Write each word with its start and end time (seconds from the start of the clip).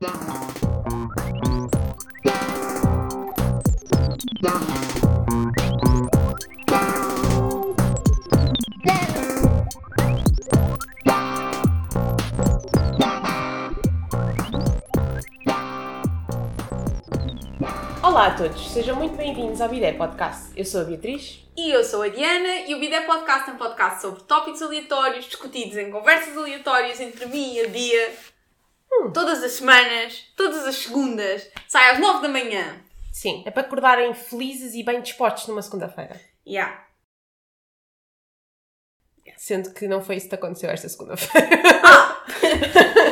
Olá 0.00 0.10
a 18.26 18.34
todos, 18.36 18.70
sejam 18.70 18.94
muito 18.94 19.16
bem-vindos 19.16 19.60
ao 19.60 19.68
Bidé 19.68 19.94
Podcast. 19.94 20.52
Eu 20.56 20.64
sou 20.64 20.82
a 20.82 20.84
Beatriz. 20.84 21.44
E 21.56 21.72
eu 21.72 21.82
sou 21.82 22.02
a 22.02 22.08
Diana 22.08 22.68
e 22.68 22.74
o 22.76 22.78
Bidé 22.78 23.00
Podcast 23.00 23.50
é 23.50 23.52
um 23.52 23.56
podcast 23.56 24.02
sobre 24.02 24.22
tópicos 24.22 24.62
aleatórios 24.62 25.24
discutidos 25.24 25.76
em 25.76 25.90
conversas 25.90 26.36
aleatórias 26.36 27.00
entre 27.00 27.26
mim 27.26 27.54
e 27.54 27.64
a 27.64 27.68
Bia. 27.68 28.37
Todas 29.12 29.42
as 29.42 29.52
semanas, 29.52 30.24
todas 30.36 30.66
as 30.66 30.76
segundas, 30.76 31.48
sai 31.66 31.90
às 31.90 31.98
9 31.98 32.22
da 32.22 32.28
manhã. 32.28 32.80
Sim, 33.12 33.42
é 33.46 33.50
para 33.50 33.62
acordarem 33.62 34.14
felizes 34.14 34.74
e 34.74 34.82
bem 34.82 35.00
dispostos 35.00 35.46
numa 35.48 35.62
segunda-feira. 35.62 36.20
Yeah. 36.46 36.84
Sendo 39.36 39.72
que 39.72 39.86
não 39.86 40.02
foi 40.02 40.16
isso 40.16 40.28
que 40.28 40.34
aconteceu 40.34 40.70
esta 40.70 40.88
segunda-feira. 40.88 41.48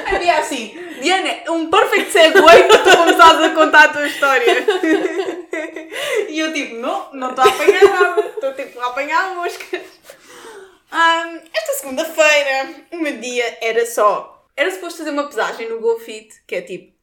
A 0.06 0.19
Bia 0.19 0.33
é 0.33 0.39
assim, 0.39 0.75
Diana, 1.01 1.29
é 1.29 1.51
um 1.51 1.70
perfect 1.70 2.11
segue 2.11 2.41
para 2.41 2.78
tu 2.78 2.97
começares 2.97 3.41
a 3.41 3.55
contar 3.55 3.84
a 3.84 3.92
tua 3.92 4.06
história. 4.06 4.67
E 6.28 6.39
eu 6.39 6.53
tipo, 6.53 6.75
não, 6.77 7.12
não 7.15 7.31
estou 7.31 7.45
a 7.45 7.48
apanhar 7.48 7.84
nada, 7.84 8.20
estou 8.20 8.53
tipo 8.53 8.78
a 8.81 8.87
apanhar 8.89 9.34
moscas. 9.34 9.83
Ahm, 10.91 11.41
esta 11.55 11.73
segunda-feira, 11.81 12.75
o 12.92 12.98
meu 12.98 13.19
dia 13.19 13.59
era 13.62 13.87
só. 13.87 14.36
Era 14.56 14.70
suposto 14.70 14.98
fazer 14.98 15.10
uma 15.10 15.27
pesagem 15.28 15.69
no 15.69 15.80
GoFit, 15.80 16.42
que 16.46 16.55
é 16.56 16.62
tipo. 16.62 16.97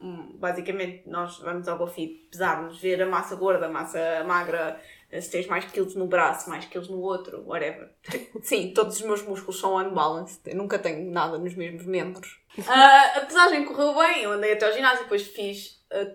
hum, 0.00 0.36
Basicamente, 0.38 1.02
nós 1.08 1.38
vamos 1.40 1.66
ao 1.68 1.76
GoFit 1.78 2.28
pesar-nos, 2.30 2.78
ver 2.80 3.02
a 3.02 3.06
massa 3.06 3.34
gorda, 3.36 3.66
a 3.66 3.70
massa 3.70 4.22
magra, 4.24 4.80
se 5.20 5.30
tens 5.30 5.46
mais 5.46 5.64
quilos 5.64 5.94
no 5.96 6.06
braço, 6.06 6.48
mais 6.48 6.64
quilos 6.66 6.88
no 6.88 7.00
outro, 7.00 7.42
whatever. 7.46 7.90
Sim, 8.42 8.72
todos 8.72 8.96
os 8.96 9.02
meus 9.02 9.22
músculos 9.22 9.58
são 9.58 9.76
unbalanced, 9.76 10.40
eu 10.46 10.56
nunca 10.56 10.78
tenho 10.78 11.10
nada 11.10 11.36
nos 11.38 11.54
mesmos 11.54 11.84
membros. 11.84 12.38
Ah, 12.68 13.18
a 13.18 13.20
pesagem 13.26 13.64
correu 13.64 13.94
bem, 13.94 14.22
eu 14.24 14.32
andei 14.32 14.52
até 14.52 14.66
ao 14.66 14.72
ginásio, 14.72 15.04
depois 15.04 15.26
fiz. 15.26 15.84
ah, 15.92 16.14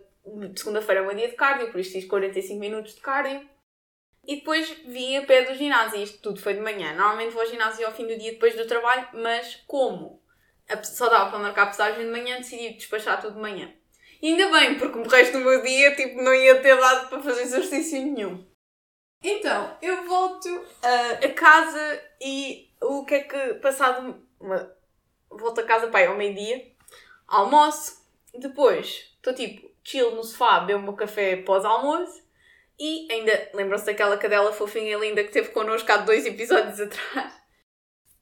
Segunda-feira 0.56 1.02
é 1.02 1.06
meu 1.06 1.16
dia 1.16 1.30
de 1.30 1.36
cardio, 1.36 1.72
por 1.72 1.80
isso 1.80 1.92
fiz 1.92 2.06
45 2.06 2.60
minutos 2.60 2.96
de 2.96 3.02
cardio. 3.02 3.48
E 4.28 4.38
depois 4.38 4.70
vim 4.88 5.18
a 5.18 5.26
pé 5.26 5.44
do 5.44 5.54
ginásio, 5.56 6.02
isto 6.02 6.18
tudo 6.20 6.42
foi 6.42 6.56
de 6.56 6.60
manhã. 6.62 6.94
Normalmente 6.96 7.32
vou 7.32 7.44
ao 7.44 7.48
ginásio 7.48 7.86
ao 7.86 7.94
fim 7.94 8.08
do 8.08 8.18
dia 8.18 8.32
depois 8.32 8.56
do 8.56 8.66
trabalho, 8.66 9.08
mas 9.14 9.64
como 9.68 10.20
só 10.84 11.10
dava 11.10 11.30
para 11.30 11.40
marcar 11.40 11.64
a 11.64 11.68
pesagem 11.68 12.06
de 12.06 12.12
manhã, 12.12 12.38
decidi 12.38 12.74
despachar 12.74 13.22
tudo 13.22 13.36
de 13.36 13.42
manhã. 13.42 13.74
E 14.22 14.30
ainda 14.30 14.50
bem, 14.52 14.78
porque 14.78 14.98
o 14.98 15.08
resto 15.08 15.34
do 15.34 15.44
meu 15.44 15.62
dia 15.62 15.96
tipo, 15.96 16.22
não 16.22 16.34
ia 16.34 16.62
ter 16.62 16.76
dado 16.80 17.10
para 17.10 17.22
fazer 17.22 17.44
exercício 17.44 18.02
nenhum. 18.02 18.46
Então, 19.24 19.78
eu 19.82 20.04
volto 20.08 20.48
ah, 20.84 21.26
a 21.26 21.30
casa 21.34 22.04
e 22.22 22.70
o 22.82 23.06
que 23.06 23.16
é 23.16 23.20
que 23.22 23.54
passado. 23.56 24.24
Uma, 24.40 24.72
volto 25.30 25.62
a 25.62 25.64
casa 25.64 25.88
pai 25.88 26.06
ao 26.06 26.16
meio-dia, 26.16 26.72
almoço, 27.28 28.06
depois 28.34 29.12
estou 29.16 29.34
tipo 29.34 29.70
chill 29.84 30.16
no 30.16 30.24
sofá, 30.24 30.60
bebo 30.60 30.80
o 30.80 30.84
meu 30.84 30.94
café 30.94 31.38
pós-almoço 31.38 32.24
e 32.80 33.08
ainda 33.12 33.50
lembram-se 33.54 33.86
daquela 33.86 34.18
cadela 34.18 34.52
fofinha 34.52 34.96
e 34.96 35.00
linda 35.00 35.24
que 35.24 35.32
teve 35.32 35.50
connosco 35.50 35.92
há 35.92 35.98
dois 35.98 36.26
episódios 36.26 36.80
atrás. 36.82 37.45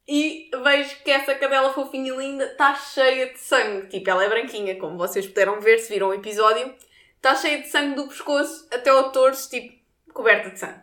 E 0.07 0.51
vejo 0.63 1.01
que 1.03 1.11
essa 1.11 1.33
cadela 1.35 1.73
fofinha 1.73 2.13
e 2.13 2.17
linda 2.17 2.45
está 2.45 2.75
cheia 2.75 3.31
de 3.31 3.39
sangue. 3.39 3.87
Tipo, 3.87 4.09
ela 4.09 4.23
é 4.25 4.29
branquinha, 4.29 4.77
como 4.77 4.97
vocês 4.97 5.25
puderam 5.25 5.61
ver 5.61 5.79
se 5.79 5.89
viram 5.93 6.09
o 6.09 6.13
episódio. 6.13 6.73
Está 7.15 7.35
cheia 7.35 7.61
de 7.61 7.69
sangue 7.69 7.95
do 7.95 8.07
pescoço 8.07 8.67
até 8.71 8.89
ao 8.89 9.11
torso, 9.11 9.49
tipo, 9.49 9.73
coberta 10.13 10.49
de 10.49 10.59
sangue. 10.59 10.81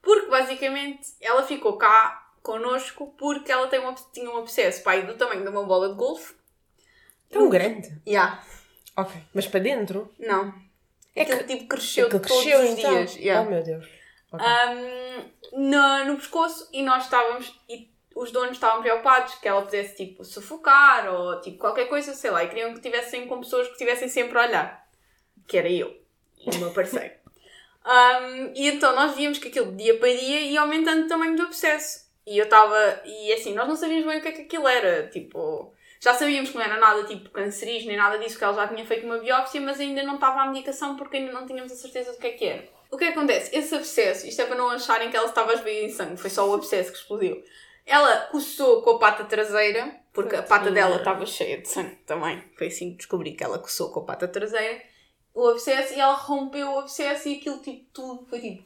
Porque, 0.00 0.28
basicamente, 0.28 1.08
ela 1.20 1.42
ficou 1.42 1.76
cá 1.76 2.30
connosco 2.42 3.14
porque 3.18 3.50
ela 3.50 3.68
tem 3.68 3.80
uma, 3.80 3.94
tinha 4.12 4.30
um 4.30 4.38
abscesso, 4.38 4.82
pai, 4.82 5.06
do 5.06 5.14
tamanho 5.14 5.42
de 5.42 5.48
uma 5.48 5.64
bola 5.64 5.88
de 5.90 5.94
golfe. 5.96 6.34
Tão 7.30 7.48
grande. 7.48 7.88
Yeah. 8.06 8.44
Ok. 8.96 9.14
Mas 9.32 9.46
para 9.46 9.60
dentro? 9.60 10.12
Não. 10.18 10.52
É 11.14 11.24
que 11.24 11.44
tipo 11.44 11.66
cresceu 11.66 12.06
Aquilo 12.06 12.20
todos 12.20 12.42
cresceu 12.42 12.60
os 12.60 12.78
então. 12.78 12.94
dias. 12.94 13.16
Yeah. 13.16 13.46
Oh 13.46 13.50
meu 13.50 13.62
Deus. 13.62 13.86
Ok. 14.30 14.46
Um, 14.46 15.70
no, 15.70 16.04
no 16.06 16.16
pescoço 16.16 16.68
e 16.72 16.82
nós 16.82 17.04
estávamos 17.04 17.58
e 17.68 17.91
os 18.14 18.30
donos 18.30 18.52
estavam 18.52 18.82
preocupados 18.82 19.34
que 19.36 19.48
ela 19.48 19.62
pudesse 19.62 19.96
tipo 19.96 20.24
sufocar 20.24 21.12
ou 21.12 21.40
tipo 21.40 21.58
qualquer 21.58 21.86
coisa, 21.86 22.14
sei 22.14 22.30
lá, 22.30 22.44
e 22.44 22.48
queriam 22.48 22.74
que 22.74 22.80
tivessem 22.80 23.26
com 23.26 23.40
pessoas 23.40 23.66
que 23.66 23.72
estivessem 23.72 24.08
sempre 24.08 24.38
a 24.38 24.42
olhar. 24.42 24.88
Que 25.46 25.58
era 25.58 25.68
eu 25.68 25.96
e 26.38 26.56
o 26.56 26.58
meu 26.58 26.72
parceiro. 26.72 27.14
Um, 27.84 28.52
e 28.54 28.68
então 28.68 28.94
nós 28.94 29.16
víamos 29.16 29.38
que 29.38 29.48
aquilo 29.48 29.72
dia 29.72 29.98
para 29.98 30.08
dia 30.08 30.40
ia 30.40 30.60
aumentando 30.60 31.04
o 31.04 31.08
tamanho 31.08 31.34
do 31.34 31.42
abscesso. 31.42 32.08
E 32.24 32.38
eu 32.38 32.44
estava. 32.44 33.02
E 33.04 33.32
assim, 33.32 33.54
nós 33.54 33.66
não 33.66 33.74
sabíamos 33.74 34.06
bem 34.06 34.18
o 34.18 34.22
que 34.22 34.28
é 34.28 34.30
que 34.30 34.42
aquilo 34.42 34.68
era. 34.68 35.08
Tipo, 35.08 35.74
já 36.02 36.14
sabíamos 36.14 36.50
que 36.50 36.56
não 36.56 36.64
era 36.64 36.78
nada 36.78 37.04
tipo 37.04 37.30
cancerígeno 37.30 37.88
nem 37.88 37.96
nada 37.96 38.18
disso, 38.18 38.36
que 38.36 38.42
ela 38.42 38.54
já 38.54 38.66
tinha 38.66 38.84
feito 38.84 39.06
uma 39.06 39.18
biópsia, 39.18 39.60
mas 39.60 39.78
ainda 39.78 40.02
não 40.02 40.16
estava 40.16 40.42
à 40.42 40.46
medicação 40.46 40.96
porque 40.96 41.16
ainda 41.16 41.32
não 41.32 41.46
tínhamos 41.46 41.72
a 41.72 41.76
certeza 41.76 42.12
do 42.12 42.18
que 42.18 42.26
é 42.26 42.30
que 42.32 42.44
era. 42.44 42.68
O 42.90 42.96
que 42.96 43.04
é 43.04 43.12
que 43.12 43.18
acontece? 43.18 43.56
Esse 43.56 43.74
abscesso, 43.74 44.26
isto 44.26 44.42
é 44.42 44.44
para 44.44 44.56
não 44.56 44.68
acharem 44.68 45.10
que 45.10 45.16
ela 45.16 45.28
estava 45.28 45.52
a 45.52 45.54
esvair 45.54 45.84
em 45.84 45.88
sangue, 45.88 46.16
foi 46.16 46.28
só 46.28 46.48
o 46.48 46.54
abscesso 46.54 46.90
que 46.92 46.98
explodiu. 46.98 47.42
Ela 47.84 48.28
coçou 48.30 48.82
com 48.82 48.90
a 48.90 48.98
pata 48.98 49.24
traseira, 49.24 49.94
porque 50.12 50.36
a 50.36 50.42
pata 50.42 50.70
dela 50.70 50.96
estava 50.96 51.26
cheia 51.26 51.58
de 51.58 51.68
sangue 51.68 51.96
também. 52.06 52.42
Foi 52.56 52.68
assim 52.68 52.92
que 52.92 52.98
descobri 52.98 53.32
que 53.32 53.42
ela 53.42 53.58
coçou 53.58 53.90
com 53.90 54.00
a 54.00 54.04
pata 54.04 54.28
traseira. 54.28 54.80
O 55.34 55.48
abscesso 55.48 55.94
e 55.94 56.00
ela 56.00 56.12
rompeu 56.12 56.70
o 56.70 56.78
abscesso 56.80 57.28
e 57.28 57.36
aquilo 57.36 57.58
tipo 57.58 57.86
tudo 57.92 58.26
foi 58.28 58.38
tipo 58.38 58.64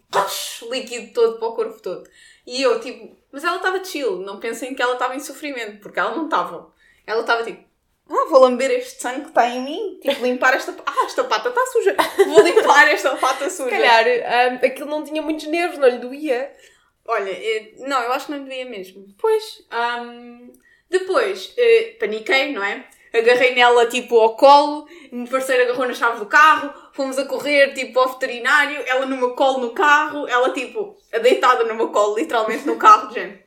líquido 0.69 1.12
todo 1.12 1.38
para 1.38 1.49
o 1.49 1.54
corpo 1.54 1.81
todo. 1.81 2.09
E 2.44 2.60
eu 2.60 2.81
tipo, 2.81 3.16
mas 3.31 3.44
ela 3.44 3.56
estava 3.56 3.84
chill, 3.84 4.19
não 4.19 4.41
pensem 4.41 4.75
que 4.75 4.82
ela 4.82 4.94
estava 4.94 5.15
em 5.15 5.21
sofrimento, 5.21 5.81
porque 5.81 6.00
ela 6.00 6.15
não 6.16 6.25
estava. 6.25 6.75
Ela 7.06 7.21
estava 7.21 7.44
tipo, 7.44 7.65
ah, 8.09 8.27
vou 8.28 8.41
lamber 8.41 8.71
este 8.71 9.00
sangue 9.00 9.22
que 9.22 9.28
está 9.28 9.48
em 9.48 9.62
mim, 9.62 9.98
tipo, 10.00 10.22
limpar 10.22 10.54
esta. 10.54 10.75
Ah, 10.84 11.04
esta 11.06 11.25
pata 11.25 11.48
está 11.48 11.66
suja, 11.66 11.97
vou 12.27 12.41
limpar 12.43 12.88
esta 12.88 13.16
pata 13.16 13.50
suja. 13.50 13.71
Se 13.71 13.77
calhar 13.77 14.04
hum, 14.53 14.66
aquilo 14.66 14.88
não 14.88 15.04
tinha 15.04 15.22
muitos 15.22 15.47
nervos, 15.47 15.78
não 15.78 15.88
lhe 15.88 15.98
doía. 15.98 16.53
Olha, 17.08 17.30
eh, 17.30 17.74
não, 17.78 18.02
eu 18.02 18.12
acho 18.12 18.26
que 18.26 18.32
não 18.32 18.44
devia 18.44 18.64
mesmo. 18.64 19.06
Pois. 19.18 19.64
ahm, 19.70 20.52
depois, 20.88 21.52
eh, 21.56 21.96
paniquei, 21.98 22.52
não 22.52 22.62
é? 22.62 22.86
Agarrei 23.12 23.54
nela, 23.54 23.86
tipo, 23.86 24.18
ao 24.18 24.36
colo. 24.36 24.86
O 25.10 25.16
meu 25.16 25.26
parceiro 25.26 25.64
agarrou 25.64 25.86
na 25.86 25.94
chave 25.94 26.18
do 26.18 26.26
carro. 26.26 26.72
Fomos 26.92 27.18
a 27.18 27.24
correr, 27.24 27.72
tipo, 27.74 27.98
ao 27.98 28.10
veterinário. 28.10 28.82
Ela 28.86 29.06
no 29.06 29.16
meu 29.16 29.34
colo 29.34 29.60
no 29.60 29.70
carro. 29.70 30.28
Ela, 30.28 30.52
tipo, 30.52 30.96
deitada 31.22 31.64
no 31.64 31.74
meu 31.74 31.88
colo, 31.90 32.16
literalmente 32.16 32.66
no 32.66 32.76
carro, 32.76 33.12
gente. 33.12 33.44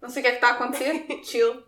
Não 0.00 0.08
sei 0.08 0.20
o 0.20 0.22
que 0.22 0.28
é 0.28 0.30
que 0.32 0.36
está 0.38 0.48
a 0.48 0.52
acontecer. 0.52 1.06
Chill. 1.24 1.62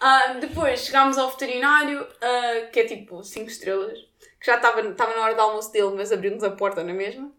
Ah, 0.00 0.34
depois 0.40 0.80
chegámos 0.80 1.18
ao 1.18 1.30
veterinário, 1.30 2.06
ah, 2.20 2.68
que 2.72 2.80
é 2.80 2.84
tipo 2.84 3.22
5 3.22 3.48
estrelas. 3.50 3.98
Que 4.40 4.46
já 4.46 4.56
estava 4.56 4.80
estava 4.80 5.14
na 5.14 5.22
hora 5.22 5.34
do 5.34 5.40
almoço 5.40 5.72
dele, 5.72 5.92
mas 5.96 6.12
abriu-nos 6.12 6.44
a 6.44 6.50
porta 6.50 6.84
na 6.84 6.92
mesma. 6.92 7.32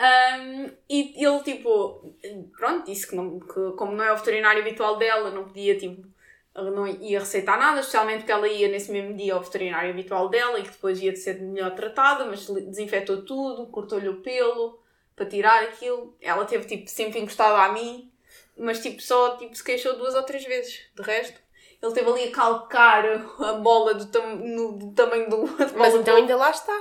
Um, 0.00 0.70
e 0.88 1.24
ele, 1.24 1.42
tipo, 1.42 2.14
pronto, 2.56 2.86
disse 2.86 3.06
que, 3.08 3.16
não, 3.16 3.40
que 3.40 3.72
como 3.76 3.92
não 3.92 4.04
é 4.04 4.12
o 4.12 4.16
veterinário 4.16 4.60
habitual 4.60 4.96
dela, 4.96 5.30
não 5.30 5.44
podia, 5.44 5.76
tipo, 5.76 6.06
não 6.54 6.86
ia 6.86 7.18
receitar 7.20 7.58
nada, 7.58 7.80
especialmente 7.80 8.18
porque 8.20 8.32
ela 8.32 8.48
ia 8.48 8.68
nesse 8.68 8.90
mesmo 8.92 9.16
dia 9.16 9.34
ao 9.34 9.42
veterinário 9.42 9.90
habitual 9.90 10.28
dela 10.28 10.58
e 10.58 10.62
que 10.62 10.70
depois 10.70 11.00
ia 11.00 11.12
de 11.12 11.18
ser 11.18 11.40
melhor 11.40 11.74
tratada, 11.74 12.24
mas 12.26 12.46
desinfetou 12.46 13.22
tudo, 13.24 13.66
cortou-lhe 13.68 14.08
o 14.08 14.20
pelo 14.22 14.78
para 15.16 15.26
tirar 15.26 15.62
aquilo. 15.64 16.16
Ela 16.20 16.44
teve, 16.44 16.66
tipo, 16.66 16.88
sempre 16.88 17.18
encostada 17.20 17.58
a 17.64 17.72
mim, 17.72 18.10
mas, 18.56 18.80
tipo, 18.80 19.00
só, 19.02 19.36
tipo, 19.36 19.54
se 19.54 19.62
queixou 19.64 19.96
duas 19.96 20.14
ou 20.14 20.22
três 20.22 20.44
vezes. 20.44 20.80
De 20.94 21.02
resto, 21.02 21.40
ele 21.82 21.92
teve 21.92 22.08
ali 22.10 22.24
a 22.24 22.32
calcar 22.32 23.04
a 23.40 23.52
bola 23.54 23.94
do, 23.94 24.06
tam 24.10 24.36
no- 24.36 24.72
do 24.78 24.92
tamanho 24.92 25.28
do... 25.28 25.44
Mas 25.76 25.94
então 25.94 26.16
ainda 26.16 26.36
lá 26.36 26.50
está. 26.50 26.72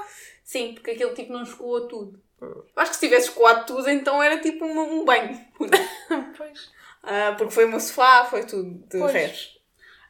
Sim, 0.44 0.74
porque 0.74 0.92
aquilo 0.92 1.14
tipo 1.14 1.32
não 1.34 1.44
escoou 1.44 1.88
tudo. 1.88 2.20
Eu 2.42 2.66
acho 2.76 2.92
que 2.92 2.98
se 2.98 3.08
tivesse 3.08 3.30
escoado 3.30 3.66
tudo, 3.66 3.90
então 3.90 4.22
era 4.22 4.38
tipo 4.40 4.66
um, 4.66 5.00
um 5.02 5.06
banho. 5.06 5.40
Pois. 6.38 6.72
Ah, 7.04 7.36
porque 7.38 7.54
foi 7.54 7.66
o 7.66 7.70
meu 7.70 7.80
sofá, 7.80 8.26
foi 8.26 8.44
tudo 8.46 8.86
de 8.88 9.00
Pois. 9.00 9.14
resto. 9.14 9.58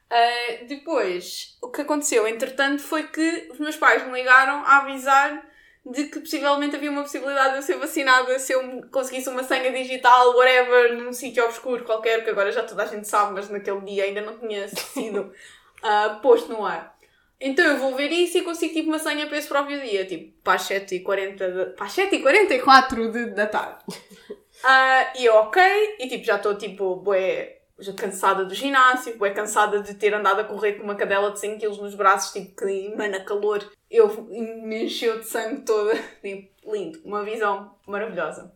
Ah, 0.10 0.66
depois, 0.68 1.58
o 1.62 1.70
que 1.70 1.82
aconteceu, 1.82 2.28
entretanto, 2.28 2.82
foi 2.82 3.04
que 3.08 3.50
os 3.52 3.60
meus 3.60 3.76
pais 3.76 4.06
me 4.06 4.14
ligaram 4.14 4.64
a 4.66 4.78
avisar 4.78 5.46
de 5.86 6.06
que 6.06 6.20
possivelmente 6.20 6.76
havia 6.76 6.92
uma 6.92 7.04
possibilidade 7.04 7.52
de 7.52 7.56
eu 7.58 7.62
ser 7.62 7.78
vacinada 7.78 8.38
se 8.40 8.52
eu 8.54 8.82
conseguisse 8.92 9.30
uma 9.30 9.44
senha 9.44 9.72
digital, 9.72 10.36
whatever, 10.36 10.98
num 10.98 11.14
sítio 11.14 11.46
obscuro 11.46 11.86
qualquer, 11.86 12.24
que 12.24 12.30
agora 12.30 12.52
já 12.52 12.64
toda 12.64 12.84
a 12.84 12.88
gente 12.88 13.08
sabe, 13.08 13.34
mas 13.34 13.50
naquele 13.50 13.82
dia 13.82 14.04
ainda 14.04 14.22
não 14.22 14.38
tinha 14.38 14.68
sido 14.68 15.32
ah, 15.84 16.20
posto 16.22 16.50
no 16.52 16.66
ar. 16.66 16.97
Então 17.40 17.66
eu 17.66 17.78
vou 17.78 17.96
ver 17.96 18.12
isso 18.12 18.38
e 18.38 18.42
consigo 18.42 18.74
tipo 18.74 18.90
uma 18.90 19.00
senha 19.00 19.28
para 19.28 19.38
esse 19.38 19.48
próprio 19.48 19.80
dia, 19.82 20.06
tipo 20.06 20.36
para 20.42 20.54
as 20.54 20.64
7h40 20.68 21.38
da, 21.38 21.66
para 21.68 21.86
as 21.86 21.96
7h44 21.96 23.12
de, 23.12 23.26
da 23.32 23.48
tarde. 23.48 23.84
Ah, 24.64 25.14
e 25.16 25.24
eu, 25.24 25.36
ok, 25.36 25.62
e 26.00 26.08
tipo 26.08 26.24
já 26.24 26.38
estou 26.38 26.58
tipo, 26.58 26.96
bué, 26.96 27.58
já 27.80 27.94
cansada 27.94 28.44
do 28.44 28.56
ginásio, 28.56 29.24
é 29.24 29.30
cansada 29.30 29.82
de 29.82 29.94
ter 29.94 30.14
andado 30.14 30.40
a 30.42 30.44
correr 30.44 30.74
com 30.74 30.84
uma 30.84 30.96
cadela 30.96 31.32
de 31.32 31.40
100 31.40 31.60
kg 31.60 31.82
nos 31.82 31.96
braços, 31.96 32.34
tipo, 32.34 32.56
que 32.56 32.88
emana 32.92 33.24
calor. 33.24 33.64
Eu 33.90 34.10
me 34.30 34.86
encheu 34.86 35.20
de 35.20 35.28
sangue 35.28 35.62
toda. 35.62 35.94
Tipo, 36.22 36.74
lindo. 36.74 37.00
Uma 37.06 37.24
visão 37.24 37.76
maravilhosa. 37.88 38.52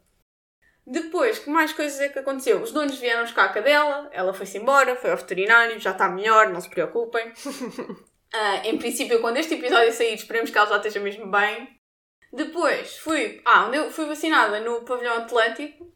Depois, 0.85 1.39
que 1.39 1.49
mais 1.49 1.71
coisas 1.71 1.99
é 2.01 2.09
que 2.09 2.19
aconteceu? 2.19 2.61
Os 2.61 2.71
donos 2.71 2.97
vieram 2.97 3.21
buscar 3.21 3.45
a 3.45 3.53
cadela, 3.53 4.09
ela 4.11 4.33
foi-se 4.33 4.57
embora, 4.57 4.95
foi 4.95 5.11
ao 5.11 5.17
veterinário, 5.17 5.79
já 5.79 5.91
está 5.91 6.09
melhor, 6.09 6.49
não 6.49 6.59
se 6.59 6.69
preocupem. 6.69 7.31
uh, 8.33 8.67
em 8.67 8.77
princípio, 8.77 9.21
quando 9.21 9.37
este 9.37 9.55
episódio 9.55 9.93
sair, 9.93 10.13
esperemos 10.13 10.49
que 10.49 10.57
ela 10.57 10.67
já 10.67 10.77
esteja 10.77 10.99
mesmo 10.99 11.29
bem. 11.29 11.69
Depois, 12.33 12.97
fui, 12.97 13.41
ah, 13.45 13.65
onde 13.65 13.77
eu 13.77 13.91
fui 13.91 14.05
vacinada 14.05 14.59
no 14.61 14.81
pavilhão 14.81 15.17
Atlântico, 15.17 15.91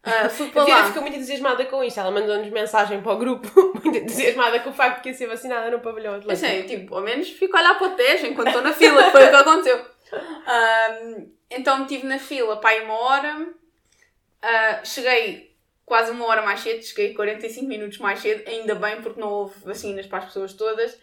Uh, 0.00 0.28
fui 0.30 0.48
para 0.48 0.62
a 0.62 0.66
lá. 0.66 0.84
ficou 0.84 1.02
muito 1.02 1.16
entusiasmada 1.16 1.64
com 1.66 1.84
isto. 1.84 2.00
Ela 2.00 2.10
mandou-nos 2.10 2.48
mensagem 2.50 3.02
para 3.02 3.12
o 3.12 3.18
grupo, 3.18 3.48
muito 3.82 3.98
entusiasmada 3.98 4.60
com 4.60 4.70
o 4.70 4.72
facto 4.72 4.96
de 4.96 5.02
que 5.02 5.08
ia 5.10 5.14
ser 5.14 5.26
vacinada 5.26 5.70
no 5.70 5.80
pavilhão 5.80 6.14
Atlântico. 6.14 6.36
sei, 6.36 6.62
tipo, 6.64 6.94
ao 6.94 7.02
menos 7.02 7.28
fico 7.30 7.56
a 7.56 7.60
olhar 7.60 7.78
para 7.78 7.88
o 7.88 7.96
Tejo 7.96 8.26
enquanto 8.26 8.48
estou 8.48 8.62
na 8.62 8.72
fila, 8.72 9.10
foi 9.10 9.26
o 9.26 9.30
que 9.30 9.36
aconteceu. 9.36 9.86
Um, 10.12 11.32
então 11.50 11.82
estive 11.82 12.06
na 12.06 12.18
fila 12.18 12.56
para 12.56 12.70
aí 12.70 12.82
uma 12.82 12.94
hora, 12.94 13.42
uh, 13.42 14.86
cheguei 14.86 15.54
quase 15.84 16.12
uma 16.12 16.26
hora 16.26 16.42
mais 16.42 16.60
cedo, 16.60 16.82
cheguei 16.82 17.14
45 17.14 17.66
minutos 17.66 17.98
mais 17.98 18.20
cedo, 18.20 18.48
ainda 18.48 18.74
bem 18.74 19.02
porque 19.02 19.20
não 19.20 19.28
houve 19.28 19.60
vacinas 19.64 20.06
para 20.06 20.18
as 20.18 20.24
pessoas 20.26 20.52
todas. 20.54 20.98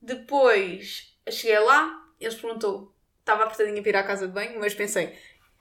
Depois 0.00 1.14
cheguei 1.28 1.58
lá, 1.60 2.02
eles 2.20 2.34
perguntou, 2.34 2.94
estava 3.18 3.44
apertadinha 3.44 3.80
para 3.82 3.90
ir 3.90 3.96
à 3.96 4.02
casa 4.02 4.26
de 4.26 4.32
banho, 4.32 4.58
mas 4.58 4.74
pensei, 4.74 5.16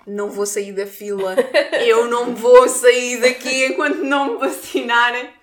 não 0.08 0.30
vou 0.30 0.46
sair 0.46 0.72
da 0.72 0.88
fila, 0.88 1.36
eu 1.86 2.08
não 2.08 2.34
vou 2.34 2.68
sair 2.68 3.22
daqui 3.22 3.66
enquanto 3.66 4.04
não 4.04 4.34
me 4.34 4.40
vacinarem. 4.40 5.34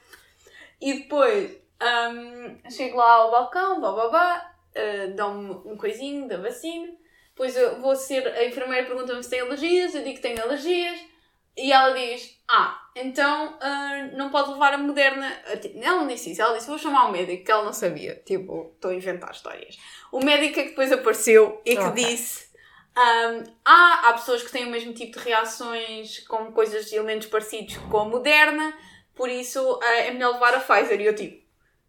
E 0.80 1.00
depois 1.00 1.56
um, 1.82 2.70
chego 2.70 2.96
lá 2.96 3.12
ao 3.12 3.30
balcão, 3.30 3.80
bababá, 3.80 4.54
uh, 4.74 5.14
dão-me 5.14 5.50
um 5.64 5.76
coisinho 5.76 6.28
da 6.28 6.38
vacina. 6.38 6.92
Depois 7.28 7.56
eu 7.56 7.80
vou 7.80 7.94
ser, 7.94 8.26
a 8.28 8.44
enfermeira 8.46 8.86
pergunta-me 8.86 9.22
se 9.22 9.28
tem 9.28 9.40
alergias, 9.40 9.94
eu 9.94 10.02
digo 10.02 10.16
que 10.16 10.22
tenho 10.22 10.42
alergias. 10.42 10.98
E 11.56 11.72
ela 11.72 11.92
diz, 11.92 12.38
ah, 12.48 12.85
então 12.98 13.58
uh, 13.58 14.16
não 14.16 14.30
pode 14.30 14.50
levar 14.50 14.72
a 14.72 14.78
moderna. 14.78 15.30
Ela 15.82 16.00
não 16.00 16.06
disse 16.08 16.32
isso, 16.32 16.40
ela 16.40 16.56
disse, 16.56 16.66
vou 16.66 16.78
chamar 16.78 17.06
o 17.08 17.12
médico, 17.12 17.44
que 17.44 17.50
ela 17.52 17.62
não 17.62 17.72
sabia. 17.72 18.20
Tipo, 18.24 18.72
estou 18.74 18.90
a 18.90 18.94
inventar 18.94 19.30
histórias. 19.32 19.78
O 20.10 20.24
médico 20.24 20.58
é 20.58 20.62
que 20.62 20.68
depois 20.70 20.90
apareceu 20.90 21.60
e 21.64 21.76
que 21.76 21.82
Ok. 21.82 22.02
disse, 22.04 22.46
um, 22.96 23.44
ah, 23.64 24.00
há 24.04 24.12
pessoas 24.14 24.42
que 24.42 24.50
têm 24.50 24.64
o 24.64 24.70
mesmo 24.70 24.94
tipo 24.94 25.18
de 25.18 25.24
reações 25.26 26.20
com 26.20 26.50
coisas, 26.52 26.90
elementos 26.90 27.26
parecidos 27.26 27.76
com 27.76 27.98
a 27.98 28.04
moderna, 28.06 28.72
por 29.14 29.28
isso 29.28 29.78
ah, 29.82 29.94
é 29.96 30.10
melhor 30.10 30.32
levar 30.32 30.54
a 30.54 30.60
Pfizer. 30.60 30.98
E 31.00 31.04
eu 31.06 31.14
tipo, 31.14 31.44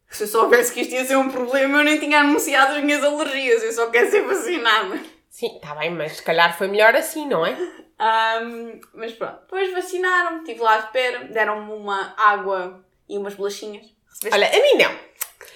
se 0.09 0.23
eu 0.23 0.27
soubesse 0.27 0.73
que 0.73 0.81
isto 0.81 0.93
ia 0.93 1.05
ser 1.05 1.15
um 1.15 1.29
problema, 1.31 1.77
eu 1.79 1.83
nem 1.85 1.99
tinha 1.99 2.19
anunciado 2.19 2.75
as 2.75 2.83
minhas 2.83 3.01
alergias, 3.03 3.63
eu 3.63 3.71
só 3.71 3.89
quero 3.89 4.11
ser 4.11 4.23
vacinada. 4.23 4.99
Sim, 5.29 5.55
está 5.55 5.73
bem, 5.75 5.91
mas 5.91 6.17
se 6.17 6.23
calhar 6.23 6.57
foi 6.57 6.67
melhor 6.67 6.93
assim, 6.95 7.25
não 7.27 7.45
é? 7.45 7.55
Um, 7.99 8.79
mas 8.93 9.11
pronto, 9.13 9.39
depois 9.41 9.71
vacinaram-me, 9.73 10.39
estive 10.39 10.59
lá 10.61 10.75
à 10.75 10.79
espera, 10.79 11.25
deram-me 11.25 11.73
uma 11.73 12.13
água 12.17 12.83
e 13.09 13.17
umas 13.17 13.33
bolachinhas. 13.33 13.85
Recebeste? 14.07 14.33
Olha, 14.33 14.47
a 14.47 14.61
mim 14.61 14.83
não. 14.83 15.07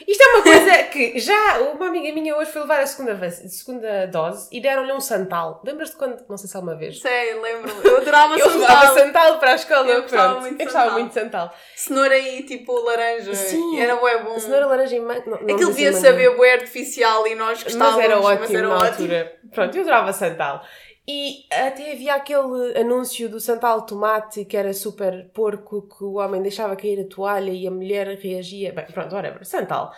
Isto 0.08 0.24
é 0.24 0.28
uma 0.34 0.42
coisa 0.42 0.84
que 0.90 1.20
já 1.20 1.60
uma 1.60 1.88
amiga 1.88 2.12
minha 2.14 2.36
hoje 2.36 2.52
foi 2.52 2.62
levar 2.62 2.80
a 2.80 2.88
segunda, 2.88 3.14
vac- 3.14 3.48
segunda 3.48 4.08
dose 4.08 4.48
e 4.52 4.60
deram-lhe 4.60 4.92
um 4.92 5.00
santal. 5.00 5.62
Lembras-te 5.64 5.96
quando? 5.96 6.26
Não 6.28 6.38
sei 6.38 6.50
se 6.50 6.56
alguma 6.56 6.76
vez. 6.76 7.00
Sei, 7.00 7.36
lembro-me. 7.40 7.86
Eu 7.86 7.98
adorava 7.98 8.34
Eu 8.40 8.48
levava 8.58 8.88
santal. 8.88 8.96
santal 8.96 9.40
para 9.40 9.52
a 9.52 9.56
escola. 9.56 9.88
Eu 9.88 10.02
gostava 10.02 10.30
pronto. 10.30 10.42
muito 10.42 10.56
de 10.58 10.64
eu 10.64 10.66
gostava 10.66 10.86
santal. 10.86 11.00
muito 11.00 11.14
de 11.14 11.20
santal. 11.22 11.56
Cenoura 11.76 12.18
e 12.18 12.44
tipo 12.44 12.74
laranja. 12.82 13.36
Sim. 13.36 13.80
Era 13.80 13.96
bué 13.98 14.24
bom. 14.24 14.36
A 14.36 14.40
cenoura 14.40 14.66
laranja 14.66 14.96
e 14.96 15.00
manga. 15.00 15.36
Aquilo 15.36 15.68
devia 15.70 15.94
saber 15.94 16.36
bué 16.36 16.54
artificial 16.54 17.28
e 17.28 17.36
nós 17.36 17.62
gostávamos. 17.62 17.98
Mas 17.98 18.06
era 18.06 18.20
ótimo 18.20 18.40
mas 18.42 18.54
era 18.56 18.68
na 18.68 18.76
ótimo. 18.76 18.88
altura. 18.90 19.40
Pronto, 19.54 19.76
eu 19.76 19.82
adorava 19.82 20.14
Santal. 20.14 20.64
E 21.08 21.46
até 21.52 21.94
havia 21.94 22.16
aquele 22.16 22.78
anúncio 22.80 23.28
do 23.28 23.40
Santal 23.40 23.86
Tomate 23.86 24.46
que 24.46 24.56
era 24.56 24.74
super 24.74 25.30
porco, 25.34 25.88
que 25.88 26.04
o 26.04 26.14
homem 26.14 26.42
deixava 26.42 26.76
cair 26.76 27.02
a 27.02 27.08
toalha 27.08 27.52
e 27.52 27.68
a 27.68 27.72
mulher 27.72 28.08
reagia. 28.18 28.72
Bem, 28.72 28.86
pronto, 28.86 29.14
whatever. 29.14 29.44
Santal. 29.46 29.94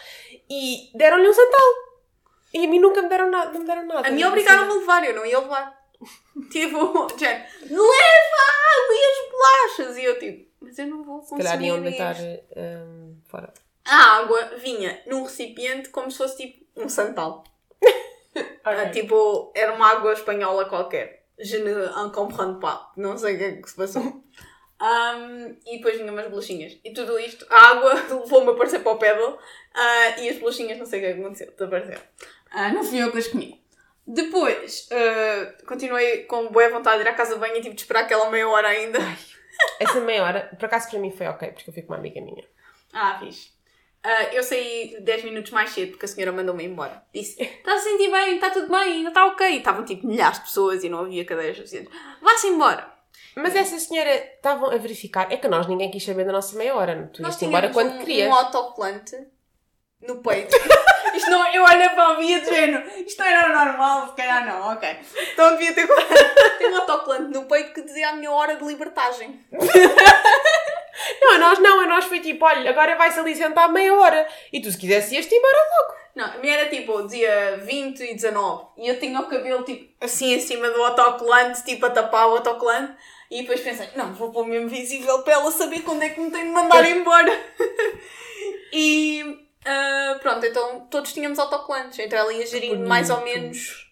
E 0.49 0.89
deram-lhe 0.95 1.27
um 1.27 1.33
Santal. 1.33 1.73
E 2.53 2.65
a 2.65 2.67
mim 2.67 2.79
nunca 2.79 3.01
me 3.01 3.09
deram 3.09 3.29
nada. 3.29 3.57
Me 3.57 3.65
deram 3.65 3.85
nada. 3.85 4.07
A 4.07 4.11
mim 4.11 4.23
obrigaram-me 4.23 4.71
a 4.71 4.75
levar, 4.75 5.03
eu 5.03 5.15
não 5.15 5.25
ia 5.25 5.39
levar. 5.39 5.77
tipo, 6.51 7.07
gente, 7.17 7.47
leva 7.69 8.43
água 8.73 8.91
e 8.91 9.05
as 9.05 9.31
bolachas. 9.31 9.97
E 9.97 10.03
eu 10.05 10.19
tipo, 10.19 10.49
mas 10.61 10.79
eu 10.79 10.87
não 10.87 11.03
vou 11.03 11.21
Se 11.21 11.29
consumir 11.29 11.43
calhar 11.43 11.63
iam 11.63 11.81
deitar 11.81 12.15
hum, 12.55 13.17
fora. 13.25 13.53
A 13.85 14.17
água 14.19 14.55
vinha 14.57 15.01
num 15.05 15.23
recipiente 15.23 15.89
como 15.89 16.09
se 16.09 16.17
fosse 16.17 16.37
tipo 16.37 16.65
um 16.77 16.87
santal. 16.87 17.43
Ah, 18.63 18.89
tipo, 18.89 19.51
era 19.55 19.73
uma 19.73 19.89
água 19.89 20.13
espanhola 20.13 20.65
qualquer. 20.65 21.25
Je 21.37 21.57
ne 21.59 21.71
en 21.71 22.09
comprends 22.11 22.59
pas. 22.59 22.91
Não 22.95 23.17
sei 23.17 23.35
o 23.35 23.37
que 23.37 23.43
é 23.43 23.51
que 23.61 23.69
se 23.69 23.75
passou. 23.75 24.23
Um, 24.81 25.57
e 25.65 25.77
depois 25.77 25.97
vinham 25.97 26.13
umas 26.13 26.27
bolachinhas. 26.27 26.77
E 26.83 26.93
tudo 26.93 27.17
isto, 27.19 27.45
a 27.49 27.71
água 27.71 27.93
levou-me 28.09 28.49
a 28.49 28.51
aparecer 28.51 28.79
para 28.79 28.91
o 28.91 28.97
pedal 28.97 29.39
ah, 29.73 30.19
e 30.19 30.29
as 30.29 30.37
bolachinhas, 30.37 30.77
não 30.77 30.85
sei 30.85 30.99
o 30.99 31.01
que 31.01 31.07
é 31.07 31.11
aconteceu, 31.13 31.51
desapareceram. 31.51 32.01
Ah, 32.51 32.71
não 32.73 32.83
fui 32.83 33.01
eu 33.01 33.11
que 33.11 33.17
as 33.17 33.27
comi. 33.27 33.63
Depois, 34.05 34.89
ah, 34.91 35.53
continuei 35.65 36.25
com 36.25 36.49
boa 36.49 36.69
vontade 36.69 36.97
de 36.97 37.07
ir 37.07 37.11
à 37.11 37.13
casa 37.13 37.35
de 37.35 37.39
banho 37.39 37.55
e 37.55 37.61
tive 37.61 37.75
de 37.75 37.81
esperar 37.81 38.03
aquela 38.03 38.29
meia 38.29 38.47
hora 38.47 38.67
ainda. 38.67 38.99
Essa 39.79 40.01
meia 40.01 40.23
hora, 40.23 40.55
por 40.57 40.65
acaso 40.65 40.89
para 40.89 40.99
mim 40.99 41.11
foi 41.11 41.27
ok, 41.27 41.51
porque 41.51 41.69
eu 41.69 41.73
fui 41.73 41.83
com 41.83 41.93
uma 41.93 41.99
amiga 41.99 42.19
minha. 42.19 42.43
Ah, 42.91 43.19
fixe. 43.19 43.52
Ah, 44.03 44.23
eu 44.33 44.43
saí 44.43 44.97
10 44.99 45.23
minutos 45.23 45.51
mais 45.51 45.69
cedo 45.69 45.91
porque 45.91 46.05
a 46.05 46.07
senhora 46.09 46.31
mandou-me 46.33 46.65
embora. 46.65 47.01
Disse: 47.13 47.41
Está 47.41 47.73
a 47.73 47.79
sentir 47.79 48.11
bem, 48.11 48.35
está 48.35 48.49
tudo 48.49 48.67
bem, 48.69 48.79
ainda 48.97 49.09
está 49.09 49.25
ok. 49.27 49.47
E 49.47 49.57
estavam 49.59 49.85
tipo 49.85 50.05
milhares 50.05 50.39
de 50.39 50.43
pessoas 50.45 50.83
e 50.83 50.89
não 50.89 50.99
havia 50.99 51.23
cadeiras 51.23 51.55
suficientes. 51.57 51.93
Vá-se 52.21 52.47
embora. 52.47 52.91
Mas 53.35 53.55
essa 53.55 53.79
senhora 53.79 54.13
estavam 54.13 54.69
a 54.71 54.77
verificar. 54.77 55.31
É 55.31 55.37
que 55.37 55.47
nós 55.47 55.67
ninguém 55.67 55.89
quis 55.89 56.03
saber 56.03 56.25
da 56.25 56.31
nossa 56.31 56.55
meia 56.57 56.75
hora. 56.75 57.09
Tu 57.13 57.21
Nós 57.21 57.33
ias 57.35 57.43
embora 57.43 57.69
quando 57.69 57.93
um, 57.93 57.99
querias. 57.99 58.29
um 58.29 58.33
autocolante 58.33 59.15
no 60.01 60.17
peito. 60.21 60.53
Isto 61.15 61.29
não, 61.29 61.47
eu 61.53 61.63
olho 61.63 61.89
para 61.91 62.07
a 62.09 62.15
Bia 62.15 62.41
de 62.41 62.47
género. 62.47 62.83
Isto 63.05 63.19
não 63.19 63.27
era 63.27 63.65
normal, 63.65 64.09
se 64.09 64.15
calhar 64.15 64.45
não, 64.45 64.73
ok. 64.73 64.99
Então 65.33 65.55
devia 65.55 65.73
ter. 65.73 65.87
Tem 66.57 66.69
um 66.71 66.75
autocolante 66.77 67.31
no 67.31 67.45
peito 67.45 67.73
que 67.73 67.83
dizia 67.83 68.09
a 68.09 68.13
minha 68.13 68.31
hora 68.31 68.55
de 68.55 68.63
libertagem. 68.65 69.39
Não, 71.21 71.33
a 71.33 71.37
nós 71.37 71.59
não, 71.59 71.79
a 71.79 71.85
nós 71.85 72.05
foi 72.05 72.19
tipo, 72.19 72.45
olha, 72.45 72.69
agora 72.69 72.95
vai-se 72.95 73.19
ali 73.19 73.35
sentar 73.35 73.71
meia 73.71 73.93
hora. 73.93 74.27
E 74.51 74.61
tu 74.61 74.71
se 74.71 74.77
quisesse 74.77 75.15
ias-te 75.15 75.33
embora 75.33 75.57
logo. 75.57 76.03
Não, 76.15 76.25
a 76.25 76.37
minha 76.37 76.53
era 76.53 76.69
tipo, 76.69 77.01
dizia 77.03 77.57
20 77.63 77.99
e 78.01 78.13
19. 78.13 78.65
E 78.77 78.87
eu 78.87 78.99
tinha 78.99 79.19
o 79.19 79.27
cabelo 79.27 79.63
tipo 79.63 79.93
assim 79.99 80.33
em 80.33 80.39
cima 80.39 80.69
do 80.69 80.83
autocolante, 80.83 81.63
tipo 81.63 81.85
a 81.85 81.89
tapar 81.89 82.27
o 82.27 82.35
autocolante. 82.35 82.93
E 83.31 83.41
depois 83.41 83.61
pensei, 83.61 83.89
não, 83.95 84.13
vou 84.13 84.31
pôr 84.31 84.45
mesmo 84.45 84.69
visível 84.69 85.23
para 85.23 85.33
ela 85.33 85.51
saber 85.51 85.81
quando 85.81 86.03
é 86.03 86.09
que 86.09 86.19
me 86.19 86.29
tem 86.29 86.43
de 86.43 86.51
mandar 86.51 86.85
embora. 86.89 87.31
e 88.71 89.43
ah, 89.65 90.17
pronto, 90.21 90.45
então 90.45 90.87
todos 90.89 91.13
tínhamos 91.13 91.39
autocolantes. 91.39 91.99
Então 91.99 92.19
ela 92.19 92.33
ia 92.33 92.45
gerindo 92.45 92.87
mais 92.87 93.09
ou 93.09 93.21
menos 93.21 93.91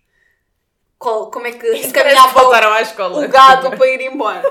qual, 0.97 1.31
como 1.31 1.47
é 1.47 1.51
que 1.53 1.67
encaminhava 1.77 2.47
o, 2.47 2.53
à 2.53 2.81
escola. 2.81 3.25
o 3.25 3.27
gado 3.27 3.71
para 3.75 3.87
ir 3.87 4.01
embora. 4.01 4.43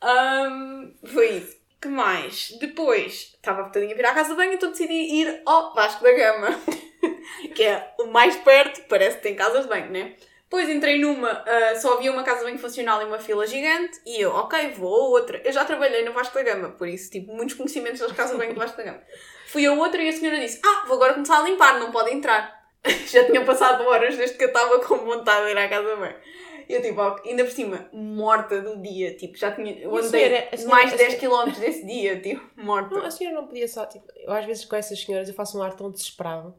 Ahm, 0.00 0.94
foi 1.12 1.28
isso. 1.30 1.55
Que 1.86 1.92
mais? 1.92 2.50
Depois, 2.58 3.32
estava 3.36 3.62
bocadinho 3.62 3.92
a 3.92 3.96
vir 3.96 4.06
à 4.06 4.12
casa 4.12 4.30
de 4.30 4.34
banho, 4.34 4.54
então 4.54 4.72
decidi 4.72 4.92
ir 4.92 5.42
ao 5.46 5.72
Vasco 5.72 6.02
da 6.02 6.12
Gama. 6.12 6.48
que 7.54 7.62
é 7.62 7.94
o 8.00 8.06
mais 8.06 8.34
perto, 8.34 8.82
parece 8.88 9.18
que 9.18 9.22
tem 9.22 9.36
casas 9.36 9.62
de 9.62 9.68
banho, 9.68 9.92
né? 9.92 10.16
Depois 10.42 10.68
entrei 10.68 10.98
numa, 10.98 11.30
ah, 11.30 11.76
só 11.76 11.94
havia 11.94 12.10
uma 12.10 12.24
casa 12.24 12.42
banho 12.42 12.58
funcional 12.58 13.00
e 13.02 13.04
uma 13.04 13.20
fila 13.20 13.46
gigante, 13.46 14.00
e 14.04 14.20
eu, 14.20 14.32
ok, 14.32 14.72
vou 14.72 14.92
a 14.92 15.08
outra. 15.10 15.40
Eu 15.44 15.52
já 15.52 15.64
trabalhei 15.64 16.04
no 16.04 16.12
Vasco 16.12 16.34
da 16.34 16.42
Gama, 16.42 16.70
por 16.70 16.88
isso, 16.88 17.08
tipo, 17.08 17.32
muitos 17.32 17.54
conhecimentos 17.54 18.00
das 18.00 18.10
casas 18.10 18.36
banho 18.36 18.52
do 18.52 18.58
Vasco 18.58 18.76
da 18.76 18.82
Gama. 18.82 19.02
Fui 19.46 19.64
a 19.64 19.72
outra 19.72 20.02
e 20.02 20.08
a 20.08 20.12
senhora 20.12 20.40
disse, 20.40 20.60
ah, 20.64 20.86
vou 20.88 20.96
agora 20.96 21.14
começar 21.14 21.38
a 21.38 21.44
limpar, 21.44 21.78
não 21.78 21.92
pode 21.92 22.12
entrar. 22.12 22.52
já 23.06 23.24
tinha 23.24 23.44
passado 23.44 23.86
horas 23.86 24.16
desde 24.16 24.36
que 24.36 24.42
eu 24.42 24.48
estava 24.48 24.80
com 24.80 24.96
vontade 24.98 25.46
de 25.46 25.52
ir 25.52 25.58
à 25.58 25.68
casa. 25.68 25.86
E 25.92 26.16
eu, 26.68 26.82
tipo, 26.82 27.00
ainda 27.24 27.44
por 27.44 27.50
cima, 27.52 27.88
morta 27.92 28.60
do 28.60 28.76
dia, 28.82 29.16
tipo, 29.16 29.36
já 29.36 29.52
tinha, 29.52 29.72
eu 29.78 29.94
andei 29.96 30.08
senhora- 30.26 30.56
senhora- 30.56 30.74
mais 30.74 30.88
de 30.90 30.94
a 30.94 30.98
10 30.98 31.18
senhora- 31.20 31.44
km 31.50 31.58
desse 31.60 31.86
dia, 31.86 32.20
tipo, 32.20 32.42
morta. 32.56 32.94
Não, 32.94 33.04
a 33.06 33.10
senhora 33.10 33.36
não 33.36 33.46
podia 33.46 33.68
só, 33.68 33.86
tipo, 33.86 34.04
eu 34.16 34.32
às 34.32 34.44
vezes 34.44 34.64
com 34.64 34.76
essas 34.76 35.00
senhoras 35.00 35.28
eu 35.28 35.34
faço 35.34 35.58
um 35.58 35.62
ar 35.62 35.74
tão 35.74 35.90
desesperado 35.90 36.54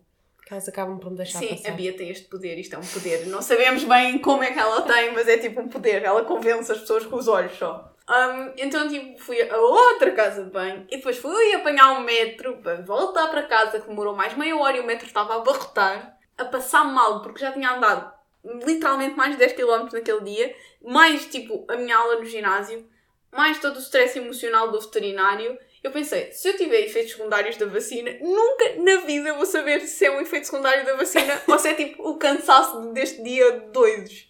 que 0.46 0.54
elas 0.54 0.68
acabam 0.70 0.98
por 0.98 1.12
me 1.12 1.18
deixar 1.18 1.40
Sim, 1.40 1.50
passar. 1.50 1.70
a 1.70 1.72
Bia 1.74 1.92
tem 1.92 2.10
este 2.10 2.26
poder, 2.30 2.58
isto 2.58 2.74
é 2.74 2.78
um 2.80 2.86
poder. 2.86 3.28
Não 3.28 3.42
sabemos 3.42 3.84
bem 3.84 4.18
como 4.20 4.42
é 4.44 4.52
que 4.52 4.58
ela 4.60 4.82
tem, 4.84 5.12
mas 5.14 5.28
é 5.28 5.38
tipo 5.38 5.60
um 5.60 5.68
poder. 5.68 6.04
Ela 6.04 6.24
convence 6.24 6.72
as 6.72 6.80
pessoas 6.80 7.06
com 7.06 7.18
os 7.18 7.28
olhos 7.28 7.52
só. 7.58 7.94
Um, 8.10 8.54
então, 8.58 8.88
tipo, 8.88 9.20
fui 9.20 9.42
a 9.42 9.58
outra 9.58 10.10
casa 10.14 10.46
de 10.46 10.50
banho 10.50 10.88
e 10.90 10.96
depois 10.96 11.18
fui 11.18 11.54
apanhar 11.54 11.92
um 12.00 12.04
metro 12.06 12.56
para 12.64 12.76
voltar 12.82 13.28
para 13.28 13.44
casa, 13.44 13.82
que 13.82 13.90
demorou 13.90 14.16
mais 14.16 14.38
meia 14.38 14.56
hora 14.58 14.78
e 14.78 14.80
o 14.80 14.86
metro 14.86 15.06
estava 15.06 15.34
a 15.34 15.38
abarrotar, 15.42 16.18
a 16.38 16.46
passar 16.46 16.86
mal, 16.86 17.22
porque 17.22 17.40
já 17.42 17.52
tinha 17.52 17.70
andado 17.72 18.10
literalmente 18.44 19.16
mais 19.16 19.32
de 19.32 19.38
10 19.38 19.54
km 19.54 19.88
naquele 19.92 20.22
dia, 20.22 20.56
mais 20.82 21.26
tipo 21.26 21.66
a 21.68 21.76
minha 21.76 21.98
aula 21.98 22.20
no 22.20 22.26
ginásio, 22.26 22.88
mais 23.32 23.60
todo 23.60 23.76
o 23.76 23.80
stress 23.80 24.18
emocional 24.18 24.72
do 24.72 24.80
veterinário 24.80 25.58
Eu 25.84 25.92
pensei, 25.92 26.32
se 26.32 26.50
eu 26.50 26.58
tiver 26.58 26.82
efeitos 26.82 27.14
secundários 27.14 27.56
da 27.56 27.66
vacina, 27.66 28.12
nunca 28.20 28.76
na 28.78 29.06
vida 29.06 29.34
vou 29.34 29.46
saber 29.46 29.82
se 29.82 30.06
é 30.06 30.12
um 30.12 30.20
efeito 30.20 30.48
secundário 30.48 30.86
da 30.86 30.96
vacina 30.96 31.42
ou 31.48 31.58
se 31.60 31.70
é 31.70 31.74
tipo 31.76 32.10
o 32.10 32.18
cansaço 32.18 32.92
deste 32.94 33.22
dia 33.24 33.60
doidos. 33.72 34.28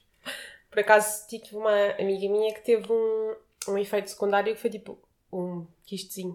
Por 0.70 0.80
acaso 0.80 1.28
tive 1.28 1.56
uma 1.56 1.96
amiga 2.00 2.30
minha 2.30 2.54
que 2.54 2.64
teve 2.64 2.92
um, 2.92 3.36
um 3.70 3.78
efeito 3.78 4.10
secundário 4.10 4.54
que 4.54 4.62
foi 4.62 4.70
tipo 4.70 5.00
um 5.32 5.66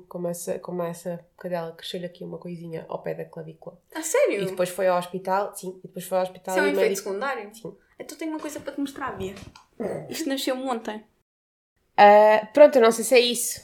como 0.09 0.29
essa, 0.29 0.59
como 0.59 0.83
essa 0.83 1.25
cadela, 1.39 1.73
cresceu-lhe 1.73 2.07
aqui 2.07 2.25
uma 2.25 2.39
coisinha 2.39 2.87
ao 2.89 3.03
pé 3.03 3.15
da 3.15 3.25
clavícula. 3.25 3.79
A 3.95 4.03
sério? 4.03 4.43
E 4.43 4.47
depois 4.47 4.69
foi 4.71 4.89
ao 4.89 4.99
hospital, 4.99 5.55
sim, 5.55 5.79
e 5.85 5.89
depois 5.89 6.07
foi 6.07 6.19
ao 6.19 6.25
hospital 6.25 6.55
Isso 6.55 6.61
é 6.61 6.63
um 6.63 6.67
e 6.67 6.71
o 6.71 6.73
efeito 6.73 6.89
médico... 6.89 7.09
secundário? 7.09 7.55
Sim. 7.55 7.77
Então 7.99 8.19
tenho 8.19 8.31
uma 8.31 8.41
coisa 8.41 8.61
para 8.61 8.73
te 8.73 8.81
mostrar, 8.81 9.13
Bia. 9.17 9.35
Isto 10.09 10.29
nasceu 10.29 10.57
ontem. 10.57 11.05
Ah, 11.97 12.49
pronto, 12.53 12.77
eu 12.77 12.83
não 12.83 12.91
sei 12.91 13.05
se 13.05 13.15
é 13.15 13.21
isso. 13.21 13.61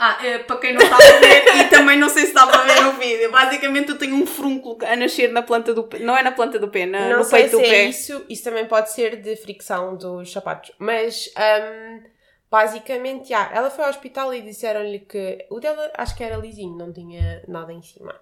Ah, 0.00 0.24
é, 0.24 0.38
para 0.38 0.58
quem 0.58 0.74
não 0.74 0.80
está 0.80 0.94
a 1.02 1.18
ver, 1.18 1.56
e 1.56 1.68
também 1.70 1.98
não 1.98 2.08
sei 2.08 2.22
se 2.22 2.28
estava 2.28 2.52
a 2.52 2.62
ver 2.62 2.80
no 2.82 2.92
vídeo, 2.92 3.32
basicamente 3.32 3.88
eu 3.90 3.98
tenho 3.98 4.14
um 4.14 4.26
frúnculo 4.26 4.78
a 4.86 4.94
nascer 4.94 5.32
na 5.32 5.42
planta 5.42 5.74
do 5.74 5.84
pé. 5.84 5.98
Não 5.98 6.16
é 6.16 6.22
na 6.22 6.30
planta 6.30 6.56
do 6.58 6.68
pé, 6.68 6.86
na, 6.86 7.08
não 7.08 7.18
no 7.18 7.24
sei 7.24 7.40
peito 7.40 7.56
se 7.56 7.62
do 7.62 7.66
é 7.66 7.68
pé. 7.70 7.84
isso, 7.86 8.24
isso 8.28 8.44
também 8.44 8.66
pode 8.66 8.92
ser 8.92 9.16
de 9.20 9.34
fricção 9.34 9.96
dos 9.96 10.30
sapatos. 10.30 10.70
Mas, 10.78 11.32
ahm, 11.34 12.04
basicamente, 12.50 13.28
já, 13.28 13.50
ela 13.52 13.70
foi 13.70 13.84
ao 13.84 13.90
hospital 13.90 14.32
e 14.34 14.42
disseram-lhe 14.42 15.00
que 15.00 15.46
o 15.50 15.60
dela 15.60 15.90
acho 15.96 16.16
que 16.16 16.24
era 16.24 16.36
lisinho, 16.36 16.76
não 16.76 16.92
tinha 16.92 17.44
nada 17.48 17.72
em 17.72 17.82
cima. 17.82 18.14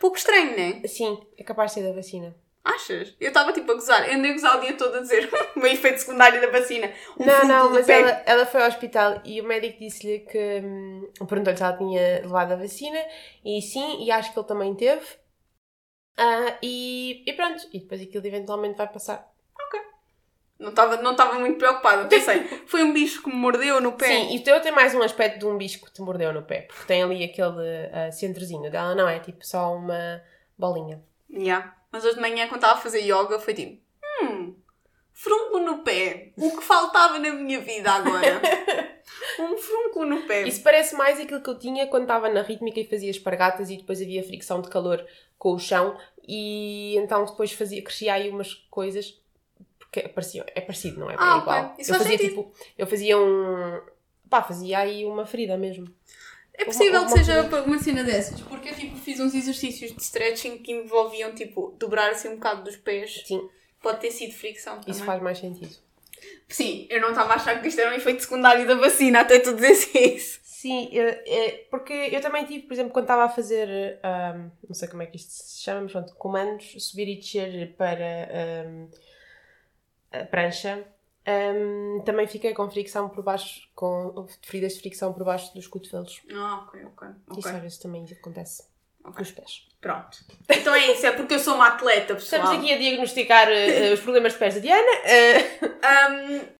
Pouco 0.00 0.16
estranho, 0.16 0.56
não 0.56 0.62
é? 0.62 0.88
Sim, 0.88 1.20
é 1.36 1.42
capaz 1.42 1.72
de 1.72 1.80
ser 1.80 1.88
da 1.88 1.94
vacina. 1.94 2.34
Achas? 2.64 3.14
Eu 3.18 3.28
estava 3.28 3.52
tipo 3.52 3.70
a 3.72 3.74
gozar. 3.74 4.06
Eu 4.06 4.18
andei 4.18 4.30
a 4.30 4.34
gozar 4.34 4.58
o 4.58 4.60
dia 4.60 4.74
todo 4.74 4.94
a 4.96 5.00
dizer 5.00 5.28
o 5.56 5.66
efeito 5.66 6.00
secundário 6.00 6.40
da 6.40 6.50
vacina. 6.50 6.92
Um 7.18 7.24
não, 7.24 7.44
não, 7.46 7.70
mas 7.70 7.88
ela, 7.88 8.10
ela 8.26 8.44
foi 8.44 8.60
ao 8.60 8.68
hospital 8.68 9.22
e 9.24 9.40
o 9.40 9.44
médico 9.44 9.78
disse-lhe 9.78 10.20
que 10.20 10.60
hum, 10.62 11.10
perguntou-lhe 11.26 11.56
se 11.56 11.62
ela 11.62 11.76
tinha 11.78 12.20
levado 12.20 12.52
a 12.52 12.56
vacina 12.56 12.98
e 13.42 13.62
sim, 13.62 14.04
e 14.04 14.10
acho 14.10 14.32
que 14.32 14.38
ele 14.38 14.46
também 14.46 14.74
teve. 14.74 15.06
Ah, 16.18 16.58
e, 16.62 17.22
e 17.26 17.32
pronto, 17.32 17.62
e 17.72 17.78
depois 17.80 18.02
aquilo 18.02 18.26
eventualmente 18.26 18.76
vai 18.76 18.88
passar. 18.88 19.32
Não 20.58 20.70
estava 20.70 20.96
não 20.96 21.12
estava 21.12 21.38
muito 21.38 21.58
preocupada. 21.58 22.08
Pensei, 22.08 22.42
foi 22.66 22.82
um 22.82 22.92
bicho 22.92 23.22
que 23.22 23.28
me 23.28 23.36
mordeu 23.36 23.80
no 23.80 23.92
pé. 23.92 24.06
Sim, 24.06 24.34
e 24.34 24.38
o 24.38 24.42
teu 24.42 24.60
tem 24.60 24.72
mais 24.72 24.94
um 24.94 25.02
aspecto 25.02 25.38
de 25.38 25.46
um 25.46 25.56
bicho 25.56 25.80
que 25.80 25.92
te 25.92 26.02
mordeu 26.02 26.32
no 26.32 26.42
pé, 26.42 26.62
porque 26.62 26.84
tem 26.84 27.02
ali 27.02 27.22
aquele 27.24 27.90
ah, 27.92 28.10
centrozinho 28.10 28.70
dela, 28.70 28.94
não 28.94 29.08
é 29.08 29.20
tipo 29.20 29.46
só 29.46 29.74
uma 29.74 30.20
bolinha. 30.56 31.02
Yeah. 31.30 31.74
Mas 31.92 32.04
hoje 32.04 32.16
de 32.16 32.20
manhã, 32.20 32.48
quando 32.48 32.62
estava 32.62 32.74
a 32.74 32.82
fazer 32.82 33.00
yoga, 33.00 33.38
foi 33.38 33.54
tipo: 33.54 33.80
hum, 34.22 34.56
frúnculo 35.12 35.64
no 35.64 35.78
pé. 35.78 36.32
O 36.36 36.56
que 36.56 36.62
faltava 36.62 37.18
na 37.18 37.30
minha 37.30 37.60
vida 37.60 37.90
agora? 37.90 38.40
um 39.38 39.56
frúnculo 39.56 40.06
no 40.06 40.22
pé. 40.26 40.42
Isso 40.42 40.62
parece 40.62 40.94
mais 40.94 41.20
aquilo 41.20 41.40
que 41.40 41.50
eu 41.50 41.58
tinha 41.58 41.86
quando 41.86 42.02
estava 42.02 42.28
na 42.28 42.42
rítmica 42.42 42.80
e 42.80 42.88
fazia 42.88 43.10
espargatas 43.10 43.70
e 43.70 43.76
depois 43.76 44.00
havia 44.00 44.22
fricção 44.22 44.60
de 44.60 44.68
calor 44.68 45.04
com 45.38 45.52
o 45.52 45.58
chão 45.58 45.96
e 46.26 46.96
então 46.96 47.24
depois 47.24 47.52
fazia, 47.52 47.82
crescia 47.82 48.14
aí 48.14 48.28
umas 48.28 48.54
coisas 48.54 49.20
porque 49.90 50.08
parecia, 50.08 50.44
é 50.54 50.60
parecido, 50.60 51.00
não 51.00 51.10
é? 51.10 51.16
Ah, 51.18 51.36
é 51.36 51.38
igual. 51.40 51.64
ok. 51.66 51.74
Isso 51.78 51.90
eu 51.90 51.94
faz 51.96 52.02
fazia 52.02 52.18
sentido. 52.18 52.42
tipo, 52.42 52.52
eu 52.76 52.86
fazia 52.86 53.18
um 53.18 53.80
pá, 54.28 54.42
fazia 54.42 54.78
aí 54.80 55.04
uma 55.06 55.24
ferida 55.24 55.56
mesmo. 55.56 55.86
É 56.54 56.64
possível 56.64 57.00
Uma- 57.00 57.06
que 57.06 57.12
uma 57.14 57.16
seja 57.24 57.44
coisa- 57.48 57.66
uma 57.66 57.78
cena 57.78 58.04
dessas, 58.04 58.40
porque 58.42 58.68
eu 58.68 58.74
tipo, 58.74 58.96
fiz 58.98 59.18
uns 59.20 59.34
exercícios 59.34 59.92
de 59.94 60.02
stretching 60.02 60.58
que 60.58 60.72
envolviam 60.72 61.32
tipo, 61.34 61.74
dobrar 61.78 62.10
assim 62.10 62.28
um 62.28 62.34
bocado 62.34 62.64
dos 62.64 62.76
pés. 62.76 63.22
Sim, 63.26 63.48
Pode 63.80 64.00
ter 64.00 64.10
sido 64.10 64.32
fricção 64.34 64.74
também. 64.80 64.90
isso 64.90 65.04
faz 65.04 65.22
mais 65.22 65.38
sentido. 65.38 65.72
Sim, 66.48 66.86
eu 66.90 67.00
não 67.00 67.10
estava 67.10 67.32
a 67.32 67.36
achar 67.36 67.60
que 67.62 67.68
isto 67.68 67.80
era 67.80 67.90
um 67.90 67.94
efeito 67.94 68.22
secundário 68.22 68.66
da 68.66 68.74
vacina, 68.74 69.20
até 69.20 69.38
tu 69.38 69.54
dizes 69.54 69.94
isso. 69.94 70.40
Sim, 70.42 70.88
é, 70.92 71.22
é, 71.46 71.50
porque 71.70 71.92
eu 71.92 72.20
também 72.20 72.44
tive, 72.44 72.66
por 72.66 72.72
exemplo, 72.74 72.92
quando 72.92 73.04
estava 73.04 73.22
a 73.24 73.28
fazer, 73.28 74.00
ahm, 74.02 74.50
não 74.66 74.74
sei 74.74 74.88
como 74.88 75.02
é 75.02 75.06
que 75.06 75.16
isto 75.16 75.30
se 75.30 75.62
chama, 75.62 75.82
mas 75.82 75.92
pronto, 75.92 76.12
comandos, 76.16 76.74
subir 76.84 77.06
e 77.08 77.16
descer 77.20 77.76
para 77.76 78.28
ahm, 78.66 78.88
a 80.12 80.24
prancha, 80.24 80.84
ahm, 81.26 82.00
também 82.04 82.26
fiquei 82.26 82.54
com 82.54 82.70
fricção 82.70 83.08
por 83.08 83.22
baixo, 83.22 83.68
com 83.74 84.26
feridas 84.42 84.74
de 84.74 84.80
fricção 84.80 85.12
por 85.12 85.24
baixo 85.24 85.54
dos 85.54 85.66
cotovelos. 85.66 86.20
Ah, 86.32 86.64
ok, 86.66 86.84
ok. 86.86 87.08
Isso 87.38 87.48
às 87.48 87.60
vezes 87.62 87.78
também 87.78 88.04
acontece 88.10 88.62
Ok. 89.04 89.18
nos 89.20 89.30
pés. 89.32 89.68
Pronto. 89.80 90.18
Então 90.48 90.74
é 90.74 90.92
isso, 90.92 91.06
é 91.06 91.12
porque 91.12 91.34
eu 91.34 91.38
sou 91.38 91.54
uma 91.54 91.68
atleta, 91.68 92.14
pessoal. 92.14 92.42
Estamos 92.42 92.58
aqui 92.60 92.72
a 92.74 92.78
diagnosticar 92.78 93.48
eh, 93.48 93.92
os 93.92 94.00
problemas 94.00 94.32
de 94.32 94.38
pés 94.38 94.54
da 94.54 94.60
Diana. 94.60 94.90
eh, 95.04 95.58
Um, 96.10 96.58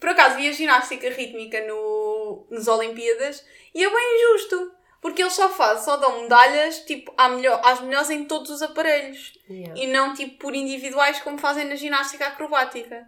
por 0.00 0.08
acaso 0.10 0.36
vi 0.36 0.48
a 0.48 0.52
ginástica 0.52 1.10
rítmica 1.10 1.60
no, 1.66 2.46
nas 2.50 2.66
Olimpíadas 2.68 3.44
e 3.74 3.84
é 3.84 3.88
bem 3.90 4.16
injusto. 4.16 4.72
Porque 5.02 5.20
eles 5.20 5.32
só 5.32 5.48
fazem, 5.48 5.84
só 5.84 5.96
dão 5.96 6.22
medalhas 6.22 6.78
tipo, 6.84 7.12
à 7.16 7.28
melhor, 7.28 7.60
às 7.64 7.80
melhores 7.80 8.08
em 8.08 8.24
todos 8.24 8.50
os 8.50 8.62
aparelhos. 8.62 9.32
yeah. 9.50 9.74
E 9.76 9.88
não 9.88 10.14
tipo 10.14 10.38
por 10.38 10.54
individuais 10.54 11.20
como 11.20 11.38
fazem 11.38 11.64
na 11.64 11.74
ginástica 11.74 12.28
acrobática. 12.28 13.04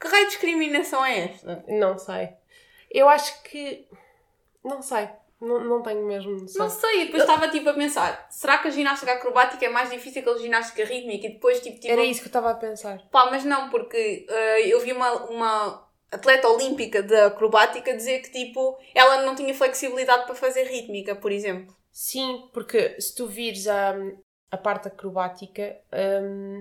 Que 0.00 0.08
raio 0.08 0.24
de 0.24 0.30
discriminação 0.30 1.04
é 1.04 1.26
esta? 1.26 1.62
Não 1.68 1.98
sei. 1.98 2.30
Eu 2.90 3.08
acho 3.10 3.42
que. 3.42 3.86
Não 4.64 4.80
sei. 4.80 5.06
Não, 5.40 5.62
não 5.62 5.82
tenho 5.82 6.06
mesmo 6.06 6.32
noção. 6.32 6.64
Não 6.64 6.70
sei, 6.70 7.02
e 7.02 7.04
depois 7.06 7.22
estava 7.22 7.48
tipo 7.48 7.68
a 7.68 7.74
pensar, 7.74 8.26
será 8.30 8.56
que 8.56 8.68
a 8.68 8.70
ginástica 8.70 9.12
acrobática 9.12 9.66
é 9.66 9.68
mais 9.68 9.90
difícil 9.90 10.22
que 10.22 10.28
a 10.30 10.38
ginástica 10.38 10.84
rítmica? 10.84 11.26
E 11.26 11.34
depois 11.34 11.60
tipo, 11.60 11.78
tipo 11.78 11.92
Era 11.92 12.02
isso 12.02 12.20
que 12.20 12.26
eu 12.26 12.30
estava 12.30 12.50
a 12.50 12.54
pensar. 12.54 13.02
Pá, 13.10 13.28
mas 13.30 13.44
não, 13.44 13.68
porque 13.68 14.24
eh, 14.26 14.68
eu 14.68 14.80
vi 14.80 14.92
uma, 14.92 15.12
uma 15.24 15.83
atleta 16.14 16.48
olímpica 16.48 17.02
de 17.02 17.14
acrobática 17.16 17.94
dizer 17.96 18.20
que, 18.20 18.30
tipo, 18.30 18.78
ela 18.94 19.22
não 19.22 19.34
tinha 19.34 19.54
flexibilidade 19.54 20.26
para 20.26 20.34
fazer 20.34 20.64
rítmica, 20.64 21.14
por 21.14 21.32
exemplo. 21.32 21.74
Sim, 21.92 22.48
porque 22.52 23.00
se 23.00 23.14
tu 23.14 23.26
vires 23.26 23.66
a, 23.68 23.94
a 24.50 24.56
parte 24.56 24.88
acrobática, 24.88 25.76
hum, 26.22 26.60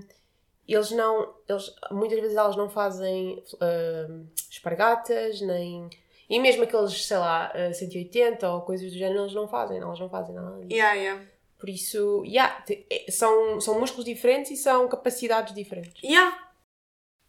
eles 0.68 0.92
não. 0.92 1.36
Eles, 1.48 1.74
muitas 1.92 2.20
vezes 2.20 2.38
elas 2.38 2.56
não 2.56 2.70
fazem 2.70 3.44
hum, 3.62 4.28
espargatas, 4.50 5.42
nem. 5.42 5.90
E 6.30 6.40
mesmo 6.40 6.64
aqueles, 6.64 7.06
sei 7.06 7.18
lá, 7.18 7.52
eh, 7.54 7.74
180 7.74 8.50
ou 8.50 8.62
coisas 8.62 8.92
do 8.92 8.98
género, 8.98 9.24
eles 9.24 9.34
não 9.34 9.48
fazem, 9.48 9.78
elas 9.78 10.00
não 10.00 10.10
fazem 10.10 10.34
nada 10.34 10.56
disso. 10.62 10.72
Yeah, 10.74 10.94
yeah. 10.94 11.26
Por 11.60 11.70
isso, 11.70 12.24
yeah, 12.26 12.64
é- 12.90 13.12
são, 13.12 13.60
são 13.62 13.80
músculos 13.80 14.06
diferentes 14.06 14.52
e 14.52 14.56
são 14.56 14.88
capacidades 14.88 15.54
diferentes. 15.54 16.02
Yeah. 16.02 16.36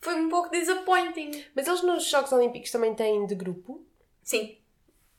Foi 0.05 0.15
um 0.17 0.29
pouco 0.29 0.51
disappointing. 0.51 1.45
Mas 1.57 1.67
eles 1.67 1.83
nos 1.83 2.05
Jogos 2.11 2.31
Olímpicos 2.31 2.71
também 2.71 2.95
têm 2.95 3.25
de 3.27 3.35
grupo. 3.35 3.83
Sim. 4.23 4.59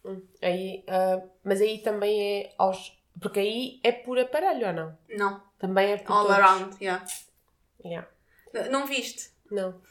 Hum, 0.06 0.22
Aí, 0.40 0.84
ah, 0.88 1.24
mas 1.44 1.60
aí 1.60 1.80
também 1.80 2.22
é 2.22 2.54
aos. 2.56 2.96
Porque 3.20 3.40
aí 3.40 3.80
é 3.84 3.92
por 3.92 4.20
aparelho 4.20 4.68
ou 4.68 4.74
não? 4.74 4.98
Não. 5.10 5.42
Também 5.58 5.94
é 5.94 5.98
por 5.98 6.14
All 6.14 6.26
todos. 6.28 6.38
around, 6.38 6.78
yeah. 6.80 7.04
Yeah. 7.84 8.08
Não 8.70 8.86
viste? 8.86 9.32
Não. 9.50 9.82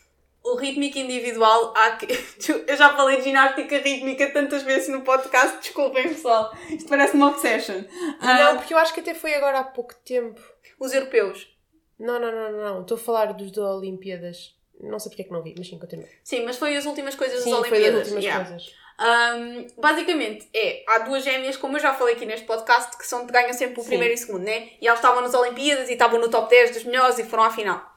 O 0.45 0.55
rítmico 0.57 0.97
individual, 0.99 1.73
há 1.77 1.97
que... 1.97 2.07
eu 2.69 2.77
já 2.77 2.95
falei 2.95 3.17
de 3.17 3.25
ginástica 3.25 3.79
rítmica 3.79 4.31
tantas 4.31 4.63
vezes 4.63 4.89
no 4.91 5.01
podcast, 5.01 5.59
desculpem 5.59 6.07
pessoal, 6.11 6.53
isto 6.69 6.89
parece 6.89 7.17
uma 7.17 7.29
obsession. 7.31 7.83
Ah, 8.21 8.39
Não, 8.39 8.57
porque 8.59 8.75
eu 8.75 8.79
acho 8.79 8.93
que 8.95 9.01
até 9.01 9.15
foi 9.15 9.35
agora 9.35 9.59
há 9.61 9.65
pouco 9.65 9.95
tempo. 10.05 10.41
Os 10.79 10.93
europeus. 10.93 11.51
Não, 11.99 12.21
não, 12.21 12.31
não, 12.31 12.53
não. 12.53 12.61
não. 12.75 12.81
Estou 12.83 12.97
a 12.97 13.01
falar 13.01 13.33
dos 13.33 13.51
da 13.51 13.75
Olimpíadas. 13.75 14.55
Não 14.81 14.99
sei 14.99 15.11
porque 15.11 15.23
é 15.23 15.25
que 15.25 15.33
não 15.33 15.43
vi, 15.43 15.55
mas 15.57 15.69
sim, 15.69 15.79
continua. 15.79 16.07
Sim, 16.23 16.45
mas 16.45 16.57
foi 16.57 16.77
as 16.77 16.85
últimas 16.85 17.15
coisas 17.15 17.43
Sim, 17.43 17.51
das 17.51 17.61
foi 17.61 17.79
Olimpíadas. 17.79 17.99
das 17.99 18.09
últimas 18.09 18.25
yeah. 18.25 18.45
coisas. 18.45 18.75
Um, 18.97 19.81
basicamente, 19.81 20.49
é, 20.55 20.85
há 20.89 20.99
duas 21.01 21.25
gêmeas, 21.25 21.57
como 21.57 21.77
eu 21.77 21.81
já 21.81 21.95
falei 21.95 22.15
aqui 22.15 22.27
neste 22.27 22.47
podcast, 22.47 22.97
que 22.97 23.07
são, 23.07 23.27
ganham 23.27 23.53
sempre 23.53 23.81
o 23.81 23.83
Sim. 23.83 23.89
primeiro 23.89 24.15
e 24.15 24.17
o 24.17 24.19
segundo, 24.19 24.45
né? 24.45 24.71
E 24.81 24.87
elas 24.87 25.01
estavam 25.01 25.21
nas 25.21 25.35
Olimpíadas 25.35 25.89
e 25.89 25.95
estavam 25.95 26.21
no 26.21 26.29
top 26.29 26.49
10 26.51 26.73
dos 26.73 26.85
melhores 26.85 27.19
e 27.19 27.25
foram 27.25 27.45
à 27.45 27.51
final. 27.51 27.95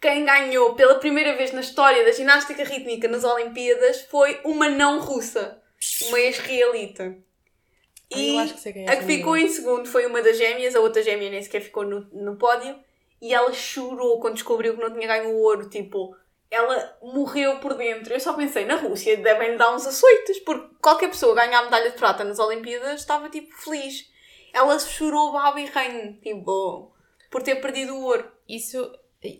Quem 0.00 0.24
ganhou 0.24 0.74
pela 0.74 0.96
primeira 0.96 1.36
vez 1.36 1.52
na 1.52 1.60
história 1.60 2.04
da 2.04 2.12
ginástica 2.12 2.64
rítmica 2.64 3.06
nas 3.06 3.24
Olimpíadas 3.24 4.02
foi 4.02 4.40
uma 4.44 4.68
não 4.68 4.98
russa, 4.98 5.62
uma 6.08 6.18
ex-israelita. 6.18 7.16
Eu 8.10 8.38
acho 8.40 8.54
que 8.54 8.60
sei 8.60 8.72
quem 8.72 8.82
é 8.82 8.88
a 8.88 8.90
que 8.90 8.98
essa 8.98 9.06
ficou 9.06 9.36
em 9.36 9.48
segundo 9.48 9.88
foi 9.88 10.04
uma 10.04 10.20
das 10.20 10.36
gêmeas, 10.36 10.74
a 10.74 10.80
outra 10.80 11.02
gêmea 11.02 11.30
nem 11.30 11.42
sequer 11.42 11.62
ficou 11.62 11.84
no, 11.84 12.00
no 12.12 12.36
pódio. 12.36 12.76
E 13.22 13.32
ela 13.32 13.52
chorou 13.52 14.18
quando 14.18 14.34
descobriu 14.34 14.74
que 14.74 14.82
não 14.82 14.92
tinha 14.92 15.06
ganho 15.06 15.30
o 15.30 15.42
ouro. 15.42 15.70
Tipo, 15.70 16.16
ela 16.50 16.98
morreu 17.00 17.60
por 17.60 17.74
dentro. 17.74 18.12
Eu 18.12 18.18
só 18.18 18.32
pensei, 18.32 18.66
na 18.66 18.74
Rússia 18.74 19.16
devem 19.16 19.56
dar 19.56 19.72
uns 19.72 19.86
açoites, 19.86 20.40
porque 20.40 20.74
qualquer 20.82 21.08
pessoa 21.08 21.36
ganhar 21.36 21.60
a 21.60 21.64
medalha 21.66 21.90
de 21.90 21.96
prata 21.96 22.24
nas 22.24 22.40
Olimpíadas 22.40 23.00
estava, 23.00 23.30
tipo, 23.30 23.54
feliz. 23.54 24.10
Ela 24.52 24.76
chorou 24.80 25.32
baba 25.32 25.60
e 25.60 25.66
reino, 25.66 26.14
tipo, 26.20 26.92
por 27.30 27.42
ter 27.42 27.56
perdido 27.60 27.94
o 27.94 28.02
ouro. 28.02 28.28
Isso, 28.48 28.92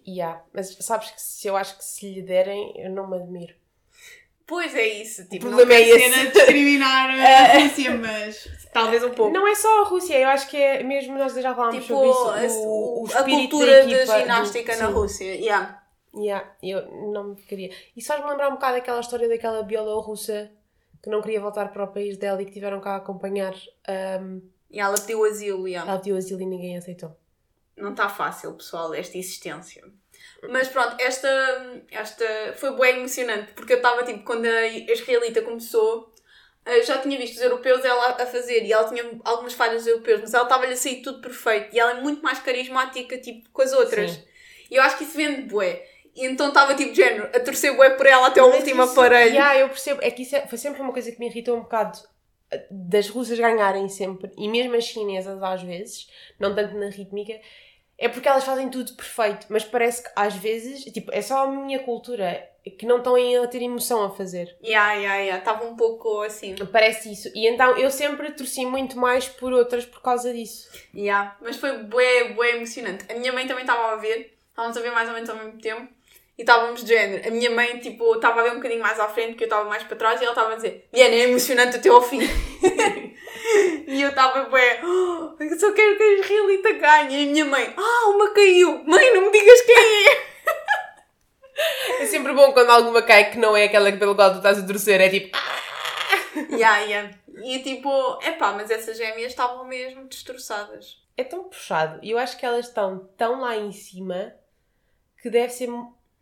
yeah. 0.06 0.44
Mas 0.52 0.76
sabes 0.80 1.10
que 1.10 1.20
se 1.20 1.48
eu 1.48 1.56
acho 1.56 1.76
que 1.76 1.84
se 1.84 2.08
lhe 2.08 2.22
derem, 2.22 2.72
eu 2.80 2.90
não 2.90 3.10
me 3.10 3.16
admiro. 3.16 3.61
Pois 4.52 4.74
é 4.74 4.86
isso, 4.86 5.26
tipo, 5.30 5.46
O 5.46 5.48
problema 5.48 5.70
não 5.72 5.76
é 5.76 5.80
esse. 5.88 6.26
discriminar 6.30 7.08
a 7.10 7.58
Rússia, 7.58 7.96
mas 7.96 8.48
talvez 8.70 9.02
um 9.02 9.08
pouco. 9.10 9.32
Não 9.32 9.48
é 9.48 9.54
só 9.54 9.82
a 9.82 9.84
Rússia, 9.88 10.18
eu 10.18 10.28
acho 10.28 10.46
que 10.50 10.58
é 10.58 10.82
mesmo, 10.82 11.16
nós 11.16 11.32
já 11.34 11.54
falámos 11.54 11.82
tipo, 11.82 11.94
sobre 11.94 12.08
isso. 12.46 12.58
O, 12.58 13.04
o 13.04 13.06
a 13.16 13.22
cultura 13.22 13.70
da 13.72 13.86
da 13.86 13.92
equipa, 13.92 14.12
do- 14.14 14.20
ginástica 14.20 14.76
na 14.76 14.86
sim. 14.88 14.92
Rússia, 14.92 15.34
yeah. 15.36 15.82
Yeah, 16.14 16.54
eu 16.62 16.86
não 17.14 17.28
me 17.28 17.36
queria. 17.36 17.70
Isso 17.96 18.08
faz-me 18.08 18.28
lembrar 18.28 18.48
um 18.50 18.56
bocado 18.56 18.74
daquela 18.74 19.00
história 19.00 19.26
daquela 19.26 19.62
bielorrussa 19.62 20.50
que 21.02 21.08
não 21.08 21.22
queria 21.22 21.40
voltar 21.40 21.72
para 21.72 21.84
o 21.84 21.88
país 21.88 22.18
dela 22.18 22.42
e 22.42 22.44
que 22.44 22.52
tiveram 22.52 22.78
cá 22.82 22.90
a 22.92 22.96
acompanhar. 22.96 23.54
Um, 24.20 24.42
E 24.70 24.78
ela 24.78 25.00
pediu 25.00 25.24
asilo, 25.24 25.66
já. 25.66 25.80
ela 25.80 25.96
pediu 25.96 26.16
asilo 26.18 26.42
e 26.42 26.46
ninguém 26.46 26.76
aceitou. 26.76 27.16
Não 27.74 27.92
está 27.92 28.10
fácil, 28.10 28.52
pessoal, 28.52 28.92
esta 28.92 29.16
existência. 29.16 29.82
Mas 30.48 30.68
pronto, 30.68 30.96
esta, 31.00 31.28
esta 31.90 32.24
foi 32.56 32.76
bem 32.76 32.98
emocionante, 32.98 33.52
porque 33.54 33.72
eu 33.74 33.76
estava 33.78 34.02
tipo, 34.04 34.24
quando 34.24 34.46
a 34.46 34.66
israelita 34.66 35.42
começou, 35.42 36.12
eh, 36.66 36.82
já 36.82 36.98
tinha 36.98 37.16
visto 37.18 37.36
os 37.36 37.42
europeus 37.42 37.84
ela 37.84 38.08
a 38.20 38.26
fazer 38.26 38.64
e 38.64 38.72
ela 38.72 38.88
tinha 38.88 39.04
algumas 39.24 39.52
falhas 39.54 39.86
europeus, 39.86 40.20
mas 40.20 40.34
ela 40.34 40.44
estava-lhe 40.44 40.72
a 40.72 40.76
sair 40.76 41.02
tudo 41.02 41.20
perfeito 41.20 41.74
e 41.74 41.78
ela 41.80 41.92
é 41.98 42.00
muito 42.00 42.22
mais 42.22 42.38
carismática 42.40 43.18
tipo, 43.18 43.48
com 43.50 43.62
as 43.62 43.72
outras. 43.72 44.12
Sim. 44.12 44.24
E 44.70 44.76
eu 44.76 44.82
acho 44.82 44.96
que 44.98 45.04
isso 45.04 45.16
vende 45.16 45.42
bué. 45.42 45.86
E 46.14 46.26
então 46.26 46.48
estava 46.48 46.74
tipo, 46.74 46.90
de 46.92 46.96
género, 46.96 47.24
a 47.34 47.40
torcer 47.40 47.74
bué 47.74 47.90
por 47.90 48.06
ela 48.06 48.26
até 48.26 48.42
o 48.42 48.46
último 48.54 48.82
isso- 48.82 48.92
aparelho. 49.00 49.30
Yeah, 49.34 49.58
eu 49.60 49.68
percebo. 49.68 50.00
É 50.02 50.10
que 50.10 50.22
isso 50.22 50.36
é- 50.36 50.46
foi 50.46 50.58
sempre 50.58 50.80
uma 50.82 50.92
coisa 50.92 51.10
que 51.10 51.18
me 51.18 51.26
irritou 51.26 51.56
um 51.56 51.62
bocado 51.62 51.98
eh, 52.50 52.66
das 52.70 53.08
russas 53.08 53.38
ganharem 53.38 53.88
sempre, 53.88 54.30
e 54.36 54.46
mesmo 54.48 54.74
as 54.76 54.84
chinesas 54.84 55.42
às 55.42 55.62
vezes, 55.62 56.06
não 56.38 56.54
tanto 56.54 56.74
na 56.76 56.90
rítmica, 56.90 57.40
é 58.02 58.08
porque 58.08 58.28
elas 58.28 58.42
fazem 58.42 58.68
tudo 58.68 58.92
perfeito, 58.94 59.46
mas 59.48 59.64
parece 59.64 60.02
que 60.02 60.10
às 60.16 60.34
vezes, 60.34 60.82
tipo, 60.92 61.12
é 61.12 61.22
só 61.22 61.44
a 61.44 61.46
minha 61.46 61.78
cultura 61.78 62.48
que 62.76 62.84
não 62.84 62.98
estão 62.98 63.14
a 63.14 63.46
ter 63.46 63.62
emoção 63.62 64.02
a 64.02 64.10
fazer. 64.10 64.56
Yeah, 64.62 64.94
yeah, 64.94 65.16
yeah. 65.18 65.38
Estava 65.38 65.64
um 65.64 65.76
pouco 65.76 66.20
assim. 66.22 66.56
Parece 66.72 67.12
isso. 67.12 67.30
E 67.32 67.46
então 67.46 67.78
eu 67.78 67.90
sempre 67.92 68.32
torci 68.32 68.66
muito 68.66 68.98
mais 68.98 69.28
por 69.28 69.52
outras 69.52 69.86
por 69.86 70.02
causa 70.02 70.32
disso. 70.32 70.68
Yeah. 70.92 71.36
Mas 71.40 71.56
foi 71.56 71.78
bué, 71.84 72.32
bué 72.34 72.56
emocionante. 72.56 73.04
A 73.08 73.14
minha 73.14 73.32
mãe 73.32 73.46
também 73.46 73.62
estava 73.62 73.92
a 73.92 73.96
ver, 73.96 74.36
estávamos 74.50 74.76
a 74.76 74.80
ver 74.80 74.90
mais 74.90 75.08
ou 75.08 75.14
menos 75.14 75.30
ao 75.30 75.36
mesmo 75.36 75.60
tempo, 75.60 75.88
e 76.42 76.44
estávamos 76.44 76.82
de 76.82 76.88
género. 76.88 77.28
A 77.28 77.30
minha 77.30 77.50
mãe, 77.50 77.78
tipo, 77.78 78.16
estava 78.16 78.40
a 78.40 78.42
ver 78.42 78.50
um 78.50 78.56
bocadinho 78.56 78.82
mais 78.82 78.98
à 78.98 79.08
frente, 79.08 79.36
que 79.36 79.44
eu 79.44 79.46
estava 79.46 79.68
mais 79.68 79.84
para 79.84 79.96
trás, 79.96 80.20
e 80.20 80.24
ela 80.24 80.32
estava 80.32 80.52
a 80.52 80.56
dizer: 80.56 80.88
Diana, 80.92 81.14
é 81.14 81.20
emocionante 81.20 81.76
até 81.76 81.88
ao 81.88 82.02
fim. 82.02 82.18
e 83.86 84.02
eu 84.02 84.08
estava 84.08 84.44
bué, 84.46 84.80
oh, 84.82 85.36
eu 85.40 85.58
só 85.58 85.72
quero 85.72 85.96
que 85.96 86.02
a 86.02 86.18
Israelita 86.18 86.72
ganhe. 86.72 87.24
E 87.24 87.28
a 87.28 87.32
minha 87.32 87.44
mãe: 87.44 87.72
Ah, 87.76 88.08
uma 88.08 88.30
caiu. 88.30 88.82
Mãe, 88.84 89.14
não 89.14 89.22
me 89.22 89.30
digas 89.30 89.60
quem 89.62 89.76
é. 89.76 90.32
É 92.02 92.06
sempre 92.06 92.32
bom 92.32 92.52
quando 92.52 92.70
alguma 92.70 93.02
cai 93.02 93.30
que 93.30 93.38
não 93.38 93.56
é 93.56 93.64
aquela 93.64 93.92
que 93.92 93.98
pelo 93.98 94.16
qual 94.16 94.32
tu 94.32 94.38
estás 94.38 94.58
a 94.58 94.66
torcer, 94.66 95.00
é 95.00 95.08
tipo. 95.08 95.38
yeah, 96.50 96.78
yeah. 96.78 97.10
E 97.44 97.60
tipo, 97.60 98.18
epá, 98.20 98.52
mas 98.52 98.68
essas 98.68 98.96
gêmeas 98.96 99.30
estavam 99.30 99.64
mesmo 99.64 100.08
destroçadas. 100.08 101.00
É 101.16 101.22
tão 101.22 101.44
puxado. 101.44 102.00
E 102.02 102.10
eu 102.10 102.18
acho 102.18 102.36
que 102.36 102.44
elas 102.44 102.66
estão 102.66 103.08
tão 103.16 103.40
lá 103.40 103.56
em 103.56 103.70
cima 103.70 104.34
que 105.20 105.30
deve 105.30 105.52
ser 105.52 105.68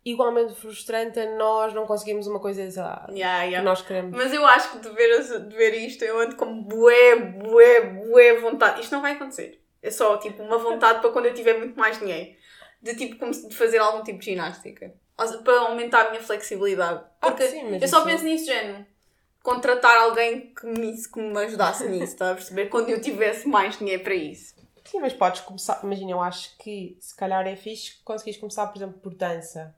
igualmente 0.03 0.53
frustrante 0.55 1.19
a 1.19 1.35
nós 1.37 1.73
não 1.73 1.85
conseguirmos 1.85 2.25
uma 2.27 2.39
coisa, 2.39 2.69
sei 2.71 2.81
lá, 2.81 3.05
Yeah, 3.09 3.41
que 3.43 3.49
yeah. 3.49 3.61
nós 3.63 3.81
queremos. 3.81 4.17
Mas 4.17 4.33
eu 4.33 4.45
acho 4.45 4.71
que 4.71 4.79
de 4.79 4.89
ver, 4.89 5.21
de 5.47 5.55
ver 5.55 5.73
isto, 5.75 6.03
eu 6.03 6.19
ando 6.19 6.35
com 6.35 6.63
bué, 6.63 7.15
bué, 7.15 7.81
bué 7.81 8.39
vontade. 8.39 8.81
Isto 8.81 8.93
não 8.93 9.01
vai 9.01 9.13
acontecer. 9.13 9.61
É 9.81 9.89
só, 9.91 10.17
tipo, 10.17 10.41
uma 10.43 10.57
vontade 10.57 11.01
para 11.01 11.09
quando 11.11 11.25
eu 11.27 11.33
tiver 11.33 11.57
muito 11.57 11.77
mais 11.79 11.99
dinheiro. 11.99 12.35
De, 12.81 12.95
tipo, 12.95 13.17
como 13.17 13.31
de 13.31 13.55
fazer 13.55 13.77
algum 13.77 14.03
tipo 14.03 14.19
de 14.19 14.25
ginástica. 14.25 14.93
Para 15.43 15.59
aumentar 15.61 16.07
a 16.07 16.09
minha 16.09 16.23
flexibilidade. 16.23 17.03
Ah, 17.21 17.27
Porque 17.29 17.47
sim, 17.47 17.63
mas 17.69 17.81
eu 17.81 17.87
só 17.87 17.97
isso- 17.97 18.05
penso 18.07 18.23
nisso, 18.23 18.45
género. 18.45 18.85
Contratar 19.43 19.95
alguém 19.97 20.53
que 20.53 20.65
me, 20.67 20.95
que 21.01 21.19
me 21.19 21.37
ajudasse 21.43 21.87
nisso, 21.87 22.13
está 22.13 22.31
a 22.31 22.35
perceber? 22.35 22.67
Quando 22.69 22.89
eu 22.89 22.99
tivesse 23.01 23.47
mais 23.47 23.77
dinheiro 23.77 24.03
para 24.03 24.13
isso. 24.15 24.55
Sim, 24.85 24.99
mas 24.99 25.13
podes 25.13 25.41
começar. 25.41 25.79
Imagina, 25.83 26.11
eu 26.11 26.21
acho 26.21 26.57
que 26.57 26.97
se 26.99 27.15
calhar 27.15 27.45
é 27.47 27.55
fixe 27.55 28.01
conseguires 28.03 28.39
começar, 28.39 28.65
por 28.67 28.77
exemplo, 28.77 28.99
por 28.99 29.13
dança. 29.15 29.75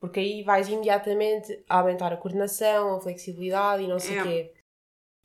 Porque 0.00 0.18
aí 0.20 0.42
vais 0.42 0.68
imediatamente 0.68 1.62
a 1.68 1.78
aumentar 1.78 2.12
a 2.12 2.16
coordenação, 2.16 2.96
a 2.96 3.00
flexibilidade 3.00 3.82
e 3.82 3.86
não 3.86 3.98
sei 3.98 4.16
o 4.16 4.20
É. 4.20 4.22
quê. 4.22 4.52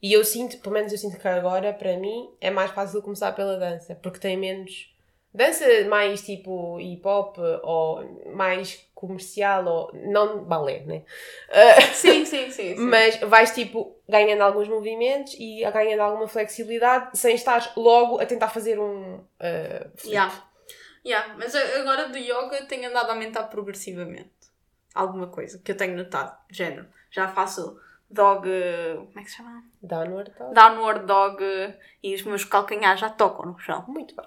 E 0.01 0.13
eu 0.13 0.23
sinto, 0.23 0.59
pelo 0.59 0.73
menos 0.75 0.91
eu 0.91 0.97
sinto 0.97 1.17
que 1.17 1.27
agora, 1.27 1.73
para 1.73 1.97
mim, 1.97 2.29
é 2.41 2.51
mais 2.51 2.71
fácil 2.71 3.01
começar 3.01 3.31
pela 3.31 3.57
dança. 3.57 3.95
Porque 3.95 4.19
tem 4.19 4.37
menos. 4.37 4.93
Dança 5.33 5.65
mais 5.89 6.21
tipo 6.21 6.79
hip 6.79 7.05
hop 7.05 7.37
ou 7.63 8.03
mais 8.33 8.87
comercial 8.93 9.65
ou. 9.65 9.91
Não 9.93 10.43
balé, 10.43 10.81
né? 10.81 11.03
Sim, 11.93 12.23
sim, 12.25 12.51
sim. 12.51 12.75
sim. 12.75 12.75
mas 12.77 13.17
vais 13.19 13.51
tipo 13.51 13.97
ganhando 14.07 14.41
alguns 14.41 14.67
movimentos 14.67 15.35
e 15.39 15.61
ganhando 15.71 16.01
alguma 16.01 16.27
flexibilidade 16.27 17.17
sem 17.17 17.35
estar 17.35 17.73
logo 17.75 18.19
a 18.19 18.25
tentar 18.25 18.49
fazer 18.49 18.79
um. 18.79 19.19
ah, 19.39 19.87
flip. 19.95 20.13
Yeah. 20.13 20.45
Yeah. 21.05 21.35
Mas 21.37 21.53
agora 21.55 22.09
do 22.09 22.17
yoga 22.17 22.65
tenho 22.67 22.89
andado 22.89 23.09
a 23.09 23.13
aumentar 23.13 23.43
progressivamente. 23.43 24.31
Alguma 24.95 25.27
coisa 25.27 25.59
que 25.63 25.71
eu 25.71 25.77
tenho 25.77 25.95
notado. 25.97 26.35
Género. 26.49 26.87
Já 27.11 27.27
faço 27.27 27.77
dog. 28.09 28.47
Como 29.07 29.19
é 29.19 29.23
que 29.23 29.29
se 29.29 29.37
chama? 29.37 29.61
Downward 29.83 30.31
dog. 30.39 30.53
Downward 30.55 31.05
dog 31.05 31.43
e 32.01 32.15
os 32.15 32.23
meus 32.23 32.45
calcanhares 32.45 33.01
já 33.01 33.09
tocam 33.09 33.45
no 33.45 33.59
chão. 33.59 33.83
Muito 33.87 34.15
bem. 34.15 34.25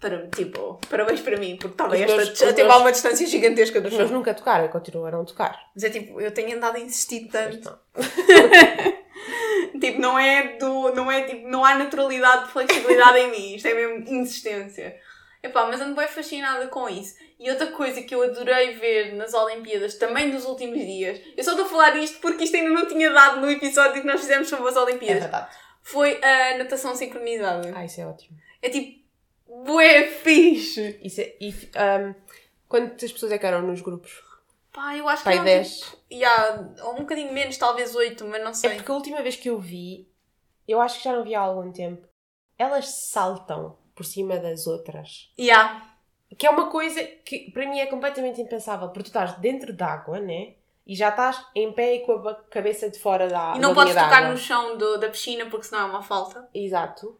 Para, 0.00 0.28
tipo, 0.28 0.80
parabéns 0.88 1.20
para 1.20 1.36
mim, 1.36 1.58
porque 1.60 1.82
Os 1.82 1.92
esta, 1.92 2.16
meus- 2.16 2.40
meus- 2.56 2.76
uma 2.80 2.90
distância 2.92 3.26
gigantesca 3.26 3.80
do 3.82 3.88
Os 3.88 3.94
meus 3.94 4.10
nunca 4.10 4.32
tocaram 4.32 4.64
e 4.64 4.68
continuam 4.68 5.06
a 5.08 5.10
não 5.10 5.24
tocar. 5.26 5.58
Mas 5.74 5.84
é 5.84 5.90
tipo, 5.90 6.18
eu 6.20 6.32
tenho 6.32 6.56
andado 6.56 6.76
a 6.76 6.80
insistir 6.80 7.28
tanto. 7.28 7.78
Tipo, 9.80 10.00
não 10.00 10.18
é 10.18 10.56
do. 10.58 10.92
Não 10.94 11.10
é 11.10 11.22
tipo, 11.22 11.48
não 11.48 11.64
há 11.64 11.74
naturalidade 11.74 12.44
de 12.46 12.50
flexibilidade 12.52 13.18
em 13.18 13.30
mim. 13.30 13.54
Isto 13.54 13.68
é 13.68 13.74
mesmo 13.74 14.14
insistência. 14.14 14.96
Epá, 15.42 15.66
mas 15.66 15.80
ando 15.80 15.94
bem 15.96 16.06
fascinada 16.06 16.66
com 16.68 16.88
isso. 16.88 17.16
E 17.38 17.50
outra 17.50 17.68
coisa 17.68 18.02
que 18.02 18.14
eu 18.14 18.22
adorei 18.22 18.74
ver 18.74 19.14
nas 19.14 19.32
Olimpíadas, 19.32 19.94
também 19.94 20.30
nos 20.30 20.44
últimos 20.44 20.78
dias, 20.78 21.18
eu 21.36 21.42
só 21.42 21.52
estou 21.52 21.64
a 21.64 21.68
falar 21.68 21.90
disto 21.92 22.20
porque 22.20 22.44
isto 22.44 22.56
ainda 22.56 22.68
não 22.70 22.86
tinha 22.86 23.10
dado 23.10 23.40
no 23.40 23.50
episódio 23.50 24.02
que 24.02 24.06
nós 24.06 24.20
fizemos 24.20 24.48
sobre 24.48 24.68
as 24.68 24.76
É 24.76 24.80
Olimpíadas, 24.80 25.22
verdade. 25.22 25.56
foi 25.82 26.22
a 26.22 26.58
natação 26.58 26.94
sincronizada. 26.94 27.72
Ah, 27.74 27.84
isso 27.86 28.00
é 28.02 28.06
ótimo. 28.06 28.36
É 28.60 28.68
tipo, 28.68 29.02
bué 29.64 30.08
fixe. 30.08 31.00
Isso 31.02 31.22
é, 31.22 31.34
e, 31.40 31.48
um, 31.50 32.14
quantas 32.68 33.10
pessoas 33.10 33.32
é 33.32 33.38
que 33.38 33.46
eram 33.46 33.62
nos 33.62 33.80
grupos? 33.80 34.22
Pá, 34.72 34.94
eu 34.94 35.08
acho 35.08 35.24
Pai, 35.24 35.32
que 35.32 35.38
não, 35.38 35.44
10. 35.46 35.78
Tipo, 35.80 35.96
yeah, 36.12 36.60
um 36.90 36.96
bocadinho 37.00 37.32
menos, 37.32 37.56
talvez 37.56 37.94
8, 37.96 38.24
mas 38.26 38.42
não 38.42 38.50
É 38.50 38.54
sei. 38.54 38.74
porque 38.74 38.90
a 38.90 38.94
última 38.94 39.22
vez 39.22 39.36
que 39.36 39.48
eu 39.48 39.58
vi, 39.58 40.06
eu 40.68 40.80
acho 40.80 40.98
que 40.98 41.04
já 41.04 41.12
não 41.16 41.24
vi 41.24 41.34
há 41.34 41.40
algum 41.40 41.72
tempo, 41.72 42.06
elas 42.58 42.86
saltam 43.10 43.78
por 44.00 44.06
cima 44.06 44.38
das 44.38 44.66
outras. 44.66 45.30
Yeah. 45.38 45.94
Que 46.38 46.46
é 46.46 46.50
uma 46.50 46.70
coisa 46.70 47.02
que 47.04 47.50
para 47.50 47.68
mim 47.68 47.78
é 47.80 47.84
completamente 47.84 48.40
impensável, 48.40 48.88
porque 48.88 49.02
tu 49.02 49.06
estás 49.08 49.34
dentro 49.38 49.74
d'água, 49.74 50.18
né? 50.18 50.54
E 50.86 50.94
já 50.96 51.10
estás 51.10 51.44
em 51.54 51.70
pé 51.70 51.96
e 51.96 52.00
com 52.00 52.12
a 52.26 52.34
cabeça 52.50 52.88
de 52.88 52.98
fora 52.98 53.28
da 53.28 53.52
E 53.54 53.58
não 53.58 53.74
podes 53.74 53.92
tocar 53.94 54.30
no 54.30 54.38
chão 54.38 54.78
do- 54.78 54.96
da 54.96 55.10
piscina 55.10 55.44
porque 55.50 55.66
senão 55.66 55.82
é 55.82 55.90
uma 55.90 56.02
falta. 56.02 56.48
Exato. 56.54 57.14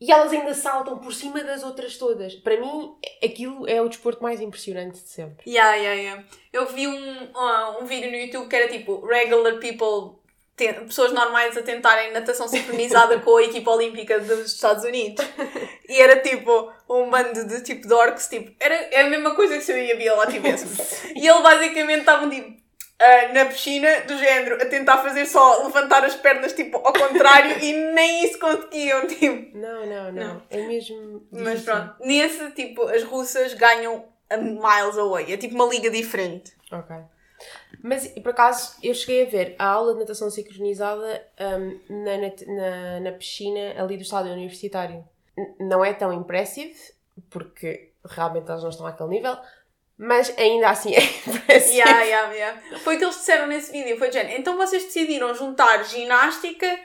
E 0.00 0.10
elas 0.10 0.32
ainda 0.32 0.52
saltam 0.54 0.98
por 0.98 1.14
cima 1.14 1.44
das 1.44 1.62
outras 1.62 1.96
todas. 1.96 2.34
Para 2.34 2.60
mim, 2.60 2.96
aquilo 3.22 3.68
é 3.68 3.80
o 3.80 3.88
desporto 3.88 4.20
mais 4.20 4.40
impressionante 4.40 4.94
de 5.00 5.08
sempre. 5.08 5.48
Yeah, 5.48 5.76
yeah, 5.76 6.00
yeah. 6.02 6.24
Eu 6.52 6.66
vi 6.66 6.88
um, 6.88 7.24
uh, 7.26 7.80
um 7.80 7.84
vídeo 7.86 8.10
no 8.10 8.16
YouTube 8.16 8.48
que 8.48 8.56
era 8.56 8.66
tipo 8.68 9.06
regular 9.06 9.60
people, 9.60 10.18
pessoas 10.56 11.12
normais 11.12 11.56
a 11.56 11.62
tentarem 11.62 12.12
natação 12.12 12.46
sincronizada 12.46 13.18
com 13.20 13.36
a 13.36 13.42
equipa 13.42 13.70
olímpica 13.70 14.20
dos 14.20 14.52
Estados 14.52 14.84
Unidos. 14.84 15.24
E 15.88 16.00
era 16.00 16.20
tipo 16.20 16.72
um 16.88 17.10
bando 17.10 17.46
de 17.46 17.62
tipo 17.62 17.86
de 17.86 17.92
orcs, 17.92 18.28
tipo, 18.28 18.52
era, 18.60 18.74
é 18.74 19.02
a 19.02 19.10
mesma 19.10 19.34
coisa 19.34 19.56
que 19.56 19.62
se 19.62 19.72
eu 19.72 19.78
e 19.78 19.92
a 19.92 19.96
Bia 19.96 20.14
lá 20.14 20.26
tivéssemos. 20.26 20.78
E 21.14 21.26
ele 21.26 21.42
basicamente 21.42 22.00
estavam 22.00 22.30
tipo 22.30 22.62
ah, 23.02 23.32
na 23.32 23.46
piscina, 23.46 23.88
do 24.06 24.16
género, 24.16 24.62
a 24.62 24.66
tentar 24.66 24.98
fazer 24.98 25.26
só 25.26 25.64
levantar 25.64 26.04
as 26.04 26.14
pernas 26.14 26.52
tipo 26.52 26.76
ao 26.76 26.92
contrário 26.92 27.58
e 27.60 27.72
nem 27.72 28.24
isso 28.24 28.38
conseguiam, 28.38 29.06
tipo. 29.08 29.58
Não, 29.58 29.84
não, 29.86 30.12
não. 30.12 30.34
Não. 30.34 30.42
É 30.48 30.58
mesmo. 30.68 31.26
Mas 31.32 31.60
difícil. 31.60 31.64
pronto, 31.64 31.94
nesse 32.00 32.50
tipo, 32.52 32.82
as 32.88 33.02
russas 33.02 33.54
ganham 33.54 34.04
a 34.30 34.36
miles 34.36 34.96
away. 34.96 35.32
É 35.32 35.36
tipo 35.36 35.56
uma 35.56 35.66
liga 35.66 35.90
diferente. 35.90 36.52
Ok. 36.70 36.94
Mas, 37.82 38.06
por 38.08 38.30
acaso, 38.30 38.76
eu 38.82 38.94
cheguei 38.94 39.22
a 39.26 39.28
ver 39.28 39.56
a 39.58 39.66
aula 39.66 39.94
de 39.94 40.00
natação 40.00 40.30
sincronizada 40.30 41.26
hum, 41.40 41.80
na, 41.88 42.16
na, 42.54 43.00
na 43.00 43.12
piscina 43.12 43.74
ali 43.82 43.96
do 43.96 44.02
estádio 44.02 44.32
universitário. 44.32 45.04
N- 45.36 45.54
não 45.60 45.84
é 45.84 45.92
tão 45.92 46.12
impressive, 46.12 46.76
porque 47.28 47.90
realmente 48.04 48.48
elas 48.48 48.62
não 48.62 48.70
estão 48.70 48.86
àquele 48.86 49.08
nível, 49.10 49.36
mas 49.98 50.32
ainda 50.38 50.70
assim 50.70 50.94
é 50.94 51.00
impressive. 51.28 51.76
Yeah, 51.78 52.02
yeah, 52.02 52.32
yeah. 52.32 52.78
Foi 52.80 52.94
o 52.94 52.98
que 52.98 53.04
eles 53.04 53.16
disseram 53.16 53.46
nesse 53.46 53.72
vídeo. 53.72 53.98
Foi 53.98 54.10
de. 54.10 54.18
Então 54.18 54.56
vocês 54.56 54.84
decidiram 54.84 55.34
juntar 55.34 55.82
ginástica 55.84 56.78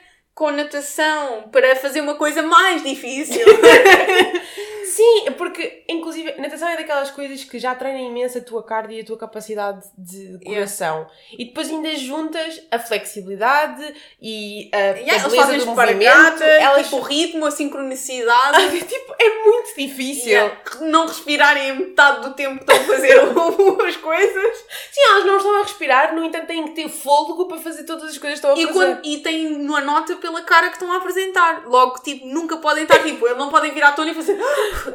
natação 0.52 1.48
para 1.50 1.74
fazer 1.76 2.00
uma 2.00 2.14
coisa 2.14 2.42
mais 2.42 2.82
difícil. 2.82 3.44
Sim, 4.88 5.32
porque, 5.36 5.84
inclusive, 5.86 6.34
natação 6.38 6.68
é 6.68 6.76
daquelas 6.76 7.10
coisas 7.10 7.44
que 7.44 7.58
já 7.58 7.74
treinam 7.74 8.00
imenso 8.10 8.38
a 8.38 8.40
tua 8.40 8.62
cardio 8.64 8.96
e 8.96 9.00
a 9.02 9.04
tua 9.04 9.18
capacidade 9.18 9.86
de 9.96 10.40
coração. 10.44 11.06
E 11.38 11.44
depois 11.44 11.68
ainda 11.68 11.94
juntas 11.94 12.60
a 12.70 12.78
flexibilidade 12.78 13.94
e 14.20 14.70
a, 14.72 14.78
Yeah, 14.78 15.14
eles 15.24 15.34
fazem 15.34 15.58
do 15.58 15.66
movimento. 15.66 16.42
Elas... 16.42 16.84
tipo, 16.86 16.96
o 16.96 17.00
ritmo, 17.00 17.46
a 17.46 17.50
sincronicidade. 17.50 18.80
tipo, 18.80 19.14
é 19.20 19.44
muito 19.44 19.76
difícil. 19.76 20.30
Yeah. 20.30 20.56
Não 20.80 21.06
respirarem 21.06 21.78
metade 21.78 22.22
do 22.28 22.34
tempo 22.34 22.64
que 22.64 22.72
estão 22.72 22.76
a 22.76 22.96
fazer 22.96 23.18
as 23.86 23.96
coisas. 23.96 24.56
Sim, 24.90 25.00
elas 25.10 25.24
não 25.26 25.36
estão 25.36 25.56
a 25.60 25.62
respirar, 25.62 26.14
no 26.14 26.24
entanto 26.24 26.46
têm 26.46 26.64
que 26.64 26.70
ter 26.74 26.88
fôlego 26.88 27.46
para 27.46 27.58
fazer 27.58 27.84
todas 27.84 28.10
as 28.10 28.18
coisas 28.18 28.40
que 28.40 28.46
estão 28.46 28.52
a 28.52 28.58
E, 28.58 28.66
fazer. 28.66 28.72
quando, 28.72 29.06
e 29.06 29.18
têm 29.18 29.54
uma 29.54 29.80
nota 29.80 30.16
pela 30.28 30.42
cara 30.42 30.68
que 30.68 30.74
estão 30.74 30.92
a 30.92 30.98
apresentar. 30.98 31.66
Logo, 31.66 31.98
tipo, 32.00 32.26
nunca 32.26 32.58
podem 32.58 32.84
estar, 32.84 33.02
tipo, 33.02 33.26
eles 33.26 33.38
não 33.38 33.50
podem 33.50 33.72
virar 33.72 33.88
à 33.88 33.92
tona 33.92 34.10
e 34.10 34.14
fazer. 34.14 34.38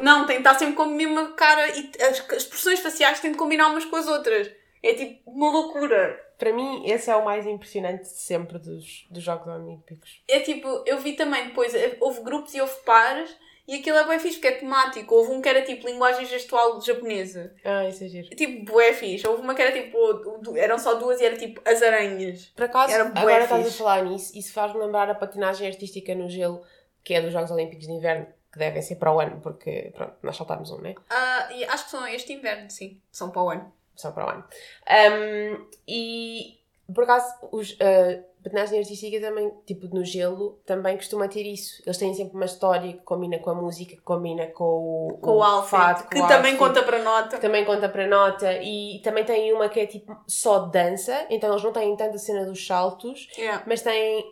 Não, 0.00 0.26
têm 0.26 0.36
que 0.36 0.40
estar 0.42 0.54
sempre 0.54 0.74
com 0.74 0.82
a 0.82 0.86
mesma 0.86 1.32
cara 1.32 1.68
e 1.76 1.90
as, 2.02 2.18
expressões 2.32 2.80
faciais 2.80 3.20
têm 3.20 3.32
de 3.32 3.38
combinar 3.38 3.68
umas 3.68 3.84
com 3.84 3.96
as 3.96 4.06
outras. 4.06 4.50
É 4.82 4.94
tipo 4.94 5.30
uma 5.30 5.50
loucura. 5.50 6.20
Para 6.38 6.52
mim, 6.52 6.82
esse 6.86 7.10
é 7.10 7.16
o 7.16 7.24
mais 7.24 7.46
impressionante 7.46 8.02
de 8.02 8.20
sempre 8.20 8.58
dos, 8.58 9.06
dos 9.10 9.22
Jogos 9.22 9.46
Olímpicos. 9.46 10.22
É 10.28 10.40
tipo, 10.40 10.82
eu 10.84 10.98
vi 10.98 11.14
também 11.14 11.46
depois, 11.46 11.74
eh, 11.74 11.96
houve 12.00 12.22
grupos 12.22 12.54
e 12.54 12.60
houve 12.60 12.74
pares 12.84 13.34
e 13.66 13.76
aquilo 13.76 13.96
é 13.96 14.06
bem 14.06 14.18
fixe 14.18 14.36
porque 14.36 14.48
é 14.48 14.52
temático. 14.58 15.14
Houve 15.14 15.32
um 15.32 15.40
que 15.40 15.48
era 15.48 15.62
tipo 15.62 15.86
linguagem 15.86 16.26
gestual 16.26 16.80
japonesa. 16.80 17.54
Ah, 17.64 17.88
isso 17.88 18.04
é 18.04 18.08
giro. 18.08 18.28
Tipo, 18.36 18.72
bué 18.72 18.92
fixe. 18.92 19.26
Houve 19.26 19.42
uma 19.42 19.54
que 19.54 19.62
era 19.62 19.72
tipo, 19.72 20.56
eram 20.56 20.78
só 20.78 20.94
duas 20.94 21.20
e 21.20 21.24
era 21.24 21.36
tipo 21.36 21.60
as 21.64 21.82
aranhas. 21.82 22.46
Por 22.54 22.64
acaso, 22.64 22.92
Era 22.92 23.06
agora 23.06 23.44
estás 23.44 23.60
a 23.60 23.64
fixe. 23.64 23.78
falar 23.78 24.04
nisso, 24.04 24.36
isso 24.38 24.52
faz-me 24.52 24.78
lembrar 24.80 25.08
a 25.08 25.14
patinagem 25.14 25.66
artística 25.66 26.14
no 26.14 26.28
gelo, 26.28 26.62
que 27.02 27.14
é 27.14 27.20
dos 27.20 27.32
Jogos 27.32 27.50
Olímpicos 27.50 27.86
de 27.86 27.92
Inverno, 27.92 28.26
que 28.52 28.58
devem 28.58 28.82
ser 28.82 28.96
para 28.96 29.12
o 29.12 29.18
ano, 29.20 29.40
porque 29.40 29.90
pronto, 29.94 30.14
nós 30.22 30.36
saltámos 30.36 30.70
um, 30.70 30.80
né? 30.80 30.94
Ah, 31.10 31.48
e 31.52 31.64
acho 31.64 31.84
que 31.86 31.90
são 31.90 32.06
este 32.06 32.32
inverno, 32.32 32.70
sim. 32.70 33.00
São 33.10 33.30
para 33.30 33.42
o 33.42 33.50
ano. 33.50 33.72
Só 33.96 34.10
para 34.12 34.26
o 34.26 34.30
ano. 34.30 34.44
Um, 34.90 35.66
e 35.88 36.58
por 36.94 37.04
acaso, 37.04 37.34
os, 37.50 37.72
uh, 37.72 38.22
patinagem 38.44 38.78
artística 38.78 39.20
também, 39.20 39.52
tipo 39.66 39.86
no 39.88 40.04
gelo, 40.04 40.60
também 40.64 40.96
costuma 40.96 41.26
ter 41.26 41.42
isso. 41.42 41.82
Eles 41.84 41.98
têm 41.98 42.14
sempre 42.14 42.36
uma 42.36 42.44
história 42.44 42.92
que 42.92 43.00
combina 43.00 43.38
com 43.40 43.50
a 43.50 43.54
música, 43.54 43.96
que 43.96 44.02
combina 44.02 44.46
com 44.48 45.08
o, 45.12 45.18
Com 45.20 45.32
o 45.38 45.42
outfit, 45.42 45.70
fato, 45.70 46.08
que 46.08 46.18
o 46.20 46.28
também 46.28 46.52
outfit. 46.52 46.58
conta 46.58 46.82
para 46.84 47.02
nota. 47.02 47.38
também 47.38 47.64
conta 47.64 47.88
para 47.88 48.06
nota 48.06 48.52
e 48.62 49.00
também 49.02 49.24
tem 49.24 49.52
uma 49.52 49.68
que 49.68 49.80
é 49.80 49.86
tipo 49.86 50.16
só 50.28 50.60
dança, 50.60 51.26
então 51.30 51.50
eles 51.50 51.64
não 51.64 51.72
têm 51.72 51.96
tanta 51.96 52.18
cena 52.18 52.44
dos 52.44 52.64
saltos, 52.66 53.28
Yeah. 53.36 53.64
mas 53.66 53.82
têm 53.82 54.24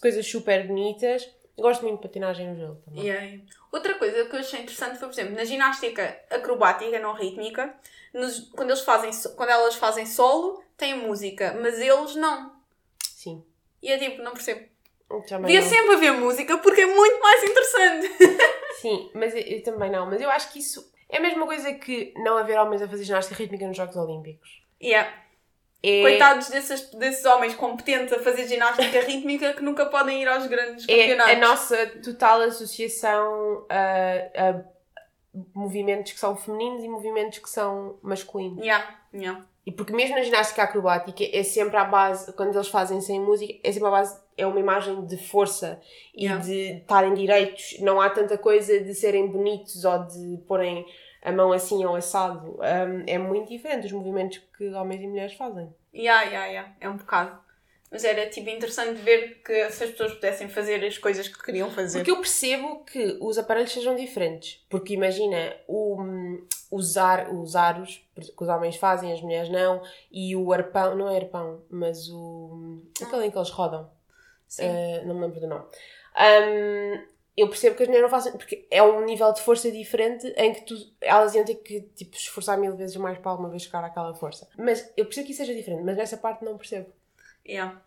coisas 0.00 0.26
super 0.26 0.66
bonitas. 0.66 1.28
Eu 1.56 1.62
gosto 1.62 1.82
muito 1.82 1.96
de 1.96 2.02
patinagem 2.02 2.48
no 2.48 2.56
gelo 2.56 2.82
também. 2.84 3.04
Yeah. 3.04 3.42
Outra 3.72 3.94
coisa 3.94 4.24
que 4.26 4.34
eu 4.36 4.40
achei 4.40 4.60
interessante 4.60 4.98
foi, 4.98 5.08
por 5.08 5.14
exemplo, 5.14 5.34
na 5.34 5.44
ginástica 5.44 6.16
acrobática, 6.30 6.98
não 7.00 7.14
rítmica, 7.14 7.74
nos- 8.14 8.48
quando, 8.54 8.70
eles 8.70 8.82
fazem, 8.82 9.10
quando 9.36 9.50
elas 9.50 9.74
fazem 9.74 10.06
solo, 10.06 10.62
tem 10.76 10.96
música, 10.96 11.56
mas 11.60 11.78
eles 11.80 12.14
não. 12.14 12.57
E 13.82 13.92
é 13.92 13.98
tipo, 13.98 14.22
não 14.22 14.32
percebo. 14.32 14.66
Também 15.26 15.46
Devia 15.46 15.60
não. 15.62 15.68
sempre 15.68 15.94
haver 15.94 16.12
música 16.12 16.58
porque 16.58 16.82
é 16.82 16.86
muito 16.86 17.20
mais 17.20 17.42
interessante. 17.42 18.10
Sim, 18.80 19.10
mas 19.14 19.34
eu, 19.34 19.40
eu 19.40 19.62
também 19.62 19.90
não. 19.90 20.06
Mas 20.06 20.20
eu 20.20 20.30
acho 20.30 20.52
que 20.52 20.58
isso 20.58 20.92
é 21.08 21.16
a 21.16 21.20
mesma 21.20 21.46
coisa 21.46 21.72
que 21.72 22.12
não 22.16 22.36
haver 22.36 22.58
homens 22.58 22.82
a 22.82 22.88
fazer 22.88 23.04
ginástica 23.04 23.36
rítmica 23.36 23.66
nos 23.66 23.76
Jogos 23.76 23.96
Olímpicos. 23.96 24.62
Yeah. 24.82 25.10
É, 25.82 26.02
Coitados 26.02 26.48
desses, 26.48 26.90
desses 26.90 27.24
homens 27.24 27.54
competentes 27.54 28.12
a 28.12 28.18
fazer 28.18 28.46
ginástica 28.48 29.00
rítmica 29.00 29.54
que 29.54 29.62
nunca 29.62 29.86
podem 29.86 30.22
ir 30.22 30.28
aos 30.28 30.46
grandes 30.46 30.84
é 30.88 30.98
campeonatos. 30.98 31.34
a 31.34 31.36
nossa 31.38 31.86
total 32.02 32.40
associação 32.42 33.64
a, 33.68 34.48
a 34.50 34.64
movimentos 35.54 36.12
que 36.12 36.18
são 36.18 36.36
femininos 36.36 36.82
e 36.82 36.88
movimentos 36.88 37.38
que 37.38 37.48
são 37.48 37.98
masculinos. 38.02 38.58
Yeah, 38.58 38.98
yeah. 39.14 39.46
E 39.68 39.70
porque 39.70 39.92
mesmo 39.92 40.16
na 40.16 40.22
ginástica 40.22 40.62
acrobática 40.62 41.22
é 41.30 41.42
sempre 41.42 41.76
à 41.76 41.84
base, 41.84 42.32
quando 42.32 42.54
eles 42.54 42.68
fazem 42.68 43.02
sem 43.02 43.20
música, 43.20 43.52
é 43.62 43.70
sempre 43.70 43.88
à 43.88 43.90
base, 43.90 44.18
é 44.34 44.46
uma 44.46 44.58
imagem 44.58 45.04
de 45.04 45.18
força 45.18 45.78
e 46.14 46.24
Yeah. 46.24 46.42
de 46.42 46.78
estarem 46.78 47.12
direitos. 47.12 47.76
Não 47.80 48.00
há 48.00 48.08
tanta 48.08 48.38
coisa 48.38 48.80
de 48.80 48.94
serem 48.94 49.26
bonitos 49.26 49.84
ou 49.84 50.06
de 50.06 50.38
porem 50.48 50.86
a 51.22 51.30
mão 51.30 51.52
assim 51.52 51.84
ou 51.84 51.94
assado. 51.94 52.58
Um, 52.58 53.04
é 53.06 53.18
muito 53.18 53.50
diferente 53.50 53.82
dos 53.82 53.92
movimentos 53.92 54.40
que 54.56 54.70
homens 54.70 55.02
e 55.02 55.06
mulheres 55.06 55.34
fazem. 55.34 55.68
Yeah, 55.94 56.22
yeah, 56.22 56.46
yeah. 56.46 56.74
É 56.80 56.88
um 56.88 56.96
bocado. 56.96 57.38
Mas 57.90 58.04
era 58.04 58.26
tipo 58.30 58.48
interessante 58.48 59.02
ver 59.02 59.42
que 59.44 59.70
se 59.70 59.84
as 59.84 59.90
pessoas 59.90 60.14
pudessem 60.14 60.48
fazer 60.48 60.82
as 60.82 60.96
coisas 60.96 61.28
que 61.28 61.42
queriam 61.42 61.70
fazer. 61.70 61.98
Porque 61.98 62.10
eu 62.10 62.16
percebo 62.16 62.86
que 62.86 63.18
os 63.20 63.36
aparelhos 63.36 63.72
sejam 63.72 63.94
diferentes. 63.94 64.64
Porque 64.70 64.94
imagina, 64.94 65.54
o, 65.66 65.98
os, 66.70 66.96
ar, 66.96 67.32
os 67.32 67.56
aros 67.56 68.06
que 68.14 68.42
os 68.42 68.48
homens 68.48 68.76
fazem, 68.76 69.12
as 69.12 69.20
mulheres 69.20 69.48
não, 69.48 69.82
e 70.10 70.36
o 70.36 70.52
arpão, 70.52 70.94
não 70.94 71.08
é 71.08 71.16
arpão, 71.16 71.62
mas 71.70 72.08
o. 72.10 72.82
aquele 73.00 73.26
em 73.26 73.30
que 73.30 73.38
eles 73.38 73.50
rodam. 73.50 73.90
Sim. 74.46 74.64
Uh, 74.64 75.06
não 75.06 75.14
me 75.14 75.20
lembro 75.22 75.40
do 75.40 75.46
nome. 75.46 75.64
Um, 76.16 77.06
eu 77.36 77.48
percebo 77.48 77.76
que 77.76 77.82
as 77.84 77.88
mulheres 77.88 78.10
não 78.10 78.18
fazem, 78.18 78.32
porque 78.32 78.66
é 78.70 78.82
um 78.82 79.04
nível 79.04 79.32
de 79.32 79.40
força 79.40 79.70
diferente 79.70 80.26
em 80.36 80.52
que 80.52 80.62
tu, 80.62 80.74
elas 81.00 81.34
iam 81.34 81.44
ter 81.44 81.54
que 81.54 81.82
tipo, 81.94 82.16
esforçar 82.16 82.58
mil 82.58 82.74
vezes 82.76 82.96
mais 82.96 83.16
para 83.18 83.30
alguma 83.30 83.48
vez 83.48 83.62
chegar 83.62 83.84
àquela 83.84 84.12
força. 84.14 84.48
Mas 84.58 84.92
eu 84.96 85.04
percebo 85.04 85.26
que 85.26 85.32
isso 85.32 85.42
seja 85.42 85.54
diferente, 85.54 85.84
mas 85.84 85.96
nessa 85.96 86.16
parte 86.16 86.44
não 86.44 86.58
percebo. 86.58 86.92
Yeah. 87.46 87.80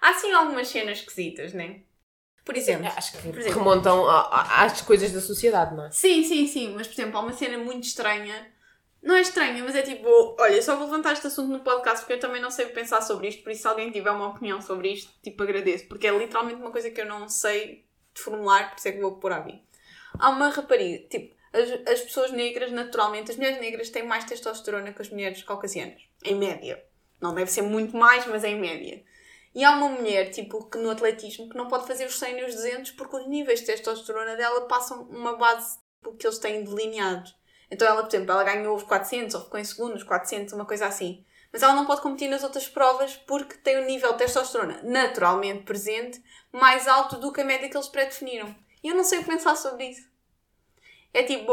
Há 0.00 0.14
sim 0.14 0.32
algumas 0.32 0.68
cenas 0.68 0.98
esquisitas, 0.98 1.52
né? 1.52 1.80
Por 2.44 2.56
exemplo. 2.56 2.90
Acho 2.96 3.12
que 3.12 3.28
exemplo. 3.28 3.58
remontam 3.58 4.08
a- 4.08 4.64
às 4.64 4.80
coisas 4.82 5.12
da 5.12 5.20
sociedade, 5.20 5.74
não 5.74 5.86
é? 5.86 5.90
Sim, 5.90 6.24
sim, 6.24 6.46
sim. 6.46 6.72
Mas, 6.74 6.86
por 6.88 6.94
exemplo, 6.94 7.18
há 7.18 7.20
uma 7.20 7.32
cena 7.32 7.58
muito 7.58 7.84
estranha. 7.84 8.50
Não 9.02 9.14
é 9.16 9.20
estranha, 9.22 9.62
mas 9.64 9.74
é 9.74 9.82
tipo... 9.82 10.08
Olha, 10.38 10.60
só 10.60 10.76
vou 10.76 10.84
levantar 10.86 11.12
este 11.14 11.26
assunto 11.26 11.50
no 11.50 11.60
podcast 11.60 12.00
porque 12.00 12.14
eu 12.14 12.20
também 12.20 12.40
não 12.42 12.50
sei 12.50 12.66
pensar 12.66 13.00
sobre 13.00 13.28
isto. 13.28 13.42
Por 13.42 13.50
isso, 13.52 13.62
se 13.62 13.68
alguém 13.68 13.90
tiver 13.90 14.10
uma 14.10 14.28
opinião 14.28 14.60
sobre 14.60 14.92
isto, 14.92 15.10
tipo, 15.22 15.42
agradeço. 15.42 15.86
Porque 15.88 16.06
é 16.06 16.10
literalmente 16.10 16.60
uma 16.60 16.70
coisa 16.70 16.90
que 16.90 17.00
eu 17.00 17.06
não 17.06 17.28
sei 17.28 17.86
formular, 18.14 18.70
por 18.70 18.78
isso 18.78 18.88
é 18.88 18.92
que 18.92 19.00
vou 19.00 19.12
pôr 19.16 19.32
a 19.32 19.40
mim. 19.44 19.62
Há 20.18 20.28
uma 20.30 20.48
rapariga... 20.50 21.08
Tipo, 21.08 21.34
as, 21.52 21.68
as 21.92 22.00
pessoas 22.02 22.30
negras, 22.30 22.70
naturalmente, 22.72 23.30
as 23.30 23.36
mulheres 23.36 23.60
negras 23.60 23.88
têm 23.90 24.04
mais 24.06 24.24
testosterona 24.24 24.92
que 24.92 25.02
as 25.02 25.08
mulheres 25.10 25.42
caucasianas. 25.42 26.02
Em 26.24 26.34
média. 26.34 26.84
Não 27.20 27.34
deve 27.34 27.50
ser 27.50 27.62
muito 27.62 27.96
mais, 27.96 28.26
mas 28.26 28.44
é 28.44 28.50
em 28.50 28.60
média. 28.60 29.02
E 29.54 29.64
há 29.64 29.72
uma 29.72 29.88
mulher, 29.88 30.30
tipo, 30.30 30.64
que 30.70 30.78
no 30.78 30.90
atletismo, 30.90 31.48
que 31.48 31.56
não 31.56 31.66
pode 31.66 31.86
fazer 31.86 32.06
os 32.06 32.18
100 32.18 32.38
e 32.38 32.44
os 32.44 32.54
200 32.54 32.90
porque 32.92 33.16
os 33.16 33.26
níveis 33.26 33.60
de 33.60 33.66
testosterona 33.66 34.36
dela 34.36 34.62
passam 34.62 35.02
uma 35.10 35.36
base 35.36 35.78
tipo, 35.98 36.16
que 36.16 36.26
eles 36.26 36.38
têm 36.38 36.62
delineados. 36.62 37.34
Então 37.70 37.86
ela, 37.86 38.02
por 38.02 38.14
exemplo, 38.14 38.32
ela 38.32 38.44
ganhou 38.44 38.76
os 38.76 38.82
400 38.82 39.34
ou 39.34 39.42
ficou 39.42 39.60
em 39.60 39.64
segundo 39.64 39.94
nos 39.94 40.04
400, 40.04 40.54
uma 40.54 40.66
coisa 40.66 40.86
assim. 40.86 41.24
Mas 41.52 41.62
ela 41.62 41.74
não 41.74 41.86
pode 41.86 42.00
competir 42.00 42.28
nas 42.28 42.44
outras 42.44 42.68
provas 42.68 43.16
porque 43.16 43.56
tem 43.56 43.78
o 43.78 43.86
nível 43.86 44.12
de 44.12 44.18
testosterona 44.18 44.80
naturalmente 44.84 45.64
presente 45.64 46.22
mais 46.52 46.86
alto 46.86 47.16
do 47.16 47.32
que 47.32 47.40
a 47.40 47.44
média 47.44 47.68
que 47.68 47.76
eles 47.76 47.88
pré-definiram. 47.88 48.54
E 48.82 48.88
eu 48.88 48.94
não 48.94 49.04
sei 49.04 49.18
o 49.18 49.22
que 49.22 49.30
pensar 49.30 49.56
sobre 49.56 49.90
isso. 49.90 50.08
É 51.12 51.22
tipo... 51.22 51.52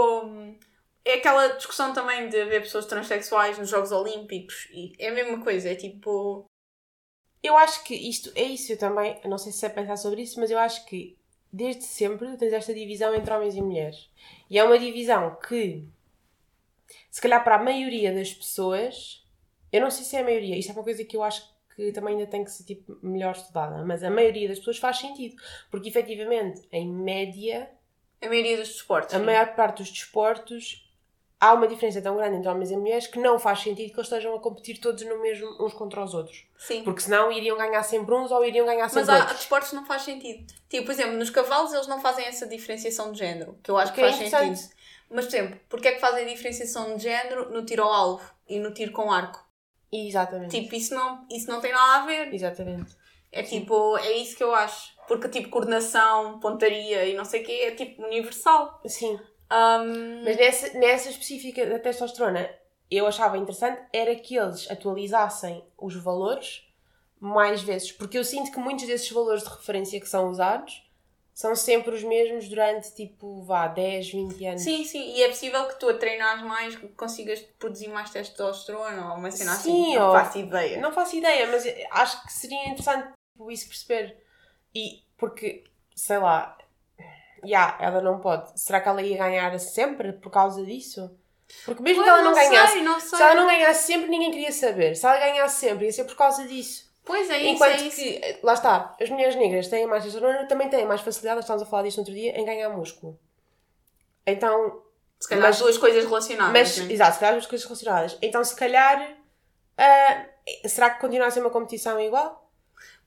É 1.03 1.15
aquela 1.15 1.47
discussão 1.47 1.93
também 1.93 2.27
de 2.29 2.39
haver 2.39 2.61
pessoas 2.61 2.85
transexuais 2.85 3.57
nos 3.57 3.69
Jogos 3.69 3.91
Olímpicos. 3.91 4.67
E 4.71 4.93
é 4.99 5.09
a 5.09 5.13
mesma 5.13 5.41
coisa. 5.41 5.69
É 5.69 5.75
tipo... 5.75 6.45
Eu 7.47 7.57
acho 7.57 7.83
que 7.83 7.95
isto 7.95 8.31
é 8.35 8.43
isso, 8.43 8.71
eu 8.73 8.77
também, 8.77 9.19
não 9.25 9.37
sei 9.37 9.51
se 9.51 9.65
é 9.65 9.69
pensar 9.69 9.95
sobre 9.97 10.21
isso, 10.21 10.39
mas 10.39 10.51
eu 10.51 10.59
acho 10.59 10.85
que 10.85 11.15
desde 11.51 11.83
sempre 11.83 12.35
tens 12.37 12.51
esta 12.51 12.73
divisão 12.73 13.15
entre 13.15 13.33
homens 13.33 13.55
e 13.55 13.61
mulheres. 13.61 14.09
E 14.49 14.59
é 14.59 14.63
uma 14.63 14.77
divisão 14.77 15.35
que, 15.47 15.83
se 17.09 17.21
calhar 17.21 17.43
para 17.43 17.55
a 17.55 17.63
maioria 17.63 18.13
das 18.13 18.33
pessoas, 18.33 19.25
eu 19.71 19.81
não 19.81 19.89
sei 19.89 20.03
se 20.03 20.15
é 20.17 20.19
a 20.19 20.23
maioria, 20.23 20.57
isto 20.57 20.69
é 20.71 20.73
uma 20.73 20.83
coisa 20.83 21.03
que 21.05 21.15
eu 21.15 21.23
acho 21.23 21.55
que 21.75 21.91
também 21.91 22.15
ainda 22.15 22.27
tem 22.29 22.43
que 22.43 22.51
ser 22.51 22.63
tipo, 22.63 22.97
melhor 23.01 23.33
estudada, 23.33 23.85
mas 23.85 24.03
a 24.03 24.09
maioria 24.09 24.47
das 24.49 24.57
pessoas 24.59 24.77
faz 24.77 24.97
sentido, 24.97 25.35
porque 25.71 25.89
efetivamente, 25.89 26.67
em 26.71 26.91
média, 26.91 27.69
A 28.21 28.27
maioria 28.27 28.57
dos 28.57 28.69
desportos. 28.69 29.13
a 29.13 29.19
sim. 29.19 29.25
maior 29.25 29.55
parte 29.55 29.77
dos 29.83 29.91
desportos 29.91 30.86
há 31.39 31.53
uma 31.53 31.67
diferença 31.67 32.01
tão 32.01 32.15
grande 32.17 32.37
entre 32.37 32.49
homens 32.49 32.71
e 32.71 32.75
mulheres 32.77 33.07
que 33.07 33.19
não 33.19 33.37
faz 33.39 33.59
sentido 33.59 33.89
que 33.93 33.99
eles 33.99 34.07
estejam 34.07 34.35
a 34.35 34.39
competir 34.39 34.79
todos 34.79 35.03
no 35.05 35.21
mesmo 35.21 35.47
uns 35.63 35.73
contra 35.73 36.03
os 36.03 36.13
outros. 36.13 36.45
Sim. 36.57 36.83
Porque 36.83 37.01
senão 37.01 37.31
iriam 37.31 37.57
ganhar 37.57 37.83
sempre 37.83 38.13
uns 38.15 38.31
ou 38.31 38.43
iriam 38.43 38.65
ganhar 38.65 38.89
sempre 38.89 39.07
Mas 39.07 39.09
há 39.09 39.19
outros. 39.19 39.37
desportos 39.39 39.73
não 39.73 39.85
faz 39.85 40.01
sentido. 40.03 40.45
Tipo, 40.69 40.85
por 40.85 40.91
exemplo, 40.91 41.13
nos 41.17 41.29
cavalos 41.29 41.73
eles 41.73 41.87
não 41.87 42.01
fazem 42.01 42.25
essa 42.25 42.47
diferenciação 42.47 43.11
de 43.11 43.19
género, 43.19 43.57
que 43.63 43.69
eu 43.71 43.77
acho 43.77 43.93
Que 43.93 43.99
que 44.01 44.05
é 44.05 44.09
faz 44.11 44.21
interessante. 44.21 44.57
sentido. 44.59 44.77
Mas, 45.09 45.25
por 45.25 45.35
exemplo, 45.35 45.59
porque 45.69 45.87
é 45.87 45.91
que 45.93 46.01
fazem 46.01 46.25
diferenciação 46.27 46.97
de 46.97 47.03
género 47.03 47.49
no 47.51 47.63
tiro 47.63 47.83
ao 47.83 47.93
alvo 47.93 48.29
e 48.49 48.59
no 48.59 48.73
tiro 48.73 48.91
com 48.91 49.09
arco? 49.11 49.39
Exatamente. 49.91 50.59
Tipo, 50.59 50.75
isso 50.75 50.93
não, 50.93 51.25
isso 51.31 51.49
não 51.49 51.61
tem 51.61 51.71
nada 51.71 52.03
a 52.03 52.05
ver. 52.05 52.33
Exatamente. 52.33 52.93
É 53.31 53.41
tipo, 53.43 53.97
é 53.97 54.11
isso 54.13 54.35
que 54.35 54.43
eu 54.43 54.53
acho. 54.53 54.95
Porque, 55.07 55.29
tipo, 55.29 55.49
coordenação, 55.49 56.39
pontaria 56.39 57.05
e 57.05 57.13
não 57.13 57.23
sei 57.23 57.41
o 57.41 57.45
quê 57.45 57.51
é 57.53 57.71
tipo 57.71 58.03
universal. 58.03 58.81
Sim. 58.85 59.17
Ahm, 59.49 60.23
Mas 60.23 60.37
nessa, 60.37 60.77
nessa 60.77 61.09
específica 61.09 61.65
da 61.65 61.79
testosterona, 61.79 62.49
eu 62.91 63.05
achava 63.07 63.37
interessante 63.37 63.81
era 63.93 64.15
que 64.15 64.35
eles 64.37 64.69
atualizassem 64.69 65.63
os 65.77 65.95
valores 65.95 66.63
mais 67.19 67.61
vezes. 67.61 67.91
Porque 67.91 68.17
eu 68.17 68.23
sinto 68.23 68.51
que 68.51 68.59
muitos 68.59 68.85
desses 68.85 69.09
valores 69.11 69.43
de 69.43 69.49
referência 69.49 69.99
que 69.99 70.07
são 70.09 70.29
usados 70.29 70.83
são 71.33 71.55
sempre 71.55 71.93
os 71.93 72.03
mesmos 72.03 72.47
durante 72.49 72.93
tipo, 72.95 73.43
vá, 73.43 73.67
10, 73.67 74.09
20 74.09 74.43
anos. 74.45 74.61
Sim, 74.63 74.83
sim, 74.83 75.13
e 75.15 75.21
é 75.23 75.27
possível 75.27 75.67
que 75.67 75.79
tu 75.79 75.87
a 75.87 75.93
treinares 75.93 76.41
mais 76.41 76.75
consigas 76.95 77.39
produzir 77.59 77.89
mais 77.89 78.09
testosterona 78.09 79.11
ou 79.11 79.17
uma 79.19 79.29
cena 79.29 79.53
assim. 79.53 79.71
Sim, 79.71 79.95
Não 79.95 80.07
ou- 80.07 80.13
faço 80.13 80.37
ideia. 80.39 80.81
Não 80.81 80.91
faço 80.91 81.15
ideia, 81.15 81.45
mas 81.47 81.63
acho 81.91 82.23
que 82.25 82.33
seria 82.33 82.63
interessante 82.69 83.13
tipo, 83.31 83.51
isso 83.51 83.67
perceber. 83.67 84.17
E 84.73 85.03
porque, 85.15 85.63
sei 85.95 86.17
lá, 86.17 86.56
já, 87.47 87.77
ela 87.79 88.01
não 88.01 88.19
pode. 88.19 88.59
Será 88.59 88.79
que 88.81 88.89
ela 88.89 89.01
ia 89.01 89.17
ganhar 89.17 89.57
sempre 89.59 90.13
por 90.13 90.31
causa 90.31 90.63
disso? 90.65 91.15
Porque 91.65 91.81
mesmo 91.81 92.03
que 92.03 92.09
ela 92.09 92.21
não, 92.21 92.33
sei, 92.35 92.49
ganhasse, 92.49 92.81
não 92.81 92.99
sei. 92.99 93.17
se 93.17 93.23
ela 93.23 93.35
não 93.35 93.47
ganhasse 93.47 93.87
sempre, 93.87 94.09
ninguém 94.09 94.31
queria 94.31 94.51
saber. 94.51 94.95
Se 94.95 95.05
ela 95.05 95.17
ganhasse 95.17 95.59
sempre, 95.59 95.85
ia 95.85 95.91
ser 95.93 96.03
por 96.03 96.15
causa 96.15 96.45
disso. 96.45 96.85
Pois 97.05 97.29
é 97.29 97.37
isso, 97.37 97.47
Enquanto 97.55 97.71
é 97.71 97.87
isso. 97.87 97.95
que, 97.95 98.39
lá 98.43 98.53
está, 98.53 98.95
as 99.01 99.09
mulheres 99.09 99.33
negras 99.35 99.69
têm 99.69 99.87
mais 99.87 100.03
testosterona, 100.03 100.45
também 100.45 100.67
têm 100.69 100.85
mais 100.85 100.99
facilidade, 100.99 101.35
nós 101.37 101.45
estávamos 101.45 101.65
a 101.65 101.69
falar 101.71 101.83
disto 101.83 101.97
no 101.97 102.01
outro 102.01 102.13
dia, 102.13 102.37
em 102.37 102.43
ganhar 102.43 102.67
músculo. 102.69 103.17
Então, 104.25 104.81
Se 105.19 105.29
calhar 105.29 105.45
mas- 105.45 105.55
as 105.55 105.61
duas 105.61 105.77
coisas 105.77 106.03
relacionadas. 106.03 106.51
mas, 106.51 106.77
né? 106.85 106.93
exato, 106.93 107.13
se 107.13 107.19
calhar 107.19 107.37
as 107.37 107.45
coisas 107.45 107.65
relacionadas. 107.65 108.17
Então, 108.21 108.43
se 108.43 108.55
calhar, 108.55 109.15
ah, 109.77 110.25
será 110.67 110.89
que 110.89 110.99
continua 110.99 111.27
a 111.27 111.31
ser 111.31 111.39
uma 111.39 111.49
competição 111.49 111.99
igual? 111.99 112.46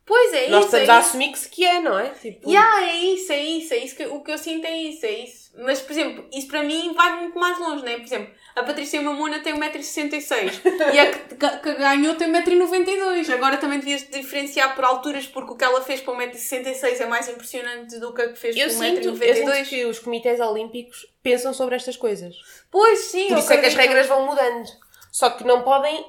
Pois 0.07 0.33
é 0.33 0.49
Nós 0.49 0.67
isso, 0.67 0.77
é 0.77 0.81
estamos 0.83 0.89
a 0.89 0.99
isso. 0.99 1.09
assumir 1.09 1.33
que 1.33 1.39
se 1.39 1.49
que 1.49 1.65
é, 1.65 1.81
não 1.81 1.97
é? 1.99 2.09
Tipo, 2.11 2.51
Yeah, 2.51 2.87
é 2.91 2.97
isso, 2.97 3.33
é 3.33 3.43
isso, 3.43 3.75
é 3.75 3.77
isso 3.79 3.95
que 3.97 4.07
o 4.07 4.21
que 4.23 4.33
eu 4.33 4.39
sinto 4.39 4.65
é 4.67 4.77
isso, 4.77 5.07
é 5.07 5.11
isso. 5.13 5.51
Mas, 5.59 5.81
por 5.81 5.93
exemplo, 5.93 6.27
isso 6.33 6.49
para 6.49 6.63
mim 6.63 6.93
vai 6.95 7.21
muito 7.21 7.39
mais 7.39 7.59
longe, 7.59 7.85
né? 7.85 7.95
Por 7.97 8.05
exemplo, 8.05 8.33
a 8.57 8.63
Patrícia 8.63 9.01
Mamona 9.03 9.41
tem 9.41 9.55
1,66m 9.55 10.93
e 10.95 10.99
a 10.99 11.11
que, 11.13 11.37
que- 11.37 11.75
ganhou 11.75 12.15
tem 12.15 12.29
1,92m. 12.33 13.35
Agora 13.35 13.57
também 13.59 13.79
devias 13.79 14.03
diferenciar 14.09 14.75
por 14.75 14.85
alturas 14.85 15.27
porque 15.27 15.53
o 15.53 15.57
que 15.57 15.65
ela 15.65 15.81
fez 15.83 16.01
para 16.01 16.15
1,66m 16.15 17.01
é 17.01 17.07
mais 17.07 17.29
impressionante 17.29 17.99
do 18.01 18.13
que 18.15 18.23
a 18.23 18.33
que 18.33 18.39
fez 18.39 18.57
eu 18.57 18.63
para 18.69 18.71
sinto, 18.79 19.07
eu 19.09 19.15
sinto 19.17 19.25
1,92m. 19.25 19.69
que 19.69 19.85
os 19.85 19.99
comitês 19.99 20.41
olímpicos 20.41 21.07
pensam 21.23 21.53
sobre 21.55 21.77
estas 21.77 21.97
coisas. 21.97 22.35
Pois 22.71 22.99
sim, 23.01 23.29
Por 23.29 23.39
isso 23.39 23.53
é 23.53 23.59
que 23.59 23.67
as 23.67 23.75
regras 23.75 24.07
vão 24.07 24.27
mudando. 24.27 24.67
Só 25.13 25.31
que 25.31 25.45
não 25.45 25.63
podem 25.63 26.05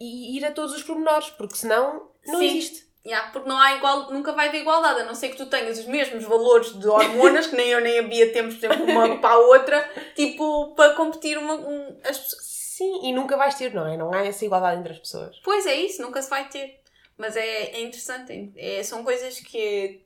ir 0.00 0.44
a 0.44 0.52
todos 0.52 0.74
os 0.74 0.82
pormenores, 0.82 1.30
porque 1.30 1.56
senão 1.56 2.08
não 2.26 2.38
Sim. 2.38 2.46
existe. 2.58 2.89
Yeah, 3.04 3.30
porque 3.30 3.48
não 3.48 3.58
há 3.58 3.76
igual, 3.76 4.12
nunca 4.12 4.32
vai 4.32 4.48
haver 4.48 4.60
igualdade, 4.60 5.00
a 5.00 5.04
não 5.04 5.14
ser 5.14 5.30
que 5.30 5.36
tu 5.36 5.46
tenhas 5.46 5.78
os 5.78 5.86
mesmos 5.86 6.22
valores 6.24 6.78
de 6.78 6.86
hormonas, 6.86 7.46
que 7.46 7.56
nem 7.56 7.68
eu 7.68 7.80
nem 7.80 7.98
a 7.98 8.02
Bia 8.02 8.30
temos, 8.30 8.56
por 8.56 8.66
exemplo, 8.66 8.84
uma 8.84 9.18
para 9.18 9.34
a 9.34 9.38
outra, 9.38 9.90
tipo, 10.14 10.74
para 10.74 10.92
competir 10.94 11.38
uma, 11.38 11.54
um, 11.54 11.98
as 12.04 12.18
pessoas. 12.18 12.50
Sim, 12.80 13.08
e 13.08 13.12
nunca 13.12 13.36
vais 13.36 13.54
ter, 13.54 13.74
não 13.74 13.86
é? 13.86 13.94
Não 13.94 14.12
há 14.12 14.24
essa 14.24 14.42
igualdade 14.42 14.80
entre 14.80 14.94
as 14.94 14.98
pessoas. 14.98 15.38
Pois 15.44 15.66
é 15.66 15.74
isso, 15.74 16.00
nunca 16.00 16.22
se 16.22 16.30
vai 16.30 16.48
ter. 16.48 16.80
Mas 17.18 17.36
é, 17.36 17.72
é 17.72 17.82
interessante, 17.82 18.52
é, 18.56 18.82
são 18.82 19.04
coisas 19.04 19.38
que 19.40 20.02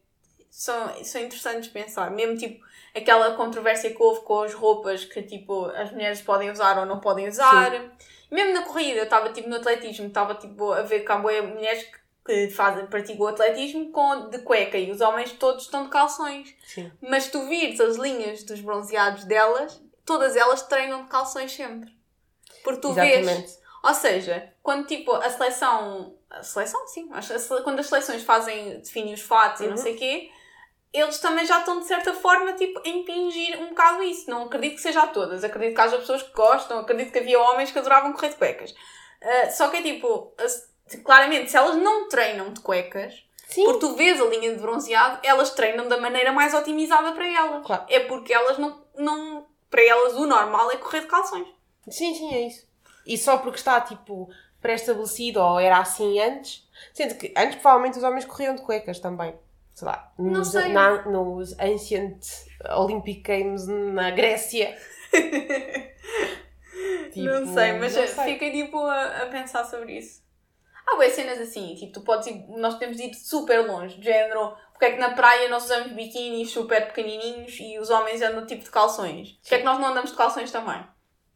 são, 0.51 1.05
são 1.05 1.21
interessantes 1.21 1.69
pensar. 1.69 2.11
Mesmo 2.11 2.37
tipo 2.37 2.65
aquela 2.93 3.37
controvérsia 3.37 3.91
que 3.91 4.03
houve 4.03 4.23
com 4.23 4.43
as 4.43 4.55
roupas 4.55 5.05
que 5.05 5.23
tipo 5.23 5.67
as 5.67 5.93
mulheres 5.93 6.21
podem 6.23 6.51
usar 6.51 6.77
ou 6.79 6.87
não 6.87 6.99
podem 6.99 7.29
usar. 7.29 7.71
Mesmo 8.29 8.55
na 8.55 8.63
corrida, 8.63 8.99
eu 8.99 9.05
estava 9.05 9.33
tipo 9.33 9.49
no 9.49 9.57
atletismo, 9.57 10.09
estava 10.09 10.35
tipo 10.35 10.73
a 10.73 10.83
ver 10.83 11.05
que 11.05 11.13
há 11.13 11.19
mulheres 11.19 11.85
que, 11.85 11.99
que 12.25 12.49
fazem, 12.51 12.87
praticam 12.87 13.27
o 13.27 13.29
atletismo 13.29 13.91
com, 13.93 14.31
de 14.31 14.39
cueca 14.39 14.79
e 14.79 14.91
os 14.91 15.01
homens 15.01 15.33
todos 15.33 15.65
estão 15.65 15.85
de 15.85 15.91
calções. 15.91 16.55
Sim. 16.67 16.91
Mas 17.03 17.29
tu 17.29 17.47
vires 17.47 17.79
as 17.81 17.97
linhas 17.97 18.43
dos 18.45 18.61
bronzeados 18.61 19.25
delas, 19.25 19.81
todas 20.07 20.35
elas 20.37 20.63
treinam 20.63 21.03
de 21.03 21.09
calções 21.11 21.53
sempre. 21.53 21.91
Porque 22.63 22.81
tu 22.81 22.93
vês 22.95 23.27
Exatamente. 23.27 23.59
ou 23.83 23.95
seja, 23.95 24.53
quando 24.63 24.87
tipo 24.87 25.13
a 25.13 25.29
seleção. 25.29 26.17
A 26.31 26.43
seleção, 26.43 26.87
sim. 26.89 27.11
A 27.13 27.63
quando 27.63 27.79
as 27.81 27.87
seleções 27.87 28.23
fazem, 28.23 28.79
definem 28.81 29.13
os 29.15 29.21
fatos 29.21 29.61
e 29.61 29.65
não 29.65 29.73
Uhum. 29.73 29.77
sei 29.77 29.95
o 29.95 29.99
quê, 29.99 30.31
eles 30.93 31.19
também 31.19 31.45
já 31.47 31.59
estão 31.59 31.79
de 31.79 31.87
certa 31.87 32.13
forma 32.15 32.53
tipo, 32.55 32.81
a 32.85 32.89
impingir 32.89 33.61
um 33.61 33.69
bocado 33.69 34.03
isso. 34.03 34.31
Não 34.31 34.45
acredito 34.47 34.77
que 34.77 34.81
seja 34.83 35.03
a 35.03 35.07
todas. 35.09 35.45
Acredito 35.45 35.75
que 35.75 35.81
haja 35.81 35.99
pessoas 35.99 36.23
que 36.23 36.33
gostam, 36.33 36.79
acredito 36.79 37.13
que 37.13 37.19
havia 37.19 37.39
homens 37.39 37.71
que 37.71 37.79
adoravam 37.79 38.13
correr 38.15 38.31
de 38.31 38.37
cuecas. 38.37 38.75
Ah, 39.23 39.51
só 39.51 39.69
que 39.69 39.77
é 39.77 39.83
tipo, 39.83 40.33
as- 40.39 40.73
claramente, 41.05 41.51
se 41.51 41.57
elas 41.57 41.77
não 41.77 42.09
treinam 42.09 42.53
de 42.53 42.61
cuecas, 42.61 43.25
Sim. 43.49 43.65
porque 43.65 43.81
tu 43.81 43.95
vês 43.97 44.21
a 44.21 44.25
linha 44.25 44.55
de 44.55 44.61
bronzeado, 44.61 45.21
elas 45.23 45.51
treinam 45.51 45.89
da 45.89 45.99
maneira 46.01 46.33
mais 46.33 46.55
otimizada 46.55 47.13
para 47.13 47.27
elas. 47.27 47.65
Claro. 47.67 47.85
É 47.89 48.01
porque 48.01 48.33
elas 48.33 48.59
não, 48.59 48.83
não. 48.97 49.47
Para 49.71 49.83
elas 49.85 50.15
o 50.15 50.27
normal 50.27 50.71
é 50.71 50.77
correr 50.77 51.01
de 51.01 51.07
calções. 51.07 51.47
Sim, 51.89 52.15
sim, 52.15 52.35
é 52.35 52.47
isso. 52.47 52.67
E 53.07 53.19
só 53.19 53.39
porque 53.39 53.59
está, 53.59 53.81
tipo, 53.81 54.29
pré-estabelecido 54.61 55.41
ou 55.41 55.59
era 55.59 55.79
assim 55.79 56.21
antes. 56.21 56.67
Sendo 56.93 57.17
que 57.17 57.33
antes 57.37 57.57
provavelmente 57.57 57.99
os 57.99 58.05
homens 58.05 58.25
corriam 58.25 58.55
de 58.55 58.63
cuecas 58.63 58.99
também. 59.01 59.35
Sei 59.75 59.87
lá. 59.89 60.13
Não 60.19 60.31
Nos, 60.31 60.49
sei. 60.53 60.69
na- 60.73 61.03
nos 61.07 61.59
Ancient 61.59 62.25
Olympic 62.77 63.23
Games 63.27 63.67
na 63.67 64.11
Grécia. 64.13 64.77
Tipo, 67.13 67.27
não 67.27 67.55
sei, 67.55 67.73
mas 67.75 67.95
não 67.95 68.07
sei. 68.09 68.33
fiquei 68.33 68.51
tipo 68.51 68.77
a, 68.79 69.23
a 69.23 69.27
pensar 69.27 69.65
sobre 69.65 69.99
isso. 69.99 70.21
Há 70.87 70.97
boas 70.97 71.13
cenas 71.13 71.41
assim, 71.41 71.75
tipo, 71.75 71.93
tu 71.93 72.01
podes 72.03 72.27
ir, 72.27 72.45
nós 72.49 72.75
podemos 72.75 72.99
ir 72.99 73.15
super 73.15 73.67
longe, 73.67 73.97
de 73.97 74.05
género, 74.05 74.55
porque 74.73 74.87
é 74.87 74.93
que 74.93 74.99
na 74.99 75.15
praia 75.15 75.49
nós 75.49 75.65
usamos 75.65 75.93
biquínis 75.93 76.51
super 76.51 76.87
pequenininhos 76.89 77.57
e 77.59 77.79
os 77.79 77.91
homens 77.91 78.21
andam 78.21 78.47
tipo 78.47 78.65
de 78.65 78.71
calções? 78.71 79.33
Porque 79.41 79.55
é 79.55 79.59
que 79.59 79.65
nós 79.65 79.81
não 79.81 79.89
andamos 79.89 80.11
de 80.11 80.17
calções 80.17 80.53
também? 80.53 80.85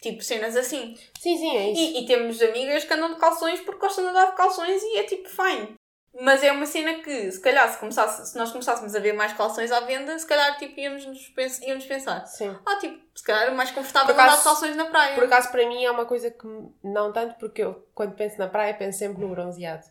Tipo, 0.01 0.23
cenas 0.23 0.57
assim. 0.57 0.97
Sim, 1.19 1.37
sim, 1.37 1.57
é 1.57 1.71
isso. 1.71 1.81
E, 1.81 2.03
e 2.03 2.07
temos 2.07 2.41
amigas 2.41 2.85
que 2.85 2.95
andam 2.95 3.15
de 3.15 3.19
calções 3.19 3.61
porque 3.61 3.81
gostam 3.81 4.05
de 4.05 4.11
andar 4.11 4.31
de 4.31 4.37
calções 4.37 4.83
e 4.83 4.99
é 4.99 5.03
tipo 5.05 5.29
fine. 5.29 5.78
Mas 6.21 6.43
é 6.43 6.51
uma 6.51 6.67
cena 6.67 6.95
que, 7.03 7.31
se 7.31 7.41
calhar, 7.41 7.71
se, 7.73 7.79
começasse, 7.79 8.33
se 8.33 8.37
nós 8.37 8.51
começássemos 8.51 8.95
a 8.95 8.99
ver 8.99 9.13
mais 9.13 9.33
calções 9.35 9.71
à 9.71 9.81
venda, 9.81 10.19
se 10.19 10.27
calhar 10.27 10.57
tipo, 10.59 10.79
íamos, 10.81 11.07
nos 11.07 11.29
pens- 11.29 11.61
íamos 11.63 11.85
pensar. 11.87 12.27
Sim. 12.27 12.57
Ah, 12.67 12.77
tipo, 12.77 13.01
se 13.15 13.23
calhar 13.23 13.47
é 13.47 13.51
mais 13.51 13.71
confortável 13.71 14.09
Por 14.09 14.15
andar 14.15 14.25
acaso- 14.27 14.39
de 14.39 14.45
calções 14.45 14.77
na 14.77 14.87
praia. 14.87 15.15
Por 15.15 15.25
acaso, 15.25 15.51
para 15.51 15.67
mim, 15.69 15.85
é 15.85 15.91
uma 15.91 16.07
coisa 16.07 16.31
que 16.31 16.47
não 16.83 17.13
tanto, 17.13 17.37
porque 17.39 17.63
eu, 17.63 17.87
quando 17.95 18.15
penso 18.17 18.37
na 18.39 18.49
praia, 18.49 18.75
penso 18.75 18.99
sempre 18.99 19.21
no 19.23 19.29
bronzeado. 19.29 19.85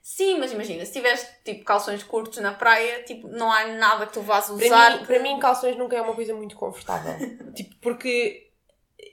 Sim, 0.00 0.38
mas 0.38 0.52
imagina, 0.52 0.84
se 0.86 0.92
tiveres 0.92 1.26
tipo 1.44 1.64
calções 1.64 2.04
curtos 2.04 2.38
na 2.38 2.54
praia, 2.54 3.02
tipo, 3.02 3.26
não 3.26 3.50
há 3.50 3.66
nada 3.66 4.06
que 4.06 4.12
tu 4.12 4.20
vás 4.22 4.46
Para 4.46 4.54
usar. 4.54 4.98
mim, 5.00 5.04
para 5.04 5.18
mim, 5.18 5.38
calções 5.40 5.76
nunca 5.76 5.96
é 5.96 6.00
uma 6.00 6.14
coisa 6.14 6.32
muito 6.32 6.54
confortável. 6.54 7.16
tipo, 7.56 7.74
porque 7.80 8.52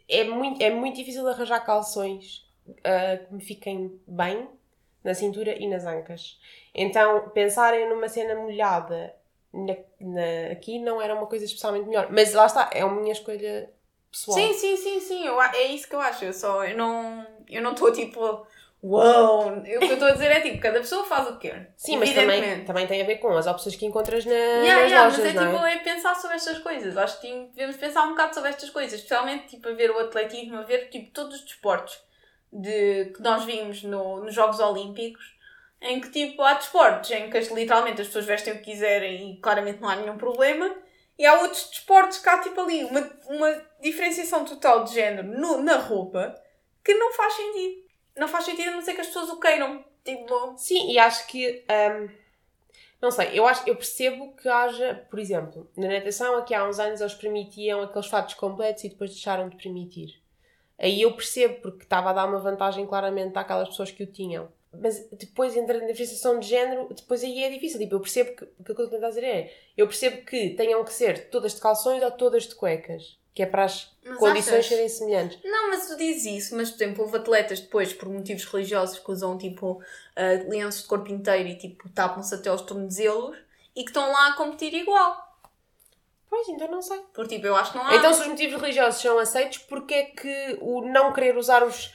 é 0.07 0.23
muito, 0.25 0.61
é 0.61 0.69
muito 0.69 0.95
difícil 0.97 1.27
arranjar 1.27 1.61
calções 1.65 2.43
ah, 2.83 3.17
que 3.25 3.33
me 3.33 3.43
fiquem 3.43 3.99
bem 4.07 4.47
na 5.03 5.13
cintura 5.13 5.55
e 5.61 5.67
nas 5.67 5.85
ancas. 5.85 6.39
Então, 6.73 7.29
pensarem 7.29 7.89
numa 7.89 8.07
cena 8.09 8.35
molhada 8.35 9.13
na- 9.53 9.75
na- 9.99 10.51
aqui 10.51 10.79
não 10.79 11.01
era 11.01 11.13
uma 11.13 11.27
coisa 11.27 11.45
especialmente 11.45 11.85
melhor. 11.87 12.07
Mas 12.11 12.33
lá 12.33 12.45
está, 12.45 12.69
é 12.73 12.83
uma 12.83 12.99
minha 13.01 13.11
escolha 13.13 13.69
pessoal. 14.11 14.37
Sim, 14.37 14.53
sim, 14.53 14.77
sim, 14.77 14.99
sim, 14.99 15.25
eu, 15.27 15.39
a- 15.39 15.51
é 15.55 15.63
isso 15.67 15.87
que 15.87 15.95
eu 15.95 15.99
acho. 16.01 16.25
Eu 16.25 16.33
só, 16.33 16.63
eu 16.63 16.75
não, 16.77 17.25
eu 17.49 17.61
não 17.61 17.73
estou 17.73 17.91
tipo, 17.91 18.47
uau! 18.83 19.63
Eu- 19.65 19.81
O 19.81 19.85
que 19.85 19.91
eu 19.91 19.93
estou 19.93 20.07
a 20.07 20.11
dizer 20.11 20.31
é 20.31 20.39
tipo, 20.41 20.59
cada 20.59 20.79
pessoa 20.79 21.05
faz 21.05 21.27
o 21.29 21.37
que 21.37 21.49
quer. 21.49 21.71
Sim, 21.77 21.97
mas 21.97 22.13
também, 22.13 22.65
também 22.65 22.87
tem 22.87 23.01
a 23.01 23.05
ver 23.05 23.17
com 23.17 23.29
as 23.37 23.45
opções 23.45 23.75
que 23.75 23.85
encontras 23.85 24.25
na, 24.25 24.33
Yeah, 24.33 24.81
nas 24.81 24.91
yeah, 24.91 25.03
lojas, 25.05 25.19
mas 25.19 25.35
é 25.35 25.39
não 25.39 25.51
tipo, 25.53 25.65
é? 25.65 25.73
é 25.75 25.79
pensar 25.79 26.15
sobre 26.15 26.35
estas 26.37 26.57
coisas. 26.59 26.97
Acho 26.97 27.21
que 27.21 27.49
devemos 27.53 27.77
pensar 27.77 28.03
um 28.05 28.09
bocado 28.11 28.33
sobre 28.33 28.49
estas 28.49 28.69
coisas, 28.71 28.93
especialmente 28.95 29.47
tipo 29.47 29.69
a 29.69 29.73
ver 29.73 29.91
o 29.91 29.99
atletismo, 29.99 30.57
a 30.57 30.63
ver 30.63 30.89
tipo 30.89 31.11
todos 31.11 31.35
os 31.35 31.45
desportos 31.45 32.01
de, 32.53 33.05
que 33.15 33.21
nós 33.21 33.43
vimos 33.45 33.83
no, 33.83 34.23
nos 34.23 34.33
Jogos 34.33 34.59
Olímpicos, 34.59 35.35
em 35.81 35.99
que 35.99 36.09
tipo 36.09 36.41
há 36.41 36.53
desportos 36.53 37.11
em 37.11 37.29
que 37.29 37.37
literalmente 37.53 38.01
as 38.01 38.07
pessoas 38.07 38.25
vestem 38.25 38.53
o 38.53 38.57
que 38.59 38.63
quiserem 38.71 39.33
e 39.33 39.37
claramente 39.41 39.81
não 39.81 39.89
há 39.89 39.95
nenhum 39.95 40.17
problema, 40.17 40.73
e 41.17 41.25
há 41.25 41.39
outros 41.41 41.69
desportos 41.69 42.17
que 42.19 42.29
há 42.29 42.39
tipo 42.39 42.59
ali 42.61 42.83
uma, 42.85 43.01
uma 43.27 43.61
diferenciação 43.81 44.45
total 44.45 44.83
de 44.83 44.93
género 44.93 45.27
no- 45.27 45.61
na 45.61 45.77
roupa 45.77 46.35
que 46.83 46.93
não 46.95 47.13
faz 47.13 47.33
sentido. 47.33 47.83
Não 48.17 48.27
faz 48.27 48.45
sentido 48.45 48.69
a 48.69 48.71
não 48.71 48.81
ser 48.81 48.93
que 48.93 49.01
as 49.01 49.07
pessoas 49.07 49.29
o 49.29 49.39
queiram. 49.39 49.83
Tipo, 50.03 50.55
Sim, 50.57 50.91
e 50.91 50.99
acho 50.99 51.25
que. 51.27 51.63
hum, 51.69 52.09
não 53.01 53.11
sei, 53.11 53.31
eu, 53.37 53.45
acho, 53.45 53.67
eu 53.67 53.75
percebo 53.75 54.33
que 54.35 54.47
haja, 54.47 55.05
por 55.09 55.19
exemplo, 55.19 55.69
na 55.75 55.87
natação, 55.89 56.37
aqui 56.37 56.53
há 56.53 56.67
uns 56.67 56.79
anos 56.79 57.01
eles 57.01 57.13
permitiam 57.13 57.81
aqueles 57.81 58.07
fatos 58.07 58.33
completos 58.35 58.83
e 58.85 58.89
depois 58.89 59.11
deixaram 59.11 59.49
de 59.49 59.57
permitir. 59.57 60.22
Aí 60.79 61.01
eu 61.01 61.13
percebo, 61.13 61.61
porque 61.61 61.83
estava 61.83 62.09
a 62.09 62.13
dar 62.13 62.25
uma 62.25 62.39
vantagem 62.39 62.85
claramente 62.85 63.37
àquelas 63.37 63.69
pessoas 63.69 63.91
que 63.91 64.03
o 64.03 64.07
tinham. 64.07 64.49
Mas 64.81 65.07
depois, 65.11 65.55
entra 65.55 65.79
na 65.79 65.85
diferenciação 65.85 66.39
de 66.39 66.47
género, 66.47 66.89
depois 66.93 67.23
aí 67.23 67.43
é 67.43 67.49
difícil. 67.49 67.79
Tipo, 67.79 67.95
eu 67.95 67.99
percebo 67.99 68.35
que. 68.35 68.43
O 68.43 68.63
que 68.63 68.71
eu 68.71 68.73
estou 68.73 68.85
a 68.87 68.89
tentar 68.89 69.09
dizer 69.09 69.23
é. 69.23 69.53
Eu 69.77 69.87
percebo 69.87 70.25
que 70.25 70.49
tenham 70.51 70.83
que 70.83 70.91
ser 70.91 71.29
todas 71.29 71.53
de 71.53 71.61
calções 71.61 72.01
ou 72.01 72.09
todas 72.11 72.43
de 72.43 72.55
cuecas. 72.55 73.19
Que 73.35 73.43
é 73.43 73.45
para 73.45 73.65
as 73.65 73.91
Mas 74.03 74.17
condições 74.17 74.59
achas? 74.59 74.65
serem 74.67 74.89
semelhantes. 74.89 75.39
Não, 75.43 75.69
mas 75.69 75.87
tu 75.87 75.97
dizes 75.97 76.25
isso, 76.25 76.55
mas 76.55 76.69
por 76.69 76.83
exemplo, 76.83 77.03
houve 77.03 77.17
atletas 77.17 77.59
depois, 77.59 77.91
por 77.91 78.07
motivos 78.09 78.45
religiosos, 78.45 78.99
que 78.99 79.11
usam 79.11 79.37
tipo 79.37 79.73
uh, 79.73 80.49
lenços 80.49 80.83
de 80.83 80.87
corpo 80.87 81.11
inteiro 81.11 81.49
e 81.49 81.57
tipo 81.57 81.89
tapam-se 81.89 82.33
até 82.33 82.49
aos 82.49 82.61
tornozelos 82.61 83.35
e 83.75 83.83
que 83.83 83.89
estão 83.89 84.11
lá 84.11 84.29
a 84.29 84.35
competir 84.35 84.73
igual. 84.75 85.32
Pois, 86.33 86.49
então 86.49 86.67
não 86.67 86.81
sei. 86.81 86.99
Porque 87.13 87.35
tipo, 87.35 87.45
eu 87.45 87.55
acho 87.55 87.71
que 87.73 87.77
não 87.77 87.85
há. 87.85 87.95
Então, 87.95 88.11
se 88.11 88.21
os 88.21 88.27
motivos 88.27 88.59
religiosos 88.59 88.99
são 88.99 89.19
aceitos, 89.19 89.59
porque 89.59 89.93
é 89.93 90.03
que 90.05 90.57
o 90.61 90.81
não 90.81 91.13
querer 91.13 91.37
usar 91.37 91.63
os, 91.63 91.93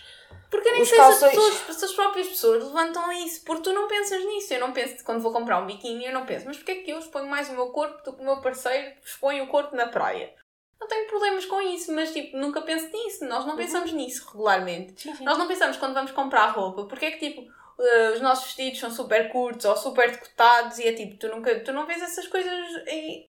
Porque 0.48 0.70
nem 0.70 0.80
Os 0.82 0.88
sei 0.88 0.96
calções- 0.96 1.32
se 1.34 1.38
as, 1.40 1.58
pessoas, 1.60 1.82
as 1.82 1.92
próprias 1.92 2.28
pessoas 2.28 2.64
levantam 2.64 3.10
isso. 3.12 3.44
Porque 3.44 3.62
tu 3.64 3.72
não 3.72 3.88
pensas 3.88 4.24
nisso. 4.24 4.54
Eu 4.54 4.60
não 4.60 4.72
penso, 4.72 5.04
quando 5.04 5.20
vou 5.20 5.32
comprar 5.32 5.60
um 5.60 5.66
biquíni, 5.66 6.06
eu 6.06 6.12
não 6.12 6.24
penso, 6.24 6.46
mas 6.46 6.56
porquê 6.56 6.72
é 6.72 6.74
que 6.76 6.90
eu 6.92 6.98
exponho 7.00 7.26
mais 7.26 7.48
o 7.50 7.52
meu 7.52 7.66
corpo 7.70 8.02
do 8.04 8.14
que 8.14 8.22
o 8.22 8.24
meu 8.24 8.40
parceiro 8.40 8.94
expõe 9.04 9.40
o 9.42 9.48
corpo 9.48 9.74
na 9.76 9.88
praia? 9.88 10.32
Não 10.80 10.86
tenho 10.86 11.08
problemas 11.08 11.44
com 11.44 11.60
isso, 11.60 11.92
mas 11.92 12.12
tipo, 12.12 12.36
nunca 12.36 12.62
penso 12.62 12.88
nisso. 12.92 13.24
Nós 13.24 13.44
não 13.44 13.56
pensamos 13.56 13.92
nisso 13.92 14.24
regularmente. 14.30 15.02
Sim, 15.02 15.14
sim. 15.16 15.24
Nós 15.24 15.36
não 15.36 15.48
pensamos 15.48 15.76
quando 15.76 15.94
vamos 15.94 16.12
comprar 16.12 16.46
roupa, 16.52 16.84
porque 16.84 17.06
é 17.06 17.10
que 17.10 17.28
tipo, 17.28 17.42
eh, 17.80 18.12
os 18.14 18.20
nossos 18.20 18.44
vestidos 18.44 18.78
são 18.78 18.90
super 18.90 19.30
curtos 19.32 19.66
ou 19.66 19.76
super 19.76 20.10
decotados 20.12 20.78
e 20.78 20.86
é 20.86 20.92
tipo, 20.92 21.18
tu, 21.18 21.28
nunca, 21.28 21.58
tu 21.60 21.72
não 21.72 21.84
vês 21.84 22.00
essas 22.00 22.26
coisas 22.28 22.52
em, 22.86 23.26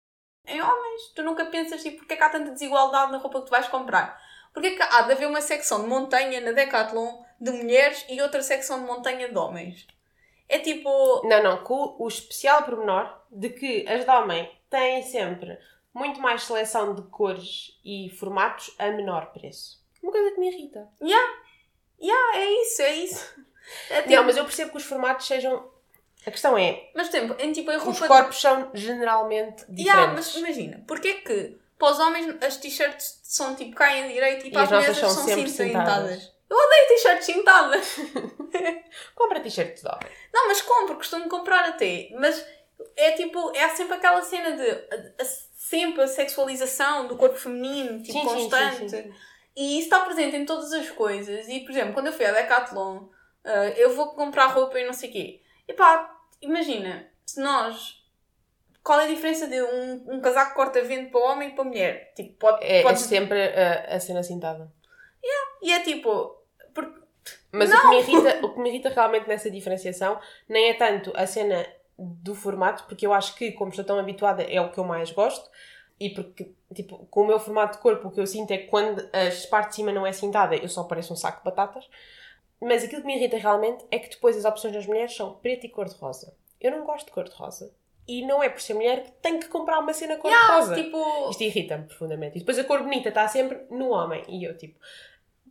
em 0.48 0.62
homens. 0.62 1.08
Tu 1.16 1.24
nunca 1.24 1.46
pensas 1.46 1.82
tipo, 1.82 1.98
porque 1.98 2.14
é 2.14 2.18
que 2.18 2.24
há 2.24 2.30
tanta 2.30 2.52
desigualdade 2.52 3.12
na 3.12 3.18
roupa 3.18 3.40
que 3.40 3.48
tu 3.48 3.52
vais 3.52 3.68
comprar? 3.68 4.20
Porque 4.54 4.68
é 4.68 4.76
que 4.76 4.82
há 4.82 5.02
de 5.02 5.12
haver 5.12 5.28
uma 5.28 5.42
secção 5.42 5.82
de 5.82 5.88
montanha 5.88 6.40
na 6.42 6.52
Decathlon 6.52 7.24
de 7.40 7.52
mulheres 7.52 8.06
e 8.10 8.22
outra 8.22 8.42
secção 8.42 8.80
de 8.80 8.86
montanha 8.86 9.28
de 9.30 9.38
homens? 9.38 9.86
É 10.48 10.60
tipo, 10.60 10.90
Não, 11.28 11.42
não, 11.44 11.64
com 11.64 11.96
o 12.00 12.08
especial 12.08 12.64
pormenor 12.64 13.12
de 13.32 13.50
que 13.50 13.86
as 13.88 14.06
de 14.06 14.10
homem 14.12 14.50
têm 14.70 15.02
sempre 15.04 15.58
muito 15.94 16.20
mais 16.22 16.44
seleção 16.44 16.94
de 16.94 17.02
cores 17.04 17.80
e 17.84 18.10
formatos 18.18 18.74
a 18.78 18.88
menor 18.92 19.32
preço. 19.34 19.84
Uma 20.04 20.12
coisa 20.12 20.32
que 20.32 20.40
me 20.40 20.50
irrita. 20.50 20.88
ah, 22.12 22.38
é 22.38 22.46
isso, 22.62 22.82
é 22.82 22.96
isso. 22.96 23.46
É 23.90 24.04
tipo- 24.04 24.14
Não, 24.14 24.24
mas 24.24 24.38
eu 24.38 24.44
percebo 24.46 24.70
que 24.70 24.78
os 24.78 24.84
formatos 24.84 25.26
sejam. 25.26 25.68
A 26.26 26.32
questão 26.32 26.58
é, 26.58 26.90
mas 26.96 27.10
tempo, 27.10 27.36
em 27.40 27.52
tipo, 27.52 27.72
em 27.72 27.76
roupa 27.78 27.92
os 27.92 28.00
de- 28.02 28.08
corpos 28.08 28.42
são 28.42 28.72
generalmente 28.74 29.64
Yeah, 29.78 30.14
mas 30.14 30.26
diferentes. 30.34 30.36
imagina, 30.36 30.84
porque 30.88 31.08
é 31.10 31.14
que 31.16 31.58
para 31.78 31.92
os 31.92 32.00
homens 32.00 32.36
as 32.44 32.58
t-shirts 32.58 33.20
são 33.24 33.56
tipo 33.56 33.76
caem 33.76 34.12
direito 34.12 34.48
e 34.48 34.52
para 34.52 34.62
E 34.62 34.64
as 34.64 34.72
as 34.72 34.78
mulheres 34.80 34.98
são 34.98 35.10
são 35.10 35.24
sempre 35.26 35.50
cintadas? 35.50 36.34
Eu 36.50 36.58
odeio 36.58 36.88
t-shirts 36.88 37.26
cintadas. 37.26 37.96
Compra 39.16 39.40
t-shirts 39.40 39.82
de 39.82 39.88
homem. 39.88 40.08
Não, 40.34 40.48
mas 40.48 40.62
compro, 40.62 40.96
costumo 40.96 41.28
comprar 41.30 41.66
até. 41.70 42.10
Mas 42.20 42.46
é 42.96 43.12
tipo, 43.12 43.52
é 43.56 43.68
sempre 43.70 43.96
aquela 43.96 44.22
cena 44.22 44.52
de 44.56 44.70
a- 44.70 45.22
a- 45.22 45.26
sempre 45.26 46.02
a 46.04 46.08
sexualização 46.08 47.08
do 47.08 47.18
corpo 47.18 47.36
feminino, 47.36 48.02
tipo, 48.02 48.20
Sim, 48.20 48.26
constante. 48.26 48.78
sim, 48.78 48.90
sim. 48.90 49.14
E 49.56 49.76
isso 49.80 49.86
está 49.88 50.00
presente 50.02 50.36
em 50.36 50.46
todas 50.46 50.72
as 50.74 50.90
coisas. 50.92 51.48
E, 51.48 51.62
por 51.62 51.72
exemplo, 51.72 51.94
quando 51.94 52.08
eu 52.08 52.14
fui 52.14 52.26
à 52.26 52.32
Decathlon, 52.32 53.08
ah, 53.44 53.70
eu 53.78 53.96
vou 53.96 54.08
comprar 54.14 54.48
roupa 54.48 54.80
e 54.80 54.86
não 54.86 54.94
sei 54.94 55.10
o 55.10 55.14
quê. 55.14 55.42
E 55.68 55.74
pá, 55.74 56.15
imagina, 56.46 57.08
se 57.26 57.40
nós. 57.40 58.04
Qual 58.84 59.00
é 59.00 59.06
a 59.06 59.08
diferença 59.08 59.48
de 59.48 59.60
um, 59.62 60.16
um 60.16 60.22
casaco 60.22 60.54
corta-vento 60.54 61.10
para 61.12 61.32
homem 61.32 61.50
e 61.50 61.52
para 61.54 61.64
mulher? 61.64 62.14
Tipo, 62.16 62.34
pode, 62.38 62.64
É, 62.64 62.80
é 62.80 62.84
pode... 62.84 63.00
sempre 63.00 63.42
a, 63.42 63.96
a 63.96 64.00
cena 64.00 64.22
cintada. 64.22 64.72
E 65.66 65.72
é 65.72 65.80
tipo. 65.80 66.38
Porque... 66.74 67.02
Mas 67.52 67.74
o 67.74 67.82
que, 67.82 67.88
me 67.88 68.00
irrita, 68.00 68.46
o 68.46 68.54
que 68.54 68.60
me 68.60 68.70
irrita 68.70 68.90
realmente 68.90 69.28
nessa 69.28 69.50
diferenciação 69.50 70.20
nem 70.48 70.70
é 70.70 70.74
tanto 70.76 71.12
a 71.16 71.26
cena 71.26 71.66
do 71.98 72.36
formato, 72.36 72.84
porque 72.84 73.08
eu 73.08 73.14
acho 73.14 73.36
que, 73.36 73.52
como 73.54 73.72
estou 73.72 73.84
tão 73.84 73.98
habituada, 73.98 74.44
é 74.44 74.62
o 74.62 74.70
que 74.72 74.78
eu 74.78 74.84
mais 74.84 75.12
gosto. 75.12 75.50
E 76.00 76.10
porque, 76.10 76.52
tipo, 76.74 77.08
com 77.10 77.22
o 77.22 77.28
meu 77.28 77.40
formato 77.40 77.78
de 77.78 77.82
corpo, 77.82 78.10
o 78.10 78.12
que 78.12 78.20
eu 78.20 78.28
sinto 78.28 78.52
é 78.52 78.58
que 78.60 78.68
quando 78.68 79.10
as 79.12 79.46
partes 79.48 79.72
de 79.72 79.76
cima 79.78 79.92
não 79.92 80.06
é 80.06 80.12
cintada, 80.12 80.56
eu 80.56 80.68
só 80.68 80.84
pareço 80.84 81.14
um 81.14 81.16
saco 81.16 81.40
de 81.40 81.46
batatas. 81.46 81.90
Mas 82.62 82.84
aquilo 82.84 83.02
que 83.02 83.08
me 83.08 83.16
irrita 83.16 83.38
realmente 83.38 83.86
é 83.92 84.00
que 84.00 84.10
depois 84.10 84.38
as 84.38 84.46
opções 84.46 84.74
das 84.74 84.86
mulheres 84.86 85.16
são 85.16 85.36
preto 85.36 85.66
e 85.66 85.70
cor-de-rosa. 85.70 86.36
Eu 86.60 86.72
não 86.72 86.86
gosto 86.86 87.08
de 87.08 87.12
cor-de-rosa. 87.12 87.74
E 88.08 88.26
não 88.26 88.42
é 88.42 88.50
por 88.50 88.62
ser 88.62 88.76
mulher 88.76 89.04
que 89.04 89.12
tenho 89.14 89.40
que 89.40 89.48
comprar 89.48 89.80
uma 89.80 89.94
cena 89.94 90.18
cor-de-rosa. 90.18 90.76
Tipo. 90.76 91.30
Isto 91.30 91.44
irrita-me 91.44 91.86
profundamente. 91.86 92.38
E 92.38 92.40
depois 92.40 92.58
a 92.60 92.64
cor 92.64 92.84
bonita 92.84 93.10
está 93.10 93.28
sempre 93.28 93.66
no 93.70 93.90
homem. 93.90 94.24
E 94.28 94.44
eu, 94.44 94.56
tipo, 94.58 94.80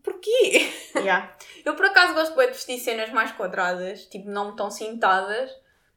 porquê? 0.02 0.70
Yeah. 0.96 1.36
Eu 1.64 1.74
por 1.74 1.86
acaso 1.86 2.14
gosto 2.14 2.34
de 2.38 2.46
vestir 2.46 2.78
cenas 2.78 3.10
mais 3.10 3.32
quadradas, 3.32 4.06
tipo, 4.06 4.28
não 4.28 4.54
tão 4.54 4.70
cintadas. 4.70 5.50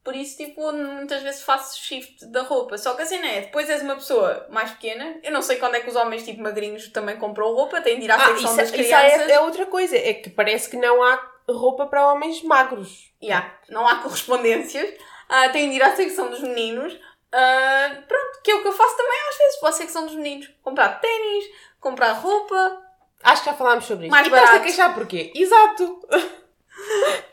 Por 0.07 0.15
isso, 0.15 0.37
tipo, 0.37 0.71
muitas 0.71 1.21
vezes 1.21 1.41
faço 1.41 1.77
shift 1.81 2.25
da 2.27 2.41
roupa. 2.43 2.77
Só 2.77 2.93
que 2.93 3.01
a 3.01 3.05
cena 3.05 3.27
é, 3.27 3.41
depois 3.41 3.69
és 3.69 3.81
uma 3.81 3.95
pessoa 3.95 4.47
mais 4.49 4.71
pequena. 4.71 5.19
Eu 5.21 5.33
não 5.33 5.41
sei 5.41 5.57
quando 5.57 5.75
é 5.75 5.81
que 5.81 5.89
os 5.89 5.97
homens, 5.97 6.23
tipo, 6.23 6.41
magrinhos 6.41 6.87
também 6.93 7.17
compram 7.17 7.53
roupa. 7.53 7.81
Têm 7.81 7.99
de 7.99 8.05
ir 8.05 8.11
à 8.11 8.15
Ah, 8.15 8.19
secção 8.19 8.45
isso, 8.45 8.55
das 8.55 8.65
isso 8.69 8.73
crianças. 8.77 9.27
é, 9.27 9.31
é 9.33 9.39
outra 9.41 9.65
coisa. 9.65 9.97
É 9.97 10.13
que 10.13 10.29
parece 10.29 10.69
que 10.69 10.77
não 10.77 11.03
há 11.03 11.19
roupa 11.49 11.87
para 11.87 12.07
homens 12.07 12.41
magros. 12.41 13.11
Yeah. 13.21 13.53
Não 13.67 13.85
há 13.85 13.97
correspondências. 13.97 14.93
Ah, 15.27 15.49
têm 15.49 15.69
de 15.71 15.75
ir 15.75 15.83
à 15.83 15.93
secção 15.93 16.29
dos 16.29 16.39
meninos. 16.39 16.97
Ah, 17.33 17.97
pronto, 18.07 18.41
que 18.45 18.49
é 18.51 18.55
o 18.55 18.61
que 18.61 18.67
eu 18.69 18.71
faço 18.73 18.95
também 18.95 19.19
às 19.29 19.37
vezes. 19.37 19.59
Vou 19.59 19.69
à 19.69 19.73
secção 19.73 20.05
dos 20.05 20.15
meninos. 20.15 20.49
Comprar 20.63 21.01
ténis, 21.01 21.45
comprar 21.81 22.13
roupa. 22.13 22.81
Acho 23.23 23.43
que 23.43 23.49
já 23.49 23.55
falámos 23.57 23.83
sobre 23.83 24.05
isso. 24.05 24.11
Mais 24.11 24.25
e 24.25 24.29
estás 24.29 24.43
a 24.43 24.51
barato. 24.53 24.65
queixar 24.65 24.93
porquê? 24.95 25.33
Exato! 25.35 25.99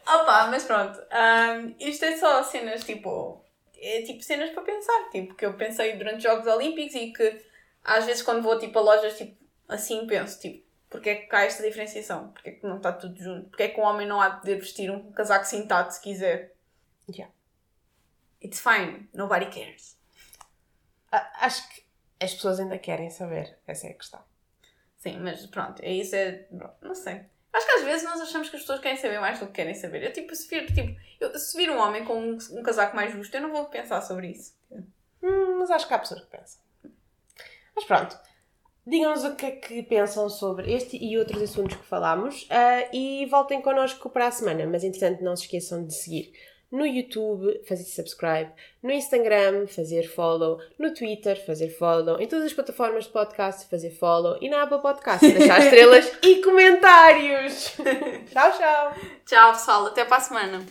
Opa, 0.07 0.47
mas 0.49 0.65
pronto. 0.65 1.01
Ahm, 1.11 1.75
isto 1.81 2.05
é 2.05 2.17
só 2.17 2.43
cenas 2.43 2.85
tipo. 2.85 3.43
É 3.77 4.03
tipo 4.03 4.23
cenas 4.23 4.51
para 4.51 4.63
pensar. 4.63 5.09
Tipo, 5.11 5.35
que 5.35 5.45
eu 5.45 5.55
pensei 5.57 5.97
durante 5.97 6.19
os 6.19 6.23
Jogos 6.23 6.47
Olímpicos 6.47 6.95
e 6.95 7.13
que 7.13 7.45
às 7.83 8.05
vezes 8.07 8.23
quando 8.23 8.43
vou 8.43 8.59
tipo 8.59 8.79
a 8.79 8.83
lojas 8.83 9.17
tipo 9.17 9.37
assim 9.69 10.07
penso 10.07 10.41
tipo. 10.41 10.65
Porque 10.89 11.11
é 11.11 11.15
que 11.17 11.35
há 11.35 11.45
esta 11.45 11.63
diferenciação? 11.63 12.29
Porque 12.33 12.51
é 12.51 12.53
que 12.53 12.67
não 12.67 12.77
está 12.77 12.93
tudo 12.93 13.19
junto? 13.21 13.49
Porque 13.51 13.65
é 13.65 13.69
que 13.69 13.81
um 13.81 13.85
homem 13.85 14.07
não 14.07 14.21
há 14.21 14.29
de 14.29 14.41
poder 14.41 14.61
vestir 14.61 14.91
um 14.91 15.11
casaco 15.13 15.45
cintado 15.45 15.93
se 15.93 16.01
quiser? 16.01 16.55
Yeah. 17.13 17.33
It's 18.43 18.61
fine. 18.61 19.09
Nobody 19.13 19.47
cares. 19.47 19.99
A- 21.11 21.47
Acho 21.47 21.69
que 21.69 21.85
as 22.21 22.33
pessoas 22.35 22.61
ainda 22.61 22.79
querem 22.79 23.11
saber. 23.11 23.59
Essa 23.67 23.89
é 23.89 23.91
a 23.91 23.95
questão. 23.95 24.23
Sim, 24.99 25.19
mas 25.19 25.45
pronto. 25.47 25.83
É 25.83 25.91
isso. 25.93 26.15
É... 26.15 26.47
Não 26.81 26.95
sei. 26.95 27.23
Acho 27.55 27.67
que 27.67 27.73
às 27.73 27.85
vezes 27.85 28.03
nós 28.03 28.21
achamos 28.21 28.51
que 28.51 28.57
as 28.57 28.63
pessoas 28.63 28.81
querem 28.81 28.99
saber 28.99 29.21
mais 29.21 29.39
do 29.39 29.47
que 29.47 29.53
querem 29.53 29.75
saber. 29.75 30.03
Eu 30.03 30.13
tipo, 30.13 30.35
se 30.35 30.49
vir, 30.49 30.67
tipo, 30.67 31.01
eu, 31.21 31.39
se 31.39 31.57
vir 31.57 31.71
um 31.71 31.79
homem 31.79 32.05
com 32.05 32.19
um, 32.19 32.39
um 32.51 32.63
casaco 32.65 32.97
mais 32.97 33.13
justo, 33.13 33.33
eu 33.33 33.43
não 33.43 33.53
vou 33.53 33.67
pensar 33.67 34.03
sobre 34.03 34.33
isso. 34.33 34.55
Hum, 35.23 35.59
mas 35.61 35.71
acho 35.71 35.87
que 35.87 35.95
há 35.95 35.99
pessoas 36.01 36.23
que 36.23 36.37
pensam. 36.37 36.61
Mas 37.77 37.85
pronto. 37.85 38.19
Digam-nos 38.85 39.25
o 39.25 39.37
que 39.37 39.47
é 39.47 39.51
que 39.53 39.83
pensam 39.85 40.29
sobre 40.29 40.75
este 40.75 40.99
e 41.03 41.17
outros 41.17 41.41
assuntos 41.41 41.77
que 41.77 41.87
falámos 41.87 42.47
ah, 42.51 42.89
e 42.93 43.25
voltem 43.27 43.63
connosco 43.63 44.11
para 44.11 44.27
a 44.27 44.33
semana. 44.33 44.67
Mas, 44.67 44.83
entretanto, 44.83 45.23
não 45.23 45.37
se 45.37 45.45
esqueçam 45.45 45.87
de 45.87 45.95
seguir 45.95 46.33
no 46.75 46.85
YouTube, 46.85 47.63
fazer 47.69 47.85
subscribe, 47.85 48.51
no 48.83 48.91
Instagram, 48.91 49.69
fazer 49.69 50.09
follow, 50.09 50.59
no 50.77 50.93
Twitter, 50.93 51.41
fazer 51.47 51.71
follow, 51.71 52.21
em 52.21 52.27
todas 52.27 52.47
as 52.47 52.53
plataformas 52.53 53.05
de 53.05 53.11
podcast, 53.11 53.71
fazer 53.71 53.91
follow 53.91 54.37
e 54.41 54.51
na 54.51 54.65
Apple 54.65 54.83
Podcast, 54.83 55.25
deixar 55.33 55.61
estrelas 55.61 56.13
e 56.21 56.43
comentários. 56.43 57.77
tchau, 58.33 58.53
tchau! 58.59 58.95
Tchau, 59.25 59.53
pessoal. 59.53 59.87
Até 59.87 60.05
para 60.05 60.17
a 60.17 60.21
semana. 60.21 60.67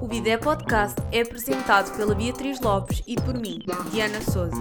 O 0.00 0.06
Bidé 0.06 0.38
Podcast 0.38 0.96
é 1.12 1.20
apresentado 1.20 1.94
pela 1.94 2.14
Beatriz 2.14 2.58
Lopes 2.60 3.02
e 3.06 3.14
por 3.16 3.34
mim, 3.38 3.58
Diana 3.90 4.22
Souza. 4.22 4.56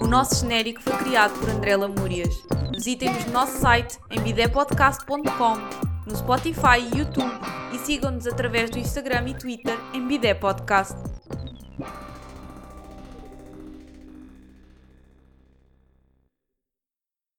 O 0.00 0.06
nosso 0.06 0.36
genérico 0.36 0.80
foi 0.80 0.96
criado 0.98 1.36
por 1.40 1.50
André 1.50 1.76
Lamúrias. 1.76 2.32
Visitem-nos 2.72 3.26
no 3.26 3.32
nosso 3.32 3.58
site 3.58 3.98
em 4.12 4.20
bidépodcast.com, 4.20 5.93
no 6.06 6.16
Spotify 6.16 6.78
e 6.80 6.98
YouTube 6.98 7.32
e 7.72 7.78
sigam-nos 7.78 8.26
através 8.26 8.70
do 8.70 8.78
Instagram 8.78 9.28
e 9.28 9.34
Twitter 9.34 9.76
em 9.92 10.06
Bidé 10.06 10.34
Podcast. 10.34 10.94